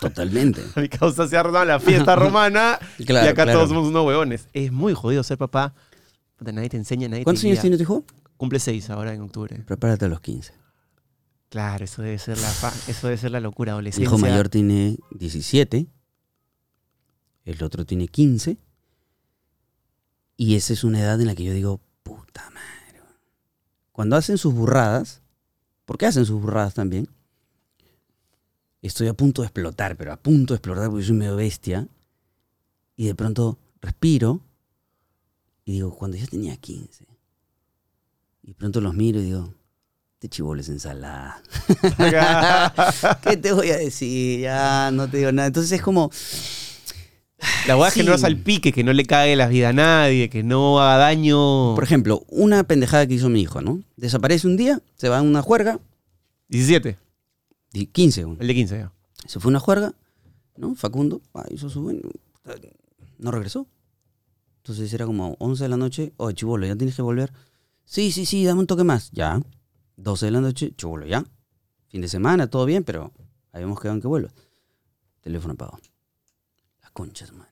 [0.00, 0.62] Totalmente.
[0.76, 3.58] mi causa se ha armado la fiesta romana Claro, y acá claro.
[3.58, 4.48] todos somos unos huevones.
[4.52, 5.74] Es muy jodido ser papá.
[6.40, 8.04] Nadie te enseña, nadie ¿Cuántos te años tiene tu hijo?
[8.38, 9.58] Cumple seis ahora en octubre.
[9.66, 10.54] Prepárate a los 15.
[11.50, 13.72] Claro, eso debe ser la, fa- eso debe ser la locura.
[13.72, 14.04] Mi Adolescencia.
[14.08, 15.86] hijo mayor tiene 17.
[17.44, 18.56] El otro tiene 15.
[20.40, 23.02] Y esa es una edad en la que yo digo, puta madre.
[23.92, 25.20] Cuando hacen sus burradas,
[25.84, 27.10] porque hacen sus burradas también,
[28.80, 31.86] estoy a punto de explotar, pero a punto de explotar porque soy medio bestia.
[32.96, 34.40] Y de pronto respiro
[35.66, 37.06] y digo, cuando yo tenía 15.
[38.42, 39.52] Y de pronto los miro y digo,
[40.14, 41.42] este chivolo es ensalada.
[43.22, 44.40] ¿Qué te voy a decir?
[44.40, 45.48] Ya no te digo nada.
[45.48, 46.10] Entonces es como,
[47.66, 50.42] La hueá es que no salpique, que no le cague la vida a nadie, que
[50.42, 51.74] no haga daño.
[51.74, 53.82] por ejemplo, una pendejada que hizo mi hijo, ¿no?
[53.96, 55.80] Desaparece un día, se va a una juerga,
[56.48, 56.98] 17,
[57.72, 58.40] y 15, bueno.
[58.40, 58.92] el de 15 ya.
[59.26, 59.94] se fue a una juerga,
[60.56, 60.74] ¿no?
[60.74, 61.80] Facundo, ah, hizo su
[63.18, 63.66] no regresó.
[64.58, 67.32] Entonces era como 11 de la noche, oye, chivolo, ¿ya tienes que volver?
[67.84, 69.10] Sí, sí, sí, dame un toque más.
[69.12, 69.40] Ya.
[69.96, 71.24] 12 de la noche, chivolo, ya.
[71.88, 73.12] Fin de semana, todo bien, pero
[73.52, 74.30] habíamos quedado en que vuelva.
[75.22, 75.89] Teléfono apagado.
[76.92, 77.50] Conchas, madre.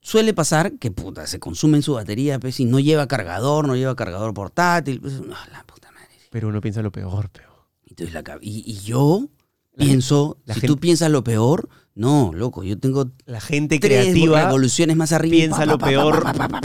[0.00, 3.74] Suele pasar que, puta, se consume en su batería, pues, y no lleva cargador, no
[3.74, 5.00] lleva cargador portátil.
[5.00, 6.08] Pues, no, la puta madre.
[6.30, 7.64] Pero uno piensa lo peor, peor.
[7.86, 9.28] Entonces la cab- y, y yo
[9.72, 14.02] La pienso, si gente- tú piensas lo peor, no, loco, yo tengo La gente tres
[14.02, 15.36] creativa revoluciones más arriba.
[15.36, 16.24] piensa pa, lo pa, peor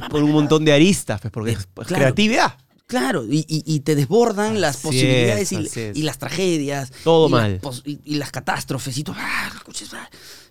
[0.09, 2.03] por un montón de aristas, pues, porque es pues, claro.
[2.05, 2.57] creatividad.
[2.87, 5.97] Claro, y, y- y te desbordan las posibilidades es, y, es.
[5.99, 6.91] las tragedias.
[7.03, 7.61] Todo las mal.
[7.85, 9.15] y, y las catástrofes y todo.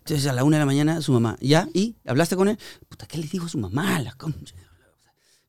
[0.09, 1.69] Entonces a la una de la mañana su mamá, ¿ya?
[1.75, 1.97] ¿Y?
[2.07, 2.59] ¿Hablaste con él?
[2.89, 4.01] Puta, ¿qué le dijo a su mamá?
[4.01, 4.55] La concha.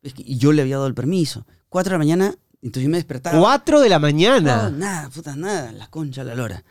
[0.02, 1.46] Es que- yo le había dado el permiso.
[1.70, 3.40] Cuatro de la mañana, entonces yo me despertaba.
[3.40, 4.70] 4 de la No, mañana.
[4.70, 6.64] nada, puta, nada, la concha, la lora.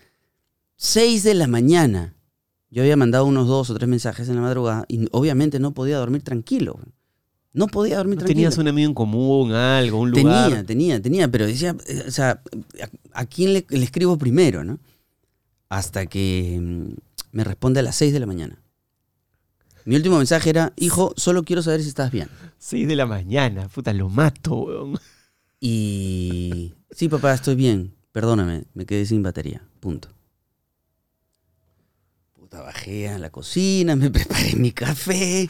[0.76, 2.14] Seis de la mañana.
[2.70, 5.96] Yo había mandado unos dos o tres mensajes en la madrugada y obviamente no podía
[5.96, 6.78] dormir tranquilo.
[7.54, 8.36] No podía dormir ¿No tranquilo.
[8.36, 10.48] tenías un amigo en común, algo, un lugar?
[10.50, 12.42] Tenía, tenía, tenía, pero decía, eh, o sea,
[13.14, 14.78] ¿a, a quién le, le escribo primero, no?
[15.70, 16.92] Hasta que mm,
[17.32, 18.62] me responde a las 6 de la mañana.
[19.84, 22.28] Mi último mensaje era, hijo, solo quiero saber si estás bien.
[22.58, 24.98] 6 de la mañana, puta, lo mato, weón.
[25.60, 27.94] Y sí, papá, estoy bien.
[28.12, 29.62] Perdóname, me quedé sin batería.
[29.80, 30.08] Punto.
[32.34, 35.48] Puta, bajé a la cocina, me preparé mi café.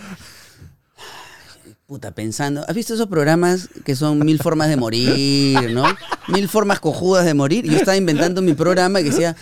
[1.87, 2.64] Puta, pensando.
[2.68, 5.85] ¿Has visto esos programas que son mil formas de morir, no?
[6.29, 7.64] Mil formas cojudas de morir.
[7.64, 9.35] Yo estaba inventando mi programa que decía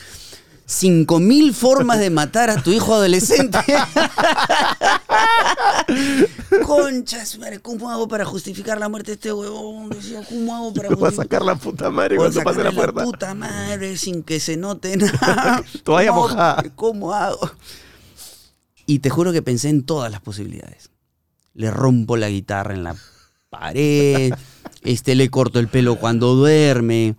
[0.66, 3.58] cinco mil formas de matar a tu hijo adolescente.
[6.64, 9.90] Conchas, madre, ¿cómo hago para justificar la muerte de este huevón?
[10.28, 11.24] ¿cómo hago para va a justificar?
[11.24, 13.04] sacar la puta madre cuando pase la puerta.
[13.04, 15.62] puta madre sin que se note nada.
[15.84, 16.64] ¿Cómo- mojada.
[16.74, 17.50] ¿Cómo hago?
[18.86, 20.90] Y te juro que pensé en todas las posibilidades.
[21.54, 22.94] Le rompo la guitarra en la
[23.50, 24.32] pared,
[24.86, 27.16] este, le corto el pelo cuando duerme.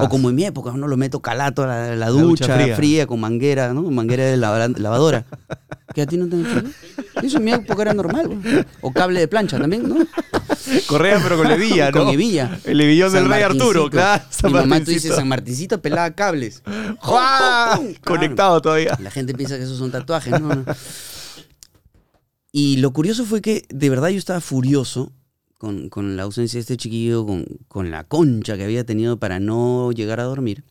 [0.00, 2.76] O como en mi época, no lo meto calato a la, la ducha ducha, fría.
[2.76, 3.06] fría.
[3.06, 3.82] con manguera, ¿no?
[3.82, 5.26] Manguera de lava- lavadora.
[5.94, 8.28] ¿Que a ti no te Eso en mi época era normal.
[8.28, 8.64] güey.
[8.82, 9.96] O cable de plancha también, ¿no?
[10.86, 12.04] Correa, pero con levilla, ¿no?
[12.04, 12.58] Con hebilla.
[12.64, 14.22] El levillón del rey Arturo, claro.
[14.30, 16.62] San Mi mamá tú dices San Martincito pelaba cables.
[17.00, 17.72] ¡Juá!
[17.76, 17.94] ¡Pum, pum!
[18.04, 18.96] Conectado todavía.
[19.02, 20.54] La gente piensa que esos son tatuajes, ¿no?
[20.54, 20.64] no.
[22.52, 25.12] Y lo curioso fue que de verdad yo estaba furioso
[25.58, 29.40] con, con la ausencia de este chiquillo, con, con la concha que había tenido para
[29.40, 30.64] no llegar a dormir.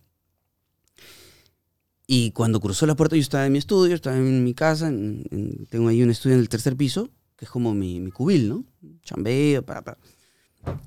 [2.08, 5.26] Y cuando cruzó la puerta, yo estaba en mi estudio, estaba en mi casa, en-
[5.30, 8.48] en- tengo ahí un estudio en el tercer piso, que es como mi, mi cubil,
[8.48, 8.64] ¿no?
[9.04, 9.98] Chambeo, pa, pa.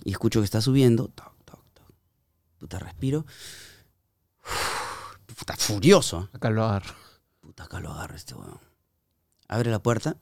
[0.05, 1.93] Y escucho que está subiendo, toc, toc, toc.
[2.59, 3.27] Puta, respiro.
[5.39, 6.29] puta, furioso.
[6.33, 6.95] Acá lo agarro.
[7.41, 8.59] Puta, acá lo agarro este weón.
[9.49, 10.17] Abre la puerta.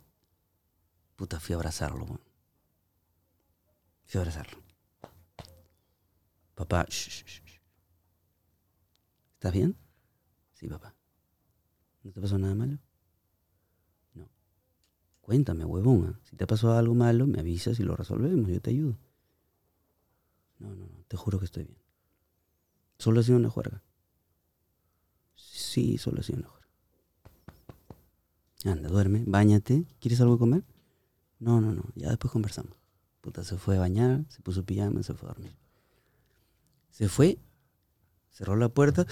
[1.17, 2.21] Puta, fui a abrazarlo, weón.
[4.09, 4.59] Fui abrazarlo.
[6.55, 7.43] Papá, shh.
[9.35, 9.77] ¿Estás bien?
[10.55, 10.97] Sí, papá.
[12.03, 12.79] ¿No te pasó nada malo?
[14.15, 14.31] No.
[15.21, 16.07] Cuéntame, huevón.
[16.07, 16.21] ¿ah?
[16.25, 18.51] Si te pasó algo malo, me avisas y lo resolvemos.
[18.51, 18.99] Yo te ayudo.
[20.59, 21.05] No, no, no.
[21.07, 21.79] Te juro que estoy bien.
[22.99, 23.83] Solo ha sido una juerga.
[25.35, 26.69] Sí, solo ha sido una juerga.
[28.65, 29.85] Anda, duerme, bañate.
[30.01, 30.65] ¿Quieres algo comer?
[31.39, 31.85] No, no, no.
[31.95, 32.78] Ya después conversamos.
[33.29, 35.55] Puta, se fue a bañar, se puso pijama, se fue a dormir.
[36.91, 37.37] Se fue,
[38.31, 39.05] cerró la puerta.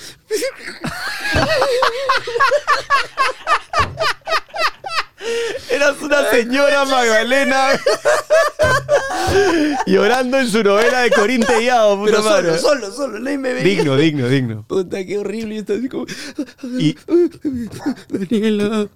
[5.70, 7.78] Eras una señora Magdalena
[9.86, 12.58] llorando en su novela de Corín Tellado, puta Pero madre.
[12.58, 13.64] solo, solo, solo, nadie me veía.
[13.64, 14.64] Digno, digno, digno.
[14.66, 15.56] Puta, qué horrible.
[15.56, 16.06] Y está así como.
[16.78, 16.96] Y,
[18.08, 18.88] Daniela.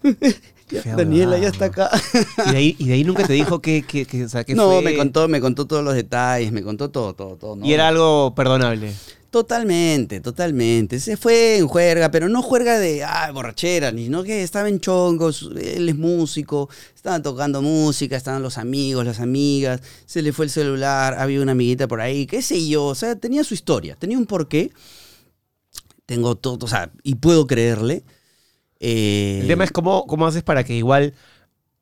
[0.97, 1.91] Daniela ya está acá.
[2.47, 4.55] y de ahí, y de ahí nunca te dijo que, que, que, o sea, que
[4.55, 7.57] no, fue- me contó, me contó todos los detalles, me contó todo, todo, todo.
[7.57, 7.67] ¿no?
[7.67, 8.93] Y era algo perdonable.
[9.31, 10.99] Totalmente, totalmente.
[10.99, 14.81] Se fue en juerga, pero no juerga de ah, borrachera, ni no que estaba en
[14.81, 20.47] chongos, él es músico, estaban tocando música, estaban los amigos, las amigas, se le fue
[20.47, 23.95] el celular, había una amiguita por ahí, qué sé yo, o sea, tenía su historia,
[23.95, 24.73] tenía un porqué.
[26.07, 28.03] Tengo todo, o sea, y puedo creerle.
[28.81, 31.15] Eh, El tema es cómo, cómo haces para que igual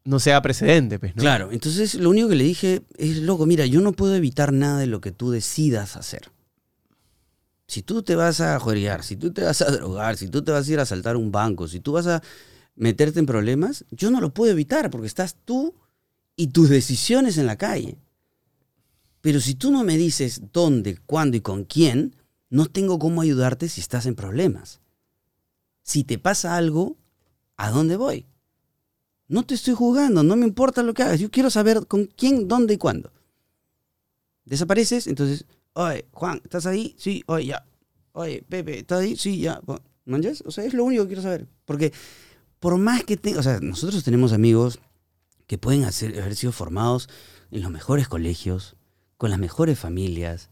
[0.04, 1.20] no sea precedente, pues, ¿no?
[1.22, 4.78] Claro, entonces lo único que le dije es, loco, mira, yo no puedo evitar nada
[4.80, 6.30] de lo que tú decidas hacer.
[7.66, 10.50] Si tú te vas a jueguear, si tú te vas a drogar, si tú te
[10.50, 12.22] vas a ir a asaltar un banco, si tú vas a
[12.74, 15.74] meterte en problemas, yo no lo puedo evitar porque estás tú
[16.34, 17.98] y tus decisiones en la calle.
[19.20, 22.16] Pero si tú no me dices dónde, cuándo y con quién,
[22.48, 24.80] no tengo cómo ayudarte si estás en problemas.
[25.88, 26.98] Si te pasa algo,
[27.56, 28.26] ¿a dónde voy?
[29.26, 31.18] No te estoy jugando, no me importa lo que hagas.
[31.18, 33.10] Yo quiero saber con quién, dónde y cuándo.
[34.44, 36.94] Desapareces, entonces, oye, Juan, ¿estás ahí?
[36.98, 37.66] Sí, oye, ya.
[38.12, 39.16] Oye, Pepe, ¿estás ahí?
[39.16, 39.62] Sí, ya.
[40.04, 40.42] ¿Manjas?
[40.44, 41.48] O sea, es lo único que quiero saber.
[41.64, 41.94] Porque
[42.60, 44.80] por más que tenga, o sea, nosotros tenemos amigos
[45.46, 47.08] que pueden hacer, haber sido formados
[47.50, 48.76] en los mejores colegios,
[49.16, 50.50] con las mejores familias,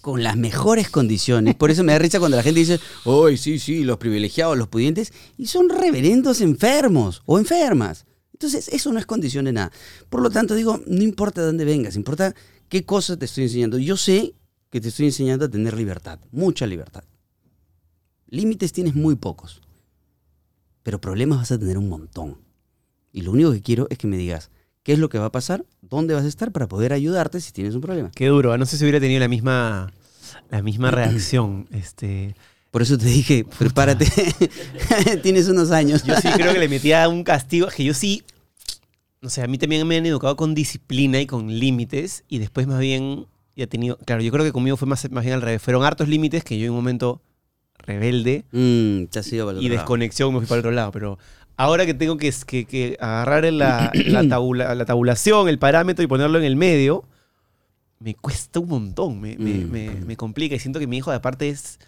[0.00, 1.54] con las mejores condiciones.
[1.54, 4.68] Por eso me da risa cuando la gente dice, ¡ay, sí, sí, los privilegiados, los
[4.68, 5.12] pudientes!
[5.36, 8.06] Y son reverendos enfermos o enfermas.
[8.32, 9.72] Entonces, eso no es condición de nada.
[10.08, 12.34] Por lo tanto, digo, no importa de dónde vengas, importa
[12.68, 13.78] qué cosas te estoy enseñando.
[13.78, 14.34] Yo sé
[14.70, 17.04] que te estoy enseñando a tener libertad, mucha libertad.
[18.28, 19.60] Límites tienes muy pocos,
[20.82, 22.38] pero problemas vas a tener un montón.
[23.12, 24.50] Y lo único que quiero es que me digas
[24.82, 27.52] qué es lo que va a pasar, dónde vas a estar para poder ayudarte si
[27.52, 28.10] tienes un problema.
[28.14, 28.54] Qué duro.
[28.54, 28.58] ¿eh?
[28.58, 29.92] No sé si hubiera tenido la misma,
[30.50, 31.68] la misma reacción.
[31.70, 32.34] Este,
[32.70, 34.06] Por eso te dije, prepárate,
[35.22, 36.04] tienes unos años.
[36.04, 37.68] yo sí creo que le metía un castigo.
[37.68, 38.22] Que yo sí.
[39.20, 42.24] No sé, a mí también me han educado con disciplina y con límites.
[42.28, 43.98] Y después, más bien, ya he tenido.
[43.98, 45.60] Claro, yo creo que conmigo fue más, más bien al revés.
[45.60, 47.20] Fueron hartos límites que yo en un momento
[47.82, 50.92] rebelde Mm, te has ido y desconexión me fui para el otro lado.
[50.92, 51.18] Pero
[51.62, 56.06] ahora que tengo que, que- que agarrar la, la, tabula- la tabulación, el parámetro y
[56.08, 57.04] ponerlo en el medio,
[57.98, 59.20] me cuesta un montón.
[59.20, 59.70] Me, me- Mm.
[59.70, 60.54] me- me complica.
[60.54, 61.78] Y siento que mi hijo, aparte, es.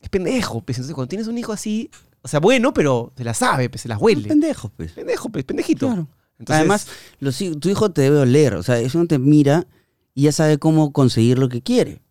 [0.00, 0.60] Es pendejo.
[0.62, 0.78] Pues.
[0.78, 1.90] Entonces, cuando tienes un hijo así.
[2.22, 4.26] O sea, bueno, pero se la sabe, pues, se las huele.
[4.28, 4.92] pendejos, pues.
[4.92, 5.86] Pendejo, pues, pendejito.
[5.86, 6.08] Claro.
[6.38, 6.88] Entonces, Además,
[7.20, 9.66] los tu hijo te debe oler, o sea, eso no te mira
[10.14, 12.02] y ya sabe cómo conseguir lo que quiere.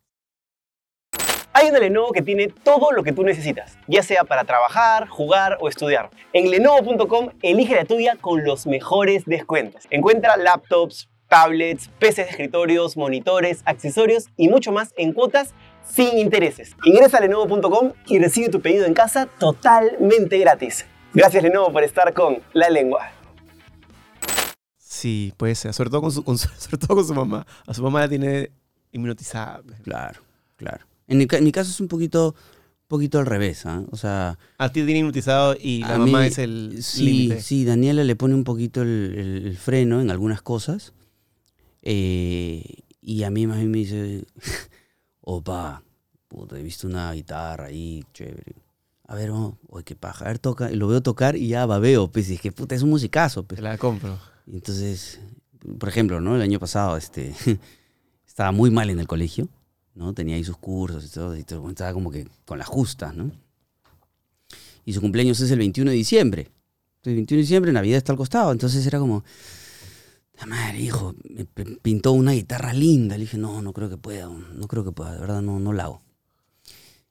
[1.58, 5.58] Hay una Lenovo que tiene todo lo que tú necesitas, ya sea para trabajar, jugar
[5.62, 6.10] o estudiar.
[6.34, 9.84] En lenovo.com elige la tuya con los mejores descuentos.
[9.90, 15.54] Encuentra laptops, tablets, PCs de escritorios, monitores, accesorios y mucho más en cuotas
[15.90, 16.76] sin intereses.
[16.84, 20.86] Ingresa a lenovo.com y recibe tu pedido en casa totalmente gratis.
[21.14, 23.12] Gracias Lenovo por estar con La Lengua.
[24.78, 25.74] sí, puede ser.
[25.74, 27.48] Sobre todo con su, con su- sobre todo con su mamá.
[27.66, 28.52] A su mamá la tiene
[28.92, 29.62] inmunotizada.
[29.66, 29.80] pues.
[29.84, 30.20] Claro,
[30.58, 30.86] claro.
[31.08, 32.36] En mi, ca- en mi caso es un poquito,
[32.88, 33.84] poquito al revés, ¿ah?
[33.92, 37.66] O sea, A ti te tiene hipnotizado y la mamá mí- es el sí, sí,
[37.66, 40.94] Daniela le pone un poquito el, el- el freno en algunas cosas.
[41.82, 42.64] Eh,
[43.02, 44.26] y a mí más bien me dice,
[45.22, 45.84] opa,
[46.28, 48.56] puta, he visto una guitarra ahí, chévere.
[49.08, 50.26] A ver, oh, oye, qué paja.
[50.26, 50.72] A ver, toca.
[50.72, 52.30] Y lo veo tocar y ya babeo, pues.
[52.32, 53.58] Y es que, puta, es un musicazo, pues.
[53.58, 54.18] Te la compro.
[54.48, 55.20] Y Entonces,
[55.78, 56.36] por ejemplo, ¿no?
[56.36, 57.36] El año pasado este,
[58.28, 59.48] estaba muy mal en el colegio,
[59.96, 60.14] ¿no?
[60.14, 63.32] Tenía ahí sus cursos y todo, y todo, estaba como que con las justas, ¿no?
[64.86, 66.42] Y su cumpleaños es el 21 de diciembre.
[66.42, 68.52] Entonces, el 21 de diciembre, Navidad está al costado.
[68.52, 69.24] Entonces era como,
[70.40, 73.18] la madre, hijo, me pintó una guitarra linda.
[73.18, 75.74] Le dije, no, no creo que pueda, no creo que pueda, de verdad, no, no
[75.74, 76.02] la hago.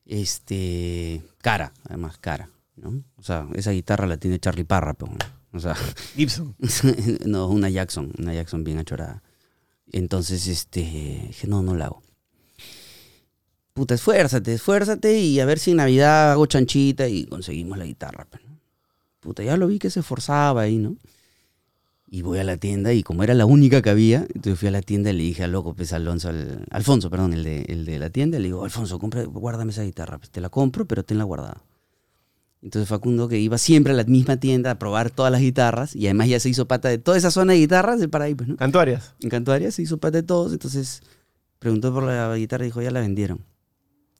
[0.04, 3.02] Este, cara, además, cara, ¿no?
[3.16, 5.12] O sea, esa guitarra la tiene Charlie Parra, pero,
[5.52, 5.74] o sea,
[6.16, 6.54] Gibson.
[7.26, 9.22] no, una Jackson, una Jackson bien achorada.
[9.90, 12.03] Entonces, este, dije, no, no la hago.
[13.74, 18.26] Puta, esfuérzate, esfuérzate y a ver si en Navidad hago chanchita y conseguimos la guitarra.
[18.46, 18.58] ¿no?
[19.20, 20.96] Puta, ya lo vi que se esforzaba ahí, ¿no?
[22.08, 24.70] Y voy a la tienda y como era la única que había, entonces fui a
[24.70, 27.84] la tienda y le dije al loco, pues Alonso, al- Alfonso, perdón, el de, el
[27.84, 31.02] de la tienda, le digo, Alfonso, compra, guárdame esa guitarra, pues te la compro, pero
[31.02, 31.64] tenla guardada.
[32.62, 36.06] Entonces Facundo, que iba siempre a la misma tienda a probar todas las guitarras, y
[36.06, 38.48] además ya se hizo pata de toda esa zona de guitarras, del para ahí, pues,
[38.48, 38.56] ¿no?
[38.56, 39.14] Cantuarias.
[39.20, 41.02] En Cantuaria se hizo pata de todos, entonces
[41.58, 43.40] preguntó por la guitarra y dijo, ya la vendieron.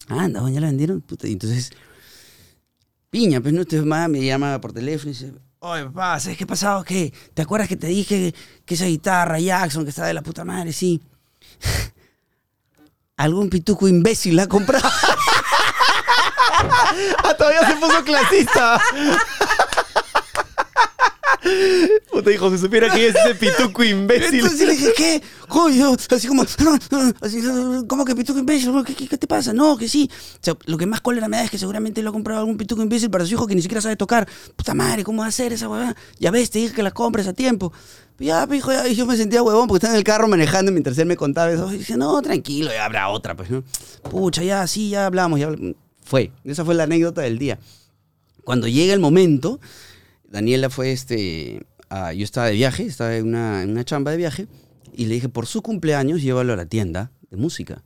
[0.09, 1.01] Ah, anda, ya la vendieron.
[1.01, 1.71] Puta, y entonces,
[3.11, 6.45] piña, pues no, entonces mamá me llama por teléfono y dice, oye papá, ¿sabes qué
[6.45, 6.85] ha pasado?
[6.85, 7.13] ¿Qué?
[7.33, 8.35] ¿Te acuerdas que te dije
[8.65, 10.73] que esa guitarra Jackson que está de la puta madre?
[10.73, 11.01] Sí.
[13.17, 14.89] Algún pituco imbécil la ha comprado.
[17.25, 18.81] ¡Ah, todavía se puso clasista!
[22.11, 24.41] Puta, hijo, se supiera que es ese pituco imbécil.
[24.41, 25.23] Entonces le dije, ¿qué?
[25.49, 26.45] Coño, así como,
[27.87, 28.73] ¿cómo que pituco imbécil?
[28.85, 29.53] ¿Qué, qué, qué te pasa?
[29.53, 30.11] No, que sí.
[30.67, 33.11] Lo que más cólera me da es que seguramente lo ha comprado algún pituco imbécil
[33.11, 34.29] para su hijo que ni siquiera sabe tocar.
[34.57, 35.97] Puta madre, ¿cómo va a hacer esa huevada?
[36.19, 37.73] Ya ves, te dije que la compres a tiempo.
[38.19, 40.71] Ya, pues, hijo, ya, y yo me sentía huevón porque estaba en el carro manejando
[40.71, 41.73] mientras él me contaba eso.
[41.73, 43.65] Y dije, no, tranquilo, ya habrá otra, pues, ¿no?
[44.09, 45.51] Pucha, ya, sí, ya hablamos, ya.
[46.03, 47.59] Fue, esa fue la anécdota del día.
[48.45, 49.59] Cuando llega el momento,
[50.35, 51.65] Daniela fue este.
[51.91, 54.49] a- yo estaba de viaje, estaba en una, una chamba de viaje,
[54.93, 57.85] y le dije, por su cumpleaños, llévalo a la tienda de música,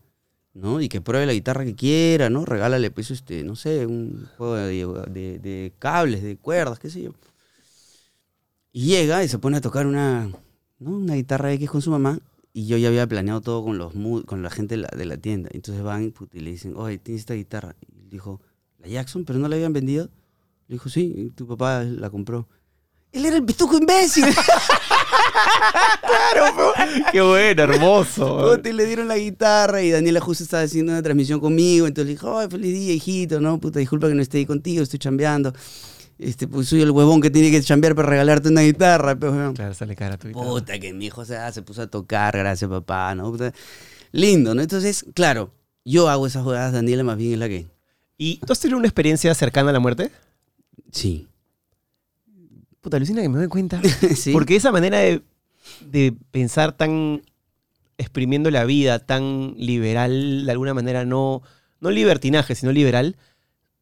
[0.55, 0.81] ¿no?
[0.81, 2.47] Y que pruebe la guitarra que quiera, ¿no?
[2.47, 7.13] Regálale, pues, este, no sé, un juego de, cables, de cuerdas, qué sé yo.
[8.73, 10.31] Y llega y se pone a tocar una,
[10.79, 10.91] ¿no?
[10.97, 12.19] una guitarra X con su mamá,
[12.55, 13.93] y yo ya había planeado todo con, los,
[14.25, 15.51] con la gente de la, de la tienda.
[15.53, 17.77] Entonces van y le dicen, oye, tienes esta guitarra.
[17.93, 18.41] Y dijo,
[18.79, 19.27] ¿la Jackson?
[19.27, 20.09] ¿Pero no la habían vendido?
[20.69, 22.47] Le dijo, sí, tu papá la compró.
[23.11, 24.27] Él era el pituco imbécil.
[27.12, 28.55] Qué bueno, hermoso.
[28.55, 31.87] Puta, y le dieron la guitarra y Daniela justo estaba haciendo una transmisión conmigo.
[31.87, 33.59] Entonces le dijo, ay, feliz día, hijito, ¿no?
[33.59, 35.55] Puta, disculpa que no esté ahí contigo, estoy chambeando.
[36.19, 39.19] Este, pues soy el huevón que tiene que chambear para regalarte una guitarra.
[39.19, 39.55] Pero, bueno.
[39.55, 40.47] Claro, sale cara tu guitarra.
[40.47, 43.31] Puta, que mi hijo se, se puso a tocar, gracias papá, ¿no?
[43.31, 43.55] Puta,
[44.12, 44.61] lindo, ¿no?
[44.61, 45.51] Entonces, claro,
[45.83, 47.69] yo hago esas jugadas, Daniela más bien es la que...
[48.19, 50.11] ¿Y tú has tenido una experiencia cercana a la muerte?
[50.91, 51.26] Sí.
[52.81, 53.81] Puta, alucina que me doy cuenta.
[54.16, 54.33] sí.
[54.33, 55.22] Porque esa manera de,
[55.91, 57.22] de pensar tan
[57.99, 61.43] exprimiendo la vida, tan liberal, de alguna manera no,
[61.81, 63.16] no libertinaje, sino liberal,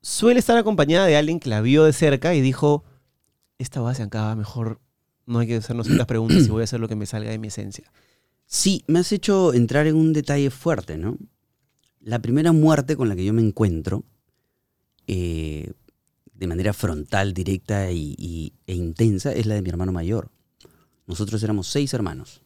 [0.01, 2.85] suele estar acompañada de alguien que la vio de cerca y dijo,
[3.59, 4.81] esta va se acaba, mejor
[5.27, 7.39] no hay que hacernos tantas preguntas y voy a hacer lo que me salga de
[7.39, 7.91] mi esencia.
[8.47, 11.19] Sí, me has hecho entrar en un detalle fuerte, ¿no?
[12.01, 14.05] La primera muerte con la que yo me encuentro,
[15.09, 15.73] eh,
[16.39, 20.31] de manera frontal, directa y, y- e intensa, es la de mi hermano mayor.
[21.07, 22.43] Nosotros éramos seis hermanos.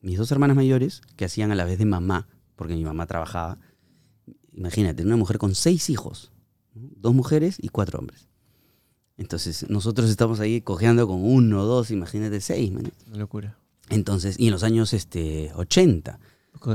[0.00, 3.58] Mis dos hermanas mayores, que hacían a la vez de mamá, porque mi mamá trabajaba.
[4.52, 6.30] Imagínate, una mujer con seis hijos,
[6.74, 6.88] ¿no?
[6.96, 8.28] dos mujeres y cuatro hombres.
[9.16, 12.92] Entonces, nosotros estamos ahí cojeando con uno, dos, imagínate, seis, man.
[13.08, 13.58] Una locura.
[13.88, 16.18] Entonces, y en los años este, 80.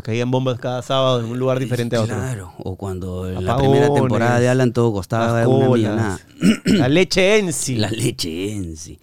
[0.03, 2.15] Caían bombas cada sábado en un lugar diferente a otro.
[2.15, 6.19] Claro, o cuando en la primera temporada de Alan todo costaba una millonada.
[6.65, 7.75] La leche en sí.
[7.75, 8.99] La leche en sí.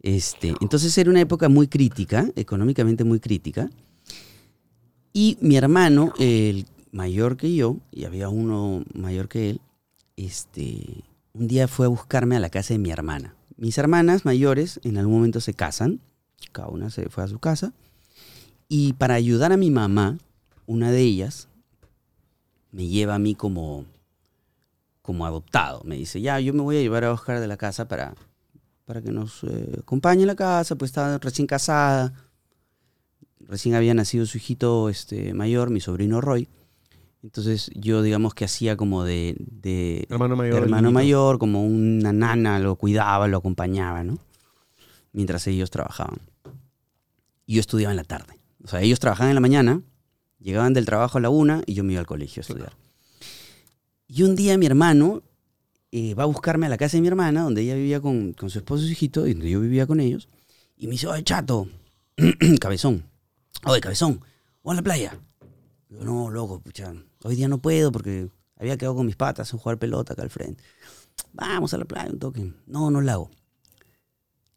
[0.00, 3.68] Este, entonces era una época muy crítica, económicamente muy crítica.
[5.12, 9.60] Y mi hermano, el mayor que yo, y había uno mayor que él,
[10.16, 13.34] este, un día fue a buscarme a la casa de mi hermana.
[13.56, 16.00] Mis hermanas mayores en algún momento se casan,
[16.52, 17.72] cada una se fue a su casa,
[18.68, 20.18] y para ayudar a mi mamá,
[20.66, 21.48] una de ellas
[22.72, 23.84] me lleva a mí como,
[25.02, 25.82] como adoptado.
[25.84, 28.14] Me dice, ya, yo me voy a llevar a Oscar de la casa para,
[28.84, 32.12] para que nos eh, acompañe en la casa, pues estaba recién casada,
[33.40, 36.48] recién había nacido su hijito este, mayor, mi sobrino Roy.
[37.22, 40.62] Entonces yo digamos que hacía como de, de Hermano mayor.
[40.62, 40.94] hermano niñito.
[40.94, 44.18] mayor, como una nana, lo cuidaba, lo acompañaba, ¿no?
[45.12, 46.20] Mientras ellos trabajaban.
[47.46, 48.35] Yo estudiaba en la tarde.
[48.66, 49.80] O sea, ellos trabajaban en la mañana,
[50.40, 52.72] llegaban del trabajo a la una y yo me iba al colegio a estudiar.
[54.08, 55.22] Y un día mi hermano
[55.92, 58.50] eh, va a buscarme a la casa de mi hermana, donde ella vivía con, con
[58.50, 60.28] su esposo y su hijito, y donde yo vivía con ellos,
[60.76, 61.68] y me dice, oye, chato,
[62.60, 63.04] cabezón,
[63.62, 64.20] oye, cabezón,
[64.64, 65.20] vamos a la playa.
[65.88, 66.92] Digo, no, loco, pucha,
[67.22, 70.30] hoy día no puedo porque había quedado con mis patas a jugar pelota acá al
[70.30, 70.64] frente.
[71.32, 72.52] Vamos a la playa, un toque.
[72.66, 73.30] No, no la hago.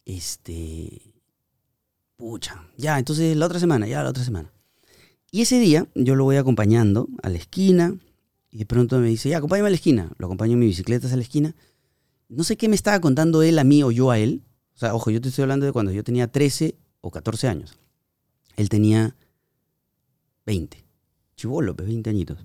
[0.04, 1.09] Este.
[2.20, 2.68] Pucha.
[2.76, 4.52] Ya, entonces la otra semana, ya la otra semana.
[5.32, 7.96] Y ese día yo lo voy acompañando a la esquina
[8.52, 10.12] Y de pronto me dice, ya, acompáñame a la esquina.
[10.18, 11.56] Lo acompaño en mi bicicleta a la esquina.
[12.28, 14.44] No sé qué me estaba contando él a mí o yo a él.
[14.76, 17.80] O sea, ojo, yo te estoy hablando de cuando yo tenía 13 o 14 años.
[18.58, 19.16] Él tenía
[20.46, 20.84] 20.
[21.38, 22.38] Chivolo, pues 20 añitos.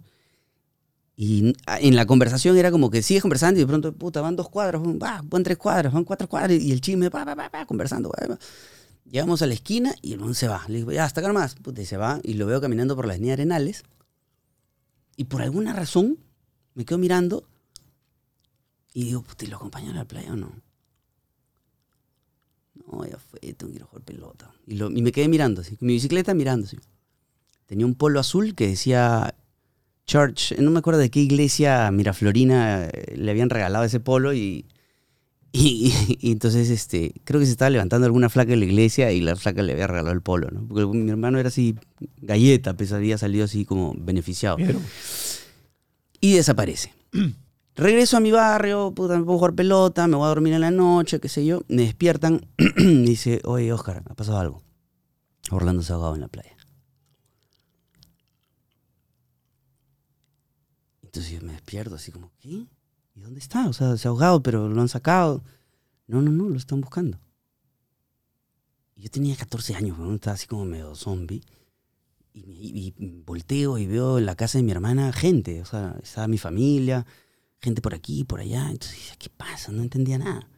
[1.16, 4.49] Y en la conversación era como que sigues conversando y de pronto, puta, van dos
[4.49, 7.51] cuadras, van, va, van tres cuadras, van cuatro cuadras y el chisme, pa, pa, pa,
[7.51, 8.11] pa, conversando.
[8.11, 8.39] pa, pa.
[9.11, 10.65] Llegamos a la esquina y el man se va.
[10.69, 11.55] Le digo, ya, hasta acá nomás.
[11.57, 13.85] Puta, se va y lo veo caminando por la avenida Arenales.
[15.17, 16.19] Y por alguna razón
[16.75, 17.47] me quedo mirando
[18.93, 20.53] y digo, puta, ¿y lo acompaño a la playa o no?
[22.75, 24.51] No, ya fue, tengo que ir a jugar pelota.
[24.67, 26.69] Y, lo- y me quedé mirando, con mi bicicleta mirando.
[27.67, 29.35] Tenía un polo azul que decía
[30.07, 34.67] Church, no me acuerdo de qué iglesia miraflorina eh, le habían regalado ese polo y,
[35.57, 39.21] y, y entonces este, creo que se estaba levantando alguna flaca de la iglesia y
[39.21, 40.67] la flaca le había regalado el polo, ¿no?
[40.67, 41.77] Porque mi hermano era así,
[42.21, 44.57] galleta, pues había salido así como beneficiado.
[44.57, 44.83] Vieron.
[46.21, 46.93] Y desaparece.
[47.77, 50.71] Regreso a mi barrio, puta, me puedo jugar pelota, me voy a dormir en la
[50.73, 51.63] noche, qué sé yo.
[51.69, 52.47] Me despiertan
[52.77, 54.63] y dice, oye, Oscar, ha pasado algo.
[55.51, 56.57] Orlando se ha ahogado en la playa.
[61.03, 62.67] Entonces yo me despierto así como, ¿qué?
[63.15, 63.69] ¿Y dónde está?
[63.69, 65.43] O sea, se ha ahogado, pero lo han sacado.
[66.07, 67.19] No, no, no, lo están buscando.
[68.97, 70.15] Yo tenía 14 años, ¿no?
[70.15, 71.43] estaba así como medio zombie.
[72.33, 76.27] Y, y- volteo y veo en la casa de mi hermana gente, o sea, estaba
[76.27, 77.07] mi familia,
[77.61, 78.71] gente por aquí, por allá.
[78.71, 79.71] Entonces, ¿qué pasa?
[79.71, 80.49] No entendía nada.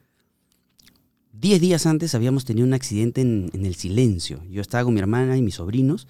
[1.33, 4.43] Diez días antes habíamos tenido un accidente en, en el silencio.
[4.45, 6.09] Yo estaba con mi hermana y mis sobrinos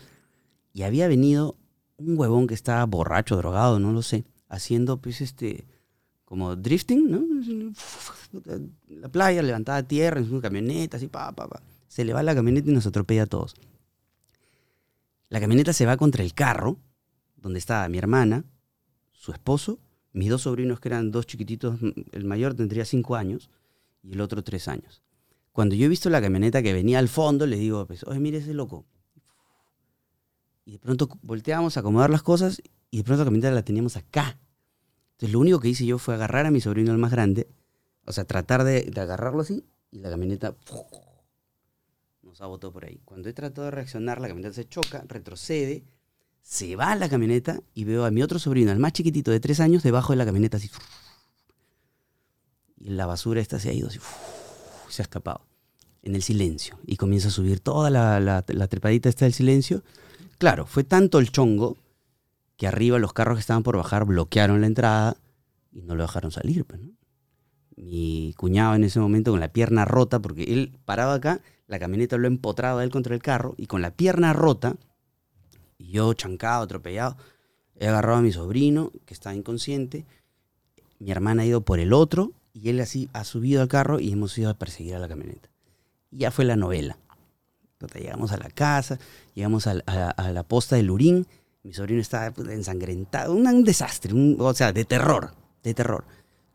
[0.73, 1.57] y había venido
[1.97, 5.67] un huevón que estaba borracho, drogado, no lo sé, haciendo pues este,
[6.27, 7.25] como drifting, ¿no?
[8.89, 11.63] La playa, levantada tierra en su camioneta, así, pa, pa, pa.
[11.89, 13.55] Se le va la camioneta y nos atropella a todos.
[15.31, 16.79] La camioneta se va contra el carro,
[17.37, 18.45] donde estaba mi hermana,
[19.13, 19.79] su esposo,
[20.13, 21.79] mis dos sobrinos que eran dos chiquititos,
[22.13, 23.49] el mayor tendría cinco años
[24.03, 25.03] y el otro tres años.
[25.53, 28.39] Cuando yo he visto la camioneta que venía al fondo, le digo, pues, oye, mire
[28.39, 28.85] ese loco.
[30.65, 32.61] Y de pronto volteamos a acomodar las cosas
[32.91, 34.39] y de pronto la camioneta la teníamos acá.
[35.17, 37.49] Entonces lo único que hice yo fue agarrar a mi sobrino el más grande,
[38.05, 40.55] o sea, tratar de, agarrarlo así y la camioneta
[42.23, 43.01] nos abotó por ahí.
[43.07, 45.85] Cuando he tratado de reaccionar, la camioneta se choca, retrocede,
[46.43, 49.59] se va la camioneta y veo a mi otro sobrino, el más chiquitito de tres
[49.61, 50.71] años, debajo de la camioneta así.
[52.79, 54.01] Y la basura esta se ha ido así,
[54.91, 55.47] se ha escapado.
[56.03, 56.79] En el silencio.
[56.87, 59.83] Y comienza a subir toda la, la, la trepadita esta del silencio.
[60.39, 61.79] Claro, fue tanto el chongo
[62.57, 65.17] que arriba los carros que estaban por bajar bloquearon la entrada
[65.73, 66.65] y no lo dejaron salir.
[66.65, 66.91] Pues, ¿no?
[67.77, 72.17] Mi cuñado en ese momento con la pierna rota, porque él paraba acá, la camioneta
[72.17, 74.77] lo ha empotrado a él contra el carro y con la pierna rota,
[75.79, 77.17] y yo chancado, atropellado,
[77.79, 80.07] he agarrado a mi sobrino que está inconsciente,
[80.99, 84.11] mi hermana ha ido por el otro y él así ha subido al carro y
[84.13, 85.51] hemos ido a perseguir a la camioneta.
[86.11, 86.97] Y ya fue la novela.
[87.77, 88.99] Puta, llegamos a la casa,
[89.35, 91.27] llegamos a, la- a- posta del Lurín,
[91.67, 96.05] mi sobrino estaba puta, ensangrentado, un, desastre, un- o sea, de terror, de terror.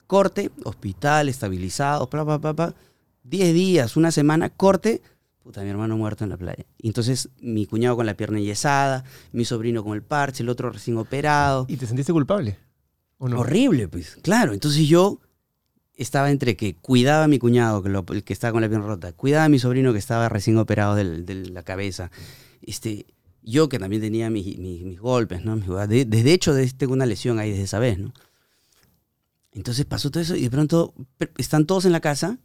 [0.07, 2.75] Corte, hospital, estabilizado, pa, pa, pa, pa.
[3.23, 5.01] Diez días, una semana, corte,
[5.43, 6.65] puta, mi hermano muerto en la playa.
[6.79, 10.97] Entonces mi cuñado con la pierna enyesada, mi sobrino con el parche, el otro recién
[10.97, 11.65] operado.
[11.67, 12.57] ¿Y te sentiste culpable?
[13.17, 13.39] ¿O no?
[13.39, 14.17] Horrible, pues.
[14.23, 15.19] Claro, entonces yo
[15.95, 18.87] estaba entre que cuidaba a mi cuñado, que, lo- el que estaba con la pierna
[18.87, 22.11] rota, cuidaba a mi sobrino que estaba recién operado del- de la cabeza.
[22.61, 23.05] Este,
[23.43, 25.55] yo que también tenía mis, mis- mis golpes, ¿no?
[25.55, 25.67] Mis.
[25.89, 28.13] De- desde hecho, tengo una lesión ahí desde esa vez, ¿no?
[29.53, 30.93] Entonces pasó todo eso y de pronto
[31.37, 32.39] están todos en la casa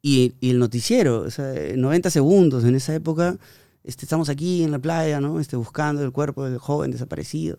[0.00, 3.36] y, y el noticiero, o sea, 90 segundos en esa época,
[3.84, 5.38] este, estamos aquí en la playa, ¿no?
[5.40, 7.58] Este, buscando el cuerpo del joven desaparecido.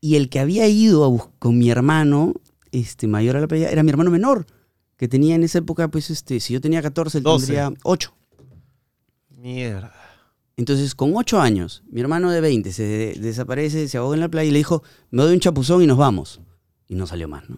[0.00, 2.34] Y el que había ido a con mi hermano
[2.70, 4.46] este, mayor a la playa era mi hermano menor,
[4.96, 7.46] que tenía en esa época, pues, este, si yo tenía 14, él 12.
[7.46, 8.14] tendría 8.
[9.30, 9.92] Mierda.
[10.56, 14.28] Entonces, con 8 años, mi hermano de 20 se de- desaparece, se ahoga en la
[14.28, 16.40] playa y le dijo, me doy un chapuzón y nos vamos.
[16.88, 17.56] Y no salió más, ¿no?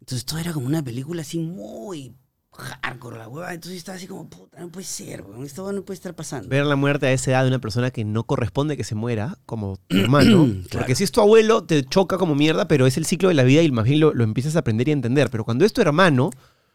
[0.00, 2.14] Entonces, todo era como una película así muy
[2.52, 3.54] hardcore, la hueva.
[3.54, 6.48] Entonces, estaba así como, puta, no puede ser, weón, esto no puede estar pasando.
[6.48, 9.38] Ver la muerte a esa edad de una persona que no corresponde que se muera,
[9.46, 10.44] como tu hermano.
[10.44, 10.68] Claro.
[10.70, 13.42] Porque si es tu abuelo, te choca como mierda, pero es el ciclo de la
[13.42, 15.30] vida y más bien lo, lo empiezas a aprender y a entender.
[15.30, 16.28] Pero cuando es tu hermano,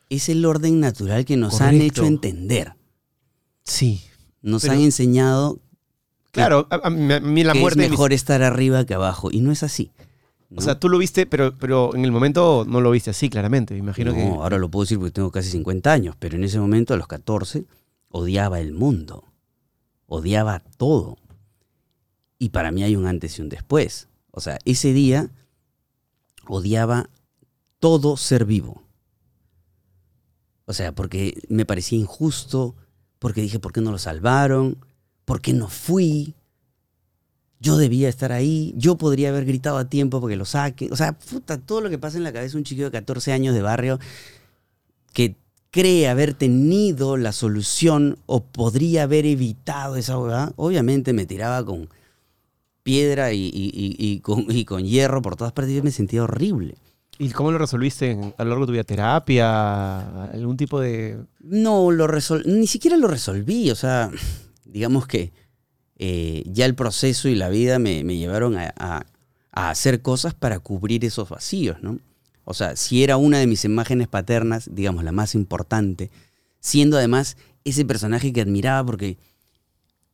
[0.09, 2.73] Es el orden natural que nos han hecho entender.
[3.63, 4.01] sí.
[4.41, 5.59] Nos Pero- han enseñado
[6.31, 7.79] Claro, a, a mí- la que muerte...
[7.81, 9.29] es mis- mejor estar arriba que abajo.
[9.31, 9.91] Y no es así.
[10.49, 10.59] ¿no?
[10.59, 13.73] O sea, tú lo viste, pero, pero en el momento no lo viste así, claramente.
[13.73, 14.23] Me imagino no, que...
[14.23, 17.07] ahora lo puedo decir porque tengo casi 50 años, pero en ese momento, a los
[17.07, 17.65] 14,
[18.09, 19.23] odiaba el mundo.
[20.05, 21.17] Odiaba todo.
[22.37, 24.07] Y para mí hay un antes y un después.
[24.31, 25.29] O sea, ese día
[26.47, 27.09] odiaba
[27.79, 28.83] todo ser vivo.
[30.65, 32.75] O sea, porque me parecía injusto,
[33.19, 34.77] porque dije, ¿por qué no lo salvaron?
[35.25, 36.33] ¿Por qué no fui?
[37.61, 40.87] Yo debía estar ahí, yo podría haber gritado a tiempo porque lo saque.
[40.91, 43.33] O sea, puta, todo lo que pasa en la cabeza de un chico de 14
[43.33, 43.99] años de barrio
[45.13, 45.35] que
[45.71, 51.89] cree haber tenido la solución o podría haber evitado esa huevada, obviamente me tiraba con
[52.83, 55.73] piedra y, y- y- y con, y con hierro por todas partes.
[55.75, 56.75] Yo me sentía horrible.
[57.19, 58.83] ¿Y cómo lo resolviste a lo largo de tu vida?
[58.83, 60.25] ¿Terapia?
[60.31, 61.19] ¿Algún tipo de...?
[61.41, 63.69] No, lo resol ni siquiera lo resolví.
[63.69, 64.09] O sea,
[64.65, 65.31] digamos que
[65.97, 69.05] eh, ya el proceso y la vida me, llevaron a
[69.51, 71.99] hacer cosas para cubrir esos vacíos, ¿no?
[72.49, 76.09] O sea, si era una de mis imágenes paternas, digamos, la más importante,
[76.59, 79.19] siendo además ese personaje que admiraba porque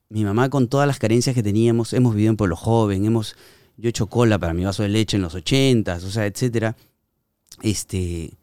[0.10, 3.38] mi mamá con todas las carencias que teníamos, hemos vivido en Pueblo Joven, hemos,
[3.78, 6.76] yo he hecho cola para mi vaso de leche en los ochentas, o sea, etcétera.
[7.62, 8.38] Este,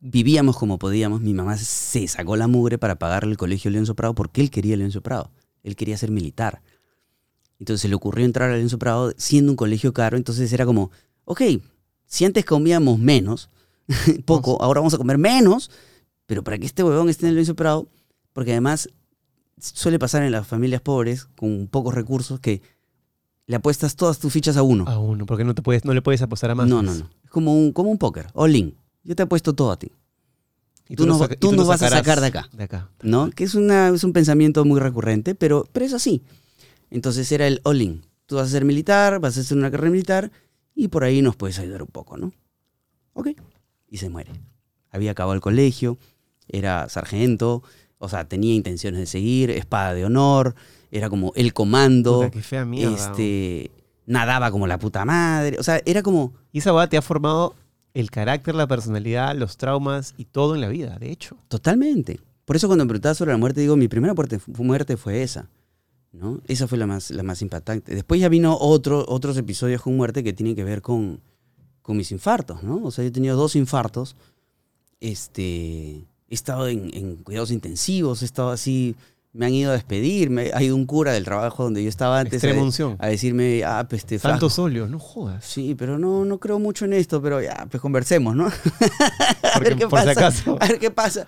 [0.00, 1.20] vivíamos como podíamos.
[1.20, 4.76] Mi mamá se sacó la mugre para pagarle el colegio Leoncio Prado porque él quería
[4.76, 5.30] Leoncio Prado.
[5.62, 6.62] Él quería ser militar.
[7.58, 10.16] Entonces se le ocurrió entrar a Leoncio Prado siendo un colegio caro.
[10.16, 10.90] Entonces era como,
[11.24, 11.42] ok,
[12.06, 13.50] si antes comíamos menos,
[14.24, 15.70] poco, ahora vamos a comer menos,
[16.26, 17.88] pero para que este huevón esté en el Leoncio Prado,
[18.32, 18.88] porque además
[19.58, 22.62] suele pasar en las familias pobres con pocos recursos que
[23.46, 24.84] le apuestas todas tus fichas a uno.
[24.88, 26.68] A uno, porque no, te puedes, no le puedes apostar a más.
[26.68, 27.08] no, no, no.
[27.26, 28.74] Es como un, como un póker, all in.
[29.04, 29.90] Yo te apuesto todo a ti.
[30.88, 32.48] Y Tú no- tú nos vas a sacar de acá.
[32.52, 32.88] De acá.
[33.02, 33.30] ¿no?
[33.30, 36.22] Que es, una, es un pensamiento muy recurrente, pero, pero es así.
[36.90, 38.02] Entonces era el all-in.
[38.26, 40.30] Tú vas a ser militar, vas a hacer una carrera militar
[40.74, 42.32] y por ahí nos puedes ayudar un poco, ¿no?
[43.14, 43.28] Ok.
[43.88, 44.30] Y se muere.
[44.90, 45.98] Había acabado el colegio,
[46.48, 47.62] era sargento,
[47.98, 50.54] o sea, tenía intenciones de seguir, espada de honor,
[50.92, 52.94] era como el comando, Puta, qué fea mierda.
[52.94, 53.70] este,
[54.06, 57.54] nadaba como la puta madre, o sea, era como, Y esa te ha formado
[57.94, 61.36] el carácter, la personalidad, los traumas y todo en la vida, de hecho.
[61.48, 62.20] Totalmente.
[62.44, 65.22] Por eso cuando me preguntabas sobre la muerte, digo, mi primera muerte, fu- muerte fue
[65.22, 65.48] esa.
[66.12, 66.40] ¿no?
[66.46, 67.94] Esa fue la más, la más impactante.
[67.94, 71.20] Después ya vino otro, otros episodios con muerte que tienen que ver con,
[71.82, 72.82] con mis infartos, ¿no?
[72.84, 74.14] O sea, yo he tenido dos infartos.
[75.00, 75.42] Este,
[76.28, 78.94] he estado en, en cuidados intensivos, he estado así,
[79.36, 82.20] me han ido a despedir, me ha ido un cura del trabajo donde yo estaba
[82.20, 82.48] antes a,
[82.98, 85.44] a decirme, ah, pues este, Santos no jodas.
[85.44, 88.46] Sí, pero no, no creo mucho en esto, pero ya, pues conversemos, ¿no?
[88.46, 88.52] a
[89.54, 90.56] Porque, ver qué por si acaso.
[90.60, 91.26] A ver qué pasa.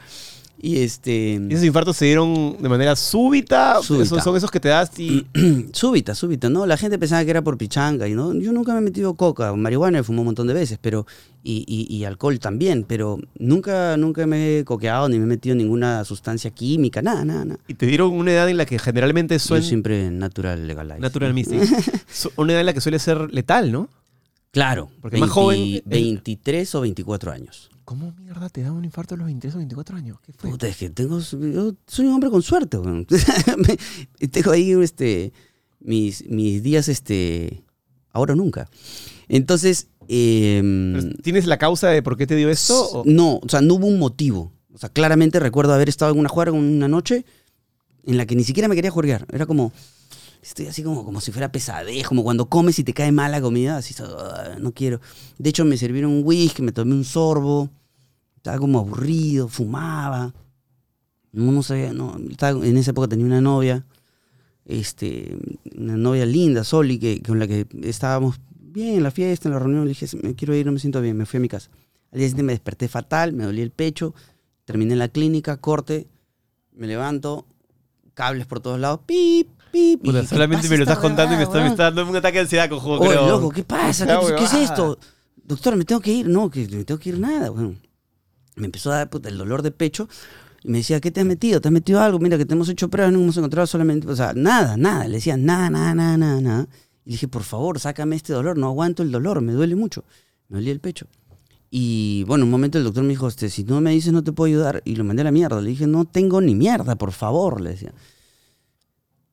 [0.61, 1.41] Y este.
[1.49, 3.81] ¿Y esos infartos se dieron de manera súbita?
[3.81, 4.05] Súbita.
[4.05, 5.25] Esos son esos que te das y...
[5.73, 6.67] súbita, súbita, ¿no?
[6.67, 8.35] La gente pensaba que era por pichanga y no.
[8.35, 11.07] Yo nunca me he metido coca, marihuana, he fumado un montón de veces, pero.
[11.45, 15.55] Y, y- y alcohol también, pero nunca, nunca me he coqueado ni me he metido
[15.55, 17.61] ninguna sustancia química, nada, nada, nada.
[17.69, 19.65] y te dieron una edad en la que generalmente Yo suena...
[19.65, 20.99] siempre natural legalize.
[20.99, 21.63] Natural Mystic.
[22.37, 23.89] Una edad en la que suele ser letal, ¿no?
[24.51, 27.71] Claro, Porque más joven- eh, 23 o 24 años.
[27.89, 30.19] ¿Cómo mierda te da un infarto a los 23 o 24 años?
[30.21, 30.51] ¿Qué fue?
[30.51, 31.21] Puta, es que tengo.
[31.21, 33.07] Yo soy un hombre con suerte, weón.
[34.31, 35.33] Tengo ahí este,
[35.81, 37.65] mis, mis días, este.
[38.13, 38.69] Ahora o nunca.
[39.27, 39.89] Entonces.
[40.07, 42.79] em, ¿Tienes la causa de por qué te dio esto?
[42.91, 44.53] o- No, o sea, no hubo un motivo.
[44.75, 47.25] O sea, claramente recuerdo haber estado en una juerga una noche
[48.05, 49.27] en la que ni siquiera me quería juergar.
[49.33, 49.73] Era como.
[50.43, 53.41] Estoy así como, como si fuera pesadez, como cuando comes y te cae mal la
[53.41, 55.01] comida, así, "Ah, no quiero.
[55.39, 57.71] De hecho, me sirvieron un whisky, me tomé un sorbo,
[58.37, 60.33] estaba como aburrido, fumaba.
[61.33, 63.85] No, no sabía, no, estaba- en esa época tenía una novia,
[64.65, 65.37] este,
[65.77, 69.59] una novia linda, Soli, que, con la que estábamos bien en la fiesta, en la
[69.59, 71.71] reunión, le dije, me quiero ir, no me siento bien, me fui a mi casa.
[72.13, 74.15] Al día siguiente me desperté fatal, me dolía el pecho,
[74.65, 76.07] terminé en la clínica, corte,
[76.75, 77.47] me levanto,
[78.15, 80.03] cables por todos lados, pip, pip.
[80.03, 82.17] Puta, y, ¿qué solamente me lo estás contando y me está, me está dando un
[82.17, 83.29] ataque de ansiedad, cojudo, Oye, creo.
[83.29, 84.07] loco, ¿qué pasa?
[84.07, 84.99] ¿Qué, Esta ¿qué es esto?
[85.37, 86.29] Doctor, me tengo que ir.
[86.29, 87.51] No, que me tengo que ir nada.
[87.51, 87.75] Bueno,
[88.57, 90.09] me empezó a dar puta, el dolor de pecho
[90.63, 91.61] y me decía, ¿qué te has metido?
[91.61, 92.19] ¿Te has metido algo?
[92.19, 95.07] Mira, que te hemos hecho pruebas, no hemos encontrado solamente, o sea, nada, nada.
[95.07, 96.69] Le decía, nada, nada, nada, nada, nada.
[97.05, 100.05] Y le dije, por favor, sácame este dolor, no aguanto el dolor, me duele mucho.
[100.49, 101.07] Me dolía el pecho.
[101.71, 104.33] Y bueno, un momento el doctor me dijo, este, si no me dices no te
[104.33, 104.83] puedo ayudar.
[104.85, 105.61] Y lo mandé a la mierda.
[105.61, 107.93] Le dije, no tengo ni mierda, por favor, le decía.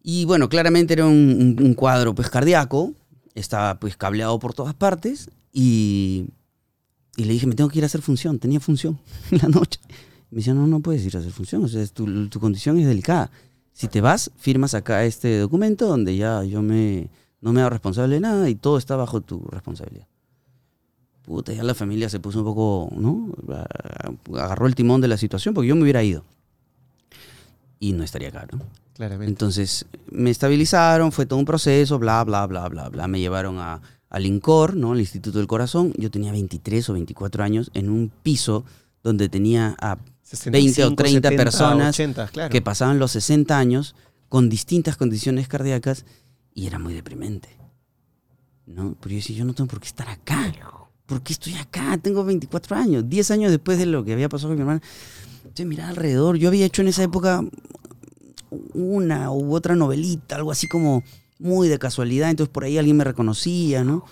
[0.08, 2.94] Y bueno, claramente era un, un- cuadro pues cardíaco,
[3.34, 6.28] estaba pues cableado por todas partes y,
[7.18, 9.00] y le dije, me tengo que ir a hacer función, tenía función
[9.32, 9.80] en la noche.
[10.30, 12.86] Me decía, no, no puedes ir a hacer función, o sea, tu, tu condición es
[12.86, 13.32] delicada.
[13.74, 17.10] Si te vas, firmas acá este documento donde ya yo me,
[17.42, 20.06] no me hago responsable de nada y todo está bajo tu responsabilidad.
[21.24, 23.32] Puta, ya la familia se puso un poco, ¿no?
[24.36, 26.24] Agarró el timón de la situación porque yo me hubiera ido.
[27.80, 28.60] Y no estaría acá, ¿no?
[28.96, 29.30] Claramente.
[29.30, 33.08] Entonces me estabilizaron, fue todo un proceso, bla, bla, bla, bla, bla.
[33.10, 34.94] Me llevaron a, al INCOR, ¿no?
[34.94, 35.94] Al Instituto del Corazón.
[35.98, 38.64] Yo tenía 23 o 24 años en un piso
[39.04, 39.98] donde tenía a
[40.46, 42.50] 20 o 30 personas 80, claro.
[42.50, 43.96] que pasaban los 60 años
[44.30, 46.06] con distintas condiciones cardíacas
[46.54, 47.50] y era muy deprimente.
[48.66, 48.96] ¿No?
[49.02, 50.54] Pero yo decía, yo no tengo por qué estar acá.
[51.06, 51.98] ¿Por qué estoy acá?
[51.98, 54.82] Tengo 24 años, 10 años después de lo que había pasado con mi hermana.
[55.44, 56.38] Entonces miraba alrededor.
[56.38, 57.44] Yo había hecho en esa época
[58.74, 61.04] una u otra novelita, algo así como
[61.40, 62.30] muy de casualidad.
[62.30, 64.06] Entonces por ahí alguien me reconocía, ¿no?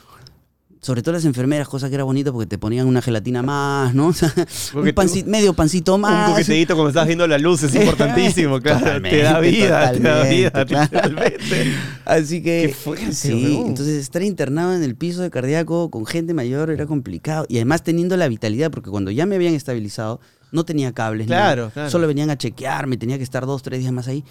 [0.84, 4.08] Sobre todo las enfermeras, cosa que era bonita porque te ponían una gelatina más, ¿no?
[4.10, 4.34] O sea,
[4.74, 6.32] un panci- medio pancito Un más.
[6.32, 9.02] coqueteíto cuando estás viendo la luz es importantísimo, claro.
[9.02, 10.90] Te da vida, te da vida, claro.
[10.92, 11.72] literalmente.
[12.04, 16.34] Así que Qué fuerte, sí, entonces estar internado en el piso de cardíaco con gente
[16.34, 20.20] mayor era complicado y además teniendo la vitalidad porque cuando ya me habían estabilizado
[20.52, 21.72] no tenía cables, Claro, nada.
[21.72, 21.90] claro.
[21.90, 24.24] solo venían a chequearme, tenía que estar dos, tres días más ahí.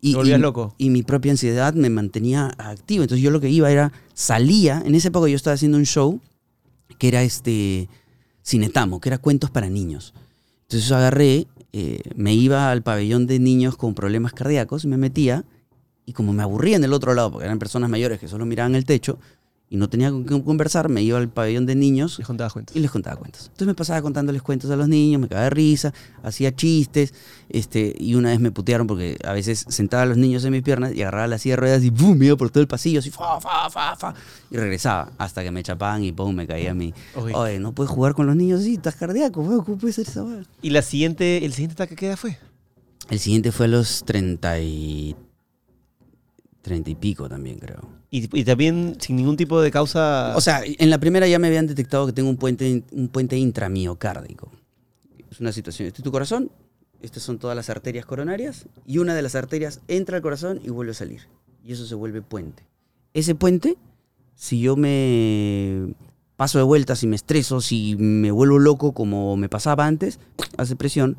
[0.00, 0.74] Y, Te volvías y- loco.
[0.78, 3.02] y mi propia ansiedad me mantenía activo.
[3.04, 6.20] Entonces yo lo que iba era, salía, en esa época yo estaba haciendo un show
[6.98, 7.88] que era este
[8.44, 10.12] Cinetamo, que era cuentos para niños.
[10.62, 15.44] Entonces agarré, eh, me iba al pabellón de niños con problemas cardíacos, me metía,
[16.06, 18.74] y como me aburría en el otro lado, porque eran personas mayores que solo miraban
[18.74, 19.18] el techo,
[19.74, 22.76] y no tenía con quién conversar, me iba al pabellón de niños Les contaba cuentos.
[22.76, 23.46] y les contaba cuentos.
[23.46, 27.12] Entonces me pasaba contándoles cuentos a los niños, me cagaba de risa, hacía chistes,
[27.48, 30.62] este, y una vez me putearon porque a veces sentaba a los niños en mis
[30.62, 32.16] piernas y agarraba la silla de ruedas y ¡pum!
[32.16, 34.14] me iba por todo el pasillo, así, fa, fa, fa, fa,
[34.48, 36.32] y regresaba hasta que me chapaban y ¡pum!
[36.36, 36.94] me caía a mí.
[37.16, 37.34] Oye.
[37.34, 40.22] Oye, no puedes jugar con los niños así, estás cardíaco, weón, ¿cómo puede ser esa
[40.22, 40.44] weá?
[40.62, 42.38] ¿Y la siguiente, el siguiente ataque qué edad fue?
[43.10, 45.16] El siguiente fue a los 30 y...
[46.62, 48.03] 30 y pico también, creo.
[48.14, 50.34] Y, y también sin ningún tipo de causa.
[50.36, 53.36] O sea, en la primera ya me habían detectado que tengo un puente, un puente
[53.36, 54.52] intramiocárdico.
[55.32, 56.52] Es una situación, este es tu corazón,
[57.02, 60.70] estas son todas las arterias coronarias, y una de las arterias entra al corazón y
[60.70, 61.22] vuelve a salir.
[61.64, 62.62] Y eso se vuelve puente.
[63.14, 63.76] Ese puente,
[64.36, 65.92] si yo me
[66.36, 70.20] paso de vuelta, si me estreso, si me vuelvo loco como me pasaba antes,
[70.56, 71.16] hace presión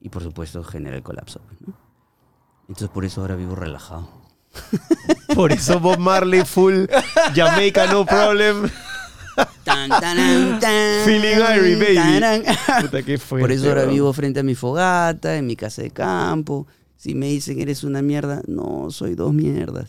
[0.00, 1.40] y por supuesto genera el colapso.
[1.66, 1.74] ¿no?
[2.68, 4.23] Entonces por eso ahora vivo relajado.
[5.34, 6.84] Por eso Bob Marley full
[7.34, 8.68] Jamaica no problem.
[9.64, 10.16] Tan, tan,
[11.04, 11.94] Feeling Irie, baby.
[11.96, 12.42] taran.
[12.82, 15.90] Puta, qué fuerte, Por eso ahora vivo frente a mi fogata, en mi casa de
[15.90, 16.66] campo.
[16.96, 19.88] Si me dicen eres una mierda, no, soy dos mierdas.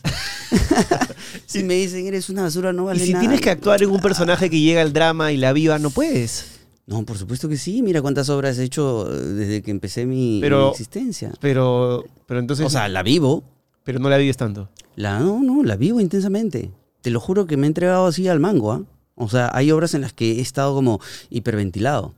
[1.46, 3.20] si me dicen eres una basura, no Y vale si nada.
[3.20, 6.46] tienes que actuar en un personaje que llega al drama y la viva, no puedes.
[6.86, 7.82] No, por supuesto que sí.
[7.82, 11.32] Mira cuántas obras he hecho eh, desde que empecé mi, Pero- mi existencia.
[11.40, 12.66] Pero, pero entonces.
[12.66, 13.44] O sea, la vivo.
[13.86, 14.68] Pero no la vives tanto.
[14.96, 16.72] La, no, no, la vivo intensamente.
[17.02, 18.82] Te lo juro que me he entregado así al mango, ¿ah?
[19.14, 22.12] O sea, hay obras en las que he estado como hiperventilado.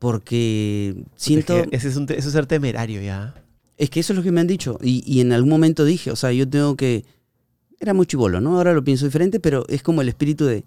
[0.00, 1.56] Porque siento...
[1.56, 3.36] Es que ese es un eso es ser temerario ya.
[3.76, 4.78] Es que eso es lo que me han dicho.
[4.82, 7.04] Y, y en algún momento dije, o sea, yo tengo que...
[7.78, 8.56] Era muy chivolo, ¿no?
[8.56, 10.64] Ahora lo pienso diferente, pero es como el espíritu de...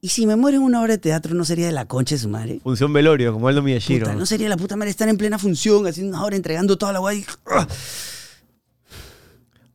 [0.00, 2.18] ¿Y si me muero en una obra de teatro, no sería de la concha de
[2.18, 2.60] su madre?
[2.62, 4.06] Función velorio, como Aldo Miyashiro.
[4.06, 6.94] Puta, no sería la puta madre estar en plena función, haciendo una hora, entregando toda
[6.94, 7.26] la guay.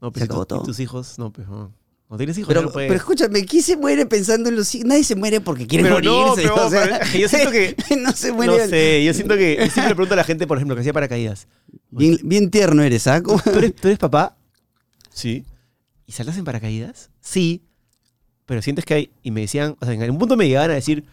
[0.02, 0.64] No, Se pues, acabó todo.
[0.64, 1.74] tus hijos, no, pues, no.
[2.10, 2.88] No tienes hijos, Pero, no puedes.
[2.88, 4.88] pero escúchame, ¿quién se muere pensando en los hijos?
[4.88, 6.44] Nadie se muere porque quiere Pero no, morirse.
[6.50, 8.58] pero- o sea, pero yo siento que- no se muere.
[8.58, 10.82] no sé, yo siento que yo siempre le pregunto a la gente, por ejemplo, que
[10.82, 11.48] hacía paracaídas.
[11.90, 13.22] Bien, bien tierno eres, ¿ah?
[13.22, 13.42] ¿Cómo?
[13.42, 14.38] ¿Tú eres, tú eres papá?
[15.12, 15.46] Sí.
[16.06, 17.10] ¿Y saltas en paracaídas?
[17.20, 17.64] Sí.
[18.46, 19.12] Pero sientes que hay.
[19.24, 21.04] Y me decían, o sea, en algún punto me llegaban a decir,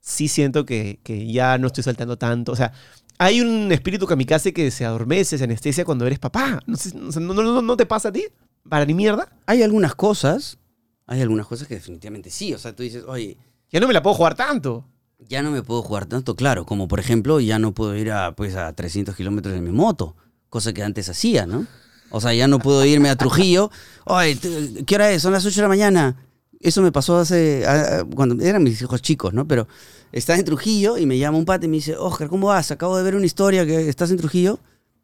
[0.00, 2.52] sí siento que, que ya no estoy saltando tanto.
[2.52, 2.72] O sea,
[3.18, 6.60] hay un espíritu kamikaze que se adormece, se anestesia cuando eres papá.
[6.66, 8.24] No, sé, o sea, no, no, no, ¿no te pasa a ti?
[8.68, 9.28] ¿Para ni mierda?
[9.46, 10.58] Hay algunas cosas,
[11.06, 12.54] hay algunas cosas que definitivamente sí.
[12.54, 13.36] O sea, tú dices, oye,
[13.70, 14.84] Ya no me la puedo jugar tanto.
[15.28, 16.64] ya no me puedo jugar tanto, claro.
[16.64, 20.16] Como por ejemplo, ya no puedo ir a, pues, a 300 kilómetros en mi moto,
[20.48, 21.66] cosa que antes hacía, ¿no?
[22.10, 23.70] O sea, ya no puedo irme a Trujillo.
[24.06, 24.38] Oye,
[24.86, 25.20] ¿qué hora es?
[25.22, 26.24] Son las 8 de la mañana.
[26.60, 27.66] Eso me pasó hace.
[27.66, 29.46] a- a- cuando eran mis hijos chicos, ¿no?
[29.46, 29.68] Pero
[30.12, 32.70] estaba en Trujillo y me llama un pate y me dice: Oscar, ¿cómo vas?
[32.70, 34.58] Acabo de ver una historia que estás en Trujillo.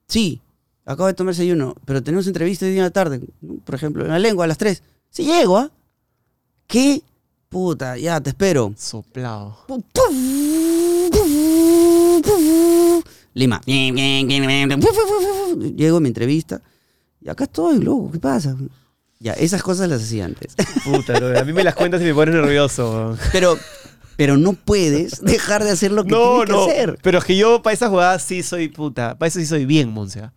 [0.08, 0.40] Sí,
[0.84, 3.20] acabo de tomar desayuno, pero tenemos entrevista hoy día en la tarde.
[3.64, 4.82] Por ejemplo, en la lengua a las 3.
[5.10, 5.70] Sí, llego, ¿ah?
[6.66, 7.02] ¿Qué?
[7.48, 8.74] Puta, ya, te espero.
[8.76, 9.58] Soplado.
[13.34, 13.60] Lima.
[15.76, 16.60] Llego a mi entrevista
[17.20, 18.56] y acá estoy, loco, ¿qué pasa?
[19.20, 20.54] Ya, esas cosas las hacía antes.
[20.84, 23.16] Puta, a mí me las cuentas y me pones nervioso.
[23.32, 23.56] Pero,
[24.16, 26.64] pero no puedes dejar de hacer lo que No, tienes que no.
[26.64, 26.98] hacer.
[27.02, 29.16] Pero es que yo para esas jugadas sí soy puta.
[29.18, 30.30] Para eso sí soy bien, Monse.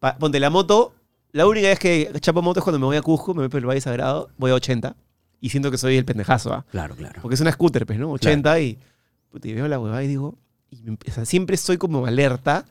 [0.00, 0.94] Pa- ponte la moto.
[1.32, 3.60] La única vez que chapo moto es cuando me voy a Cusco, me voy por
[3.60, 4.96] el Valle Sagrado, voy a 80.
[5.40, 6.64] Y siento que soy el pendejazo, ¿ah?
[6.70, 7.20] Claro, claro.
[7.22, 8.10] Porque es una scooter, pues, ¿no?
[8.12, 8.78] 80 y,
[9.30, 10.36] puta, y veo la huevada y digo,
[10.70, 12.64] y me- o sea, siempre estoy como alerta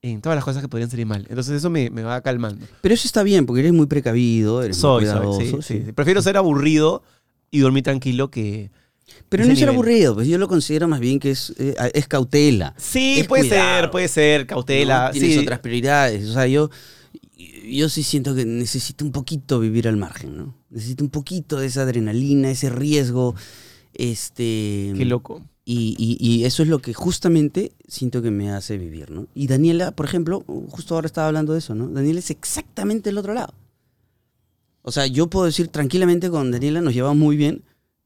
[0.00, 1.26] en todas las cosas que podrían salir mal.
[1.28, 2.66] Entonces eso me, me va calmando.
[2.82, 5.92] Pero eso está bien, porque eres muy precavido, eres Soy, muy soy, sí, sí.
[5.92, 7.02] Prefiero ser aburrido
[7.50, 8.70] y dormí tranquilo que...
[9.28, 12.74] Pero no es aburrido, pues yo lo considero más bien que es, eh, es cautela.
[12.78, 15.06] Sí, Es puede cuidado, ser, puede ser, cautela.
[15.06, 15.10] ¿no?
[15.12, 15.38] Tienes sí.
[15.38, 16.28] otras prioridades.
[16.28, 16.70] O sea, yo,
[17.68, 20.54] yo sí siento que necesito un poquito vivir al margen, ¿no?
[20.70, 23.34] Necesito un poquito de esa adrenalina, ese riesgo.
[23.94, 24.92] Este.
[24.96, 25.42] Qué loco.
[25.64, 29.26] Y, y- y eso es lo que justamente siento que me hace vivir, ¿no?
[29.34, 31.88] Y Daniela, por ejemplo, justo ahora estaba hablando de eso, ¿no?
[31.88, 33.54] Daniela es exactamente el otro lado.
[34.82, 37.62] O sea, yo puedo decir tranquilamente con Daniela nos llevamos muy bien,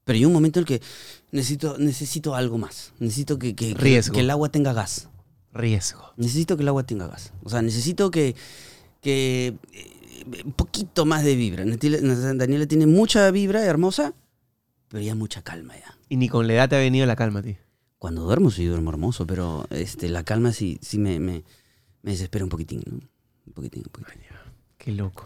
[0.09, 0.81] pero hay un momento en el que
[1.31, 2.93] necesito, necesito algo más.
[2.97, 4.15] Necesito que, que- que- Riesgo.
[4.15, 5.07] que el agua tenga gas.
[5.53, 6.01] Riesgo.
[6.17, 7.31] Necesito que el agua tenga gas.
[7.43, 8.35] O sea, necesito que,
[9.01, 11.63] que eh, un poquito más de vibra.
[11.63, 14.15] Daniela tiene mucha vibra hermosa,
[14.87, 15.95] pero ya mucha calma ya.
[16.09, 17.57] Y ni con la edad te ha venido la calma a ti.
[17.99, 21.43] Cuando duermo sí duermo hermoso, pero este, la calma sí, sí me, me,
[22.01, 22.95] me desespera un poquitín, ¿no?
[23.45, 24.21] Un poquitín, un poquitín.
[24.79, 25.25] Qué loco.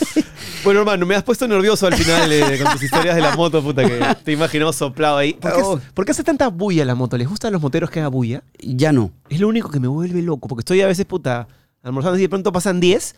[0.64, 3.60] bueno, hermano, me has puesto nervioso al final eh, con tus historias de la moto,
[3.62, 5.34] puta, que te he imaginado soplado ahí.
[5.34, 5.80] ¿Por qué, Oh.
[5.94, 7.18] por qué hace tanta bulla la moto?
[7.18, 8.44] ¿Les gustan los moteros que haga bulla?
[8.60, 9.10] Ya no.
[9.28, 11.48] Es lo único que me vuelve loco, porque estoy a veces, puta,
[11.82, 13.16] almorzando y de pronto pasan 10.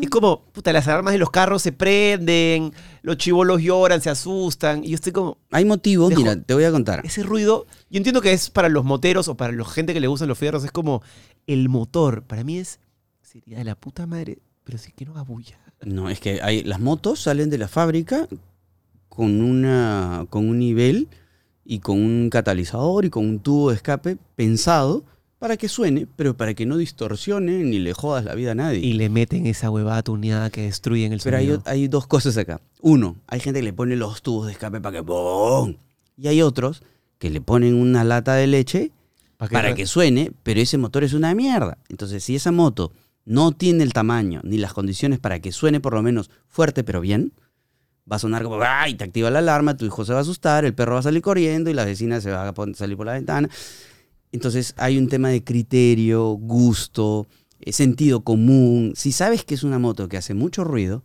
[0.00, 2.72] Y es como, puta, las alarmas de los carros se prenden,
[3.02, 4.82] los chivolos lloran, se asustan.
[4.82, 7.02] Y yo estoy como, Hay motivos, mira, te voy a contar.
[7.04, 10.08] ese ruido, yo entiendo que es para los moteros o para la gente que le
[10.08, 11.02] gustan los fierros, es como
[11.46, 12.24] el motor.
[12.24, 12.80] Para mí es,
[13.22, 14.38] sería de la puta madre,
[14.68, 15.58] pero sí que no haga bulla.
[15.82, 18.28] No, es que hay, las motos salen de la fábrica
[19.08, 21.08] con, una, con un nivel
[21.64, 25.04] y con un catalizador y con un tubo de escape pensado
[25.38, 28.80] para que suene, pero para que no distorsione ni le jodas la vida a nadie.
[28.80, 31.62] Y le meten esa huevada tuneada que destruyen el Pero hay, sonido.
[31.64, 32.60] hay dos cosas acá.
[32.82, 35.76] Uno, hay gente que le pone los tubos de escape para que ¡bom!
[36.18, 36.82] Y hay otros
[37.18, 38.92] que le ponen una lata de leche
[39.38, 39.54] ¿Para qué?
[39.54, 41.78] para que suene, pero ese motor es una mierda.
[41.88, 42.92] Entonces, si esa moto
[43.28, 47.02] no tiene el tamaño ni las condiciones para que suene por lo menos fuerte pero
[47.02, 47.34] bien,
[48.10, 48.94] va a sonar como ¡ay!
[48.94, 51.20] Te activa la alarma, tu hijo se va a asustar, el perro va a salir
[51.20, 53.50] corriendo y la vecina se va a salir por la ventana.
[54.32, 57.26] Entonces, hay un tema de criterio, gusto,
[57.60, 58.94] eh, sentido común.
[58.96, 61.04] Si sabes que es una moto que hace mucho ruido,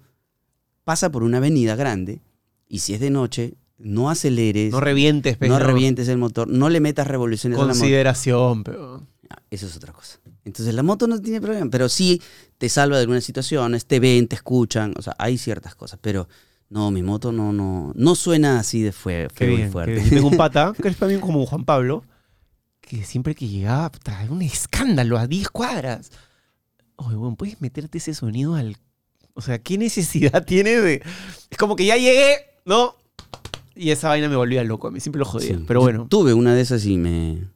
[0.85, 2.21] pasa por una avenida grande
[2.69, 6.69] y si es de noche, no aceleres, No revientes, no pero revientes el motor, no
[6.69, 7.79] le metas revoluciones a la moto.
[7.79, 9.03] Consideración, pero...
[9.29, 10.19] Ah, Eso es otra cosa.
[10.45, 12.21] Entonces la moto no tiene problema, pero sí
[12.57, 16.27] te salva de algunas situaciones, te ven, te escuchan, o sea, hay ciertas cosas, pero
[16.69, 19.71] no, mi moto no, no, no suena así de fue, Qué feo y bien, qué
[19.71, 20.03] fuerte.
[20.03, 22.03] Yo tengo un pata, que es también como Juan Pablo,
[22.81, 26.11] que siempre que llegaba, era un escándalo a 10 cuadras.
[26.97, 28.77] Oye, bueno, ¿puedes meterte ese sonido al...
[29.35, 31.01] O sea, ¿qué necesidad tiene de...?
[31.49, 32.95] Es como que ya llegué, ¿no?
[33.75, 35.57] Y esa vaina me volvía loco, a mí siempre lo jodía.
[35.57, 35.63] Sí.
[35.67, 36.07] Pero bueno.
[36.09, 37.47] Tuve una de esas y me,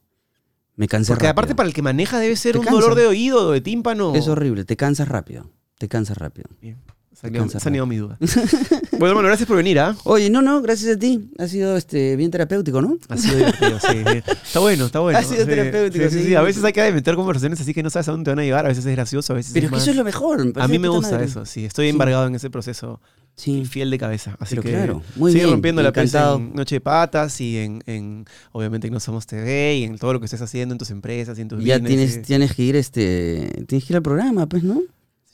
[0.77, 2.79] me cansé Porque aparte para el que maneja debe ser un cansa.
[2.79, 4.15] dolor de oído, de tímpano.
[4.15, 6.47] Es horrible, te cansas rápido, te cansas rápido.
[6.61, 6.77] Bien.
[7.19, 8.15] Salió, salió mi duda.
[8.91, 9.97] bueno, hermano, gracias por venir, ¿ah?
[10.03, 12.95] Oye, no, no, gracias a ti, ha sido este, bien terapéutico, ¿no?
[13.09, 14.17] Ha sido divertido, sí, sí.
[14.45, 15.17] Está bueno, está bueno.
[15.17, 16.35] Ha sido Sí, terapéutico, sí, sí, sí.
[16.35, 18.43] A veces hay que meter conversaciones así que no sabes a dónde te van a
[18.43, 18.65] llegar.
[18.65, 20.53] A veces es gracioso, a veces Pero es que más- eso es lo mejor.
[20.57, 21.25] A mí me gusta madre.
[21.25, 21.65] eso, sí.
[21.65, 23.01] Estoy embargado en ese proceso
[23.37, 23.63] Sí.
[23.65, 24.35] fiel de cabeza.
[24.39, 26.37] Así Pero que claro, muy sigue bien, rompiendo la encantado.
[26.37, 30.11] en Noche de Patas y en, en, obviamente, en No Somos TV y en todo
[30.13, 32.63] lo que estés haciendo en tus empresas y en tus Ya business, tienes, tienes que
[32.63, 34.81] ir este, tienes que ir al programa, pues, ¿no?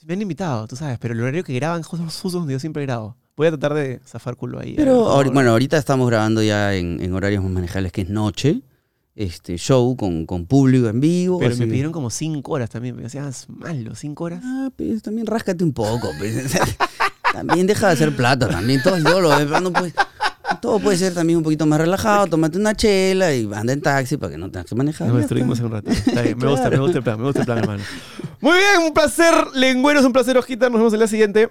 [0.06, 3.16] Me han invitado, tú sabes, pero el horario que graban justo donde yo siempre grabo.
[3.36, 4.74] Voy a tratar de zafar culo ahí.
[4.76, 5.34] Pero a lo ahori- mejor.
[5.34, 8.60] bueno, ahorita estamos grabando ya en, en horarios más manejables, que es noche,
[9.16, 11.38] este show con, con público en vivo.
[11.38, 12.94] Pero así me pidieron como cinco horas también.
[12.96, 14.40] Me decías, malo, cinco horas.
[14.44, 16.10] Ah, pues también ráscate un poco.
[16.18, 16.54] pues.
[17.34, 19.92] también deja de hacer plata, también todo yo lo veo, pero no puede-
[20.60, 24.16] todo puede ser también un poquito más relajado, tómate una chela y anda en taxi
[24.16, 25.08] para que no tengas que manejar.
[25.08, 25.90] Nos destruimos en un rato.
[25.90, 27.82] Está bien, me gusta, me gusta el plan, me gusta el plan, hermano.
[28.40, 30.68] Muy bien, un placer, lengüeros, un placer, hojita.
[30.68, 31.50] Nos vemos en la siguiente.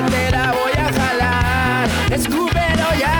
[0.52, 1.88] voy a jalar,
[2.98, 3.14] ya.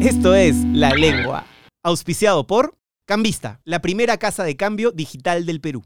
[0.00, 1.46] Esto es La Lengua,
[1.82, 5.82] auspiciado por Cambista, la primera casa de cambio digital del Perú.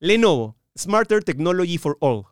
[0.00, 2.26] Lenovo, Smarter Technology for All.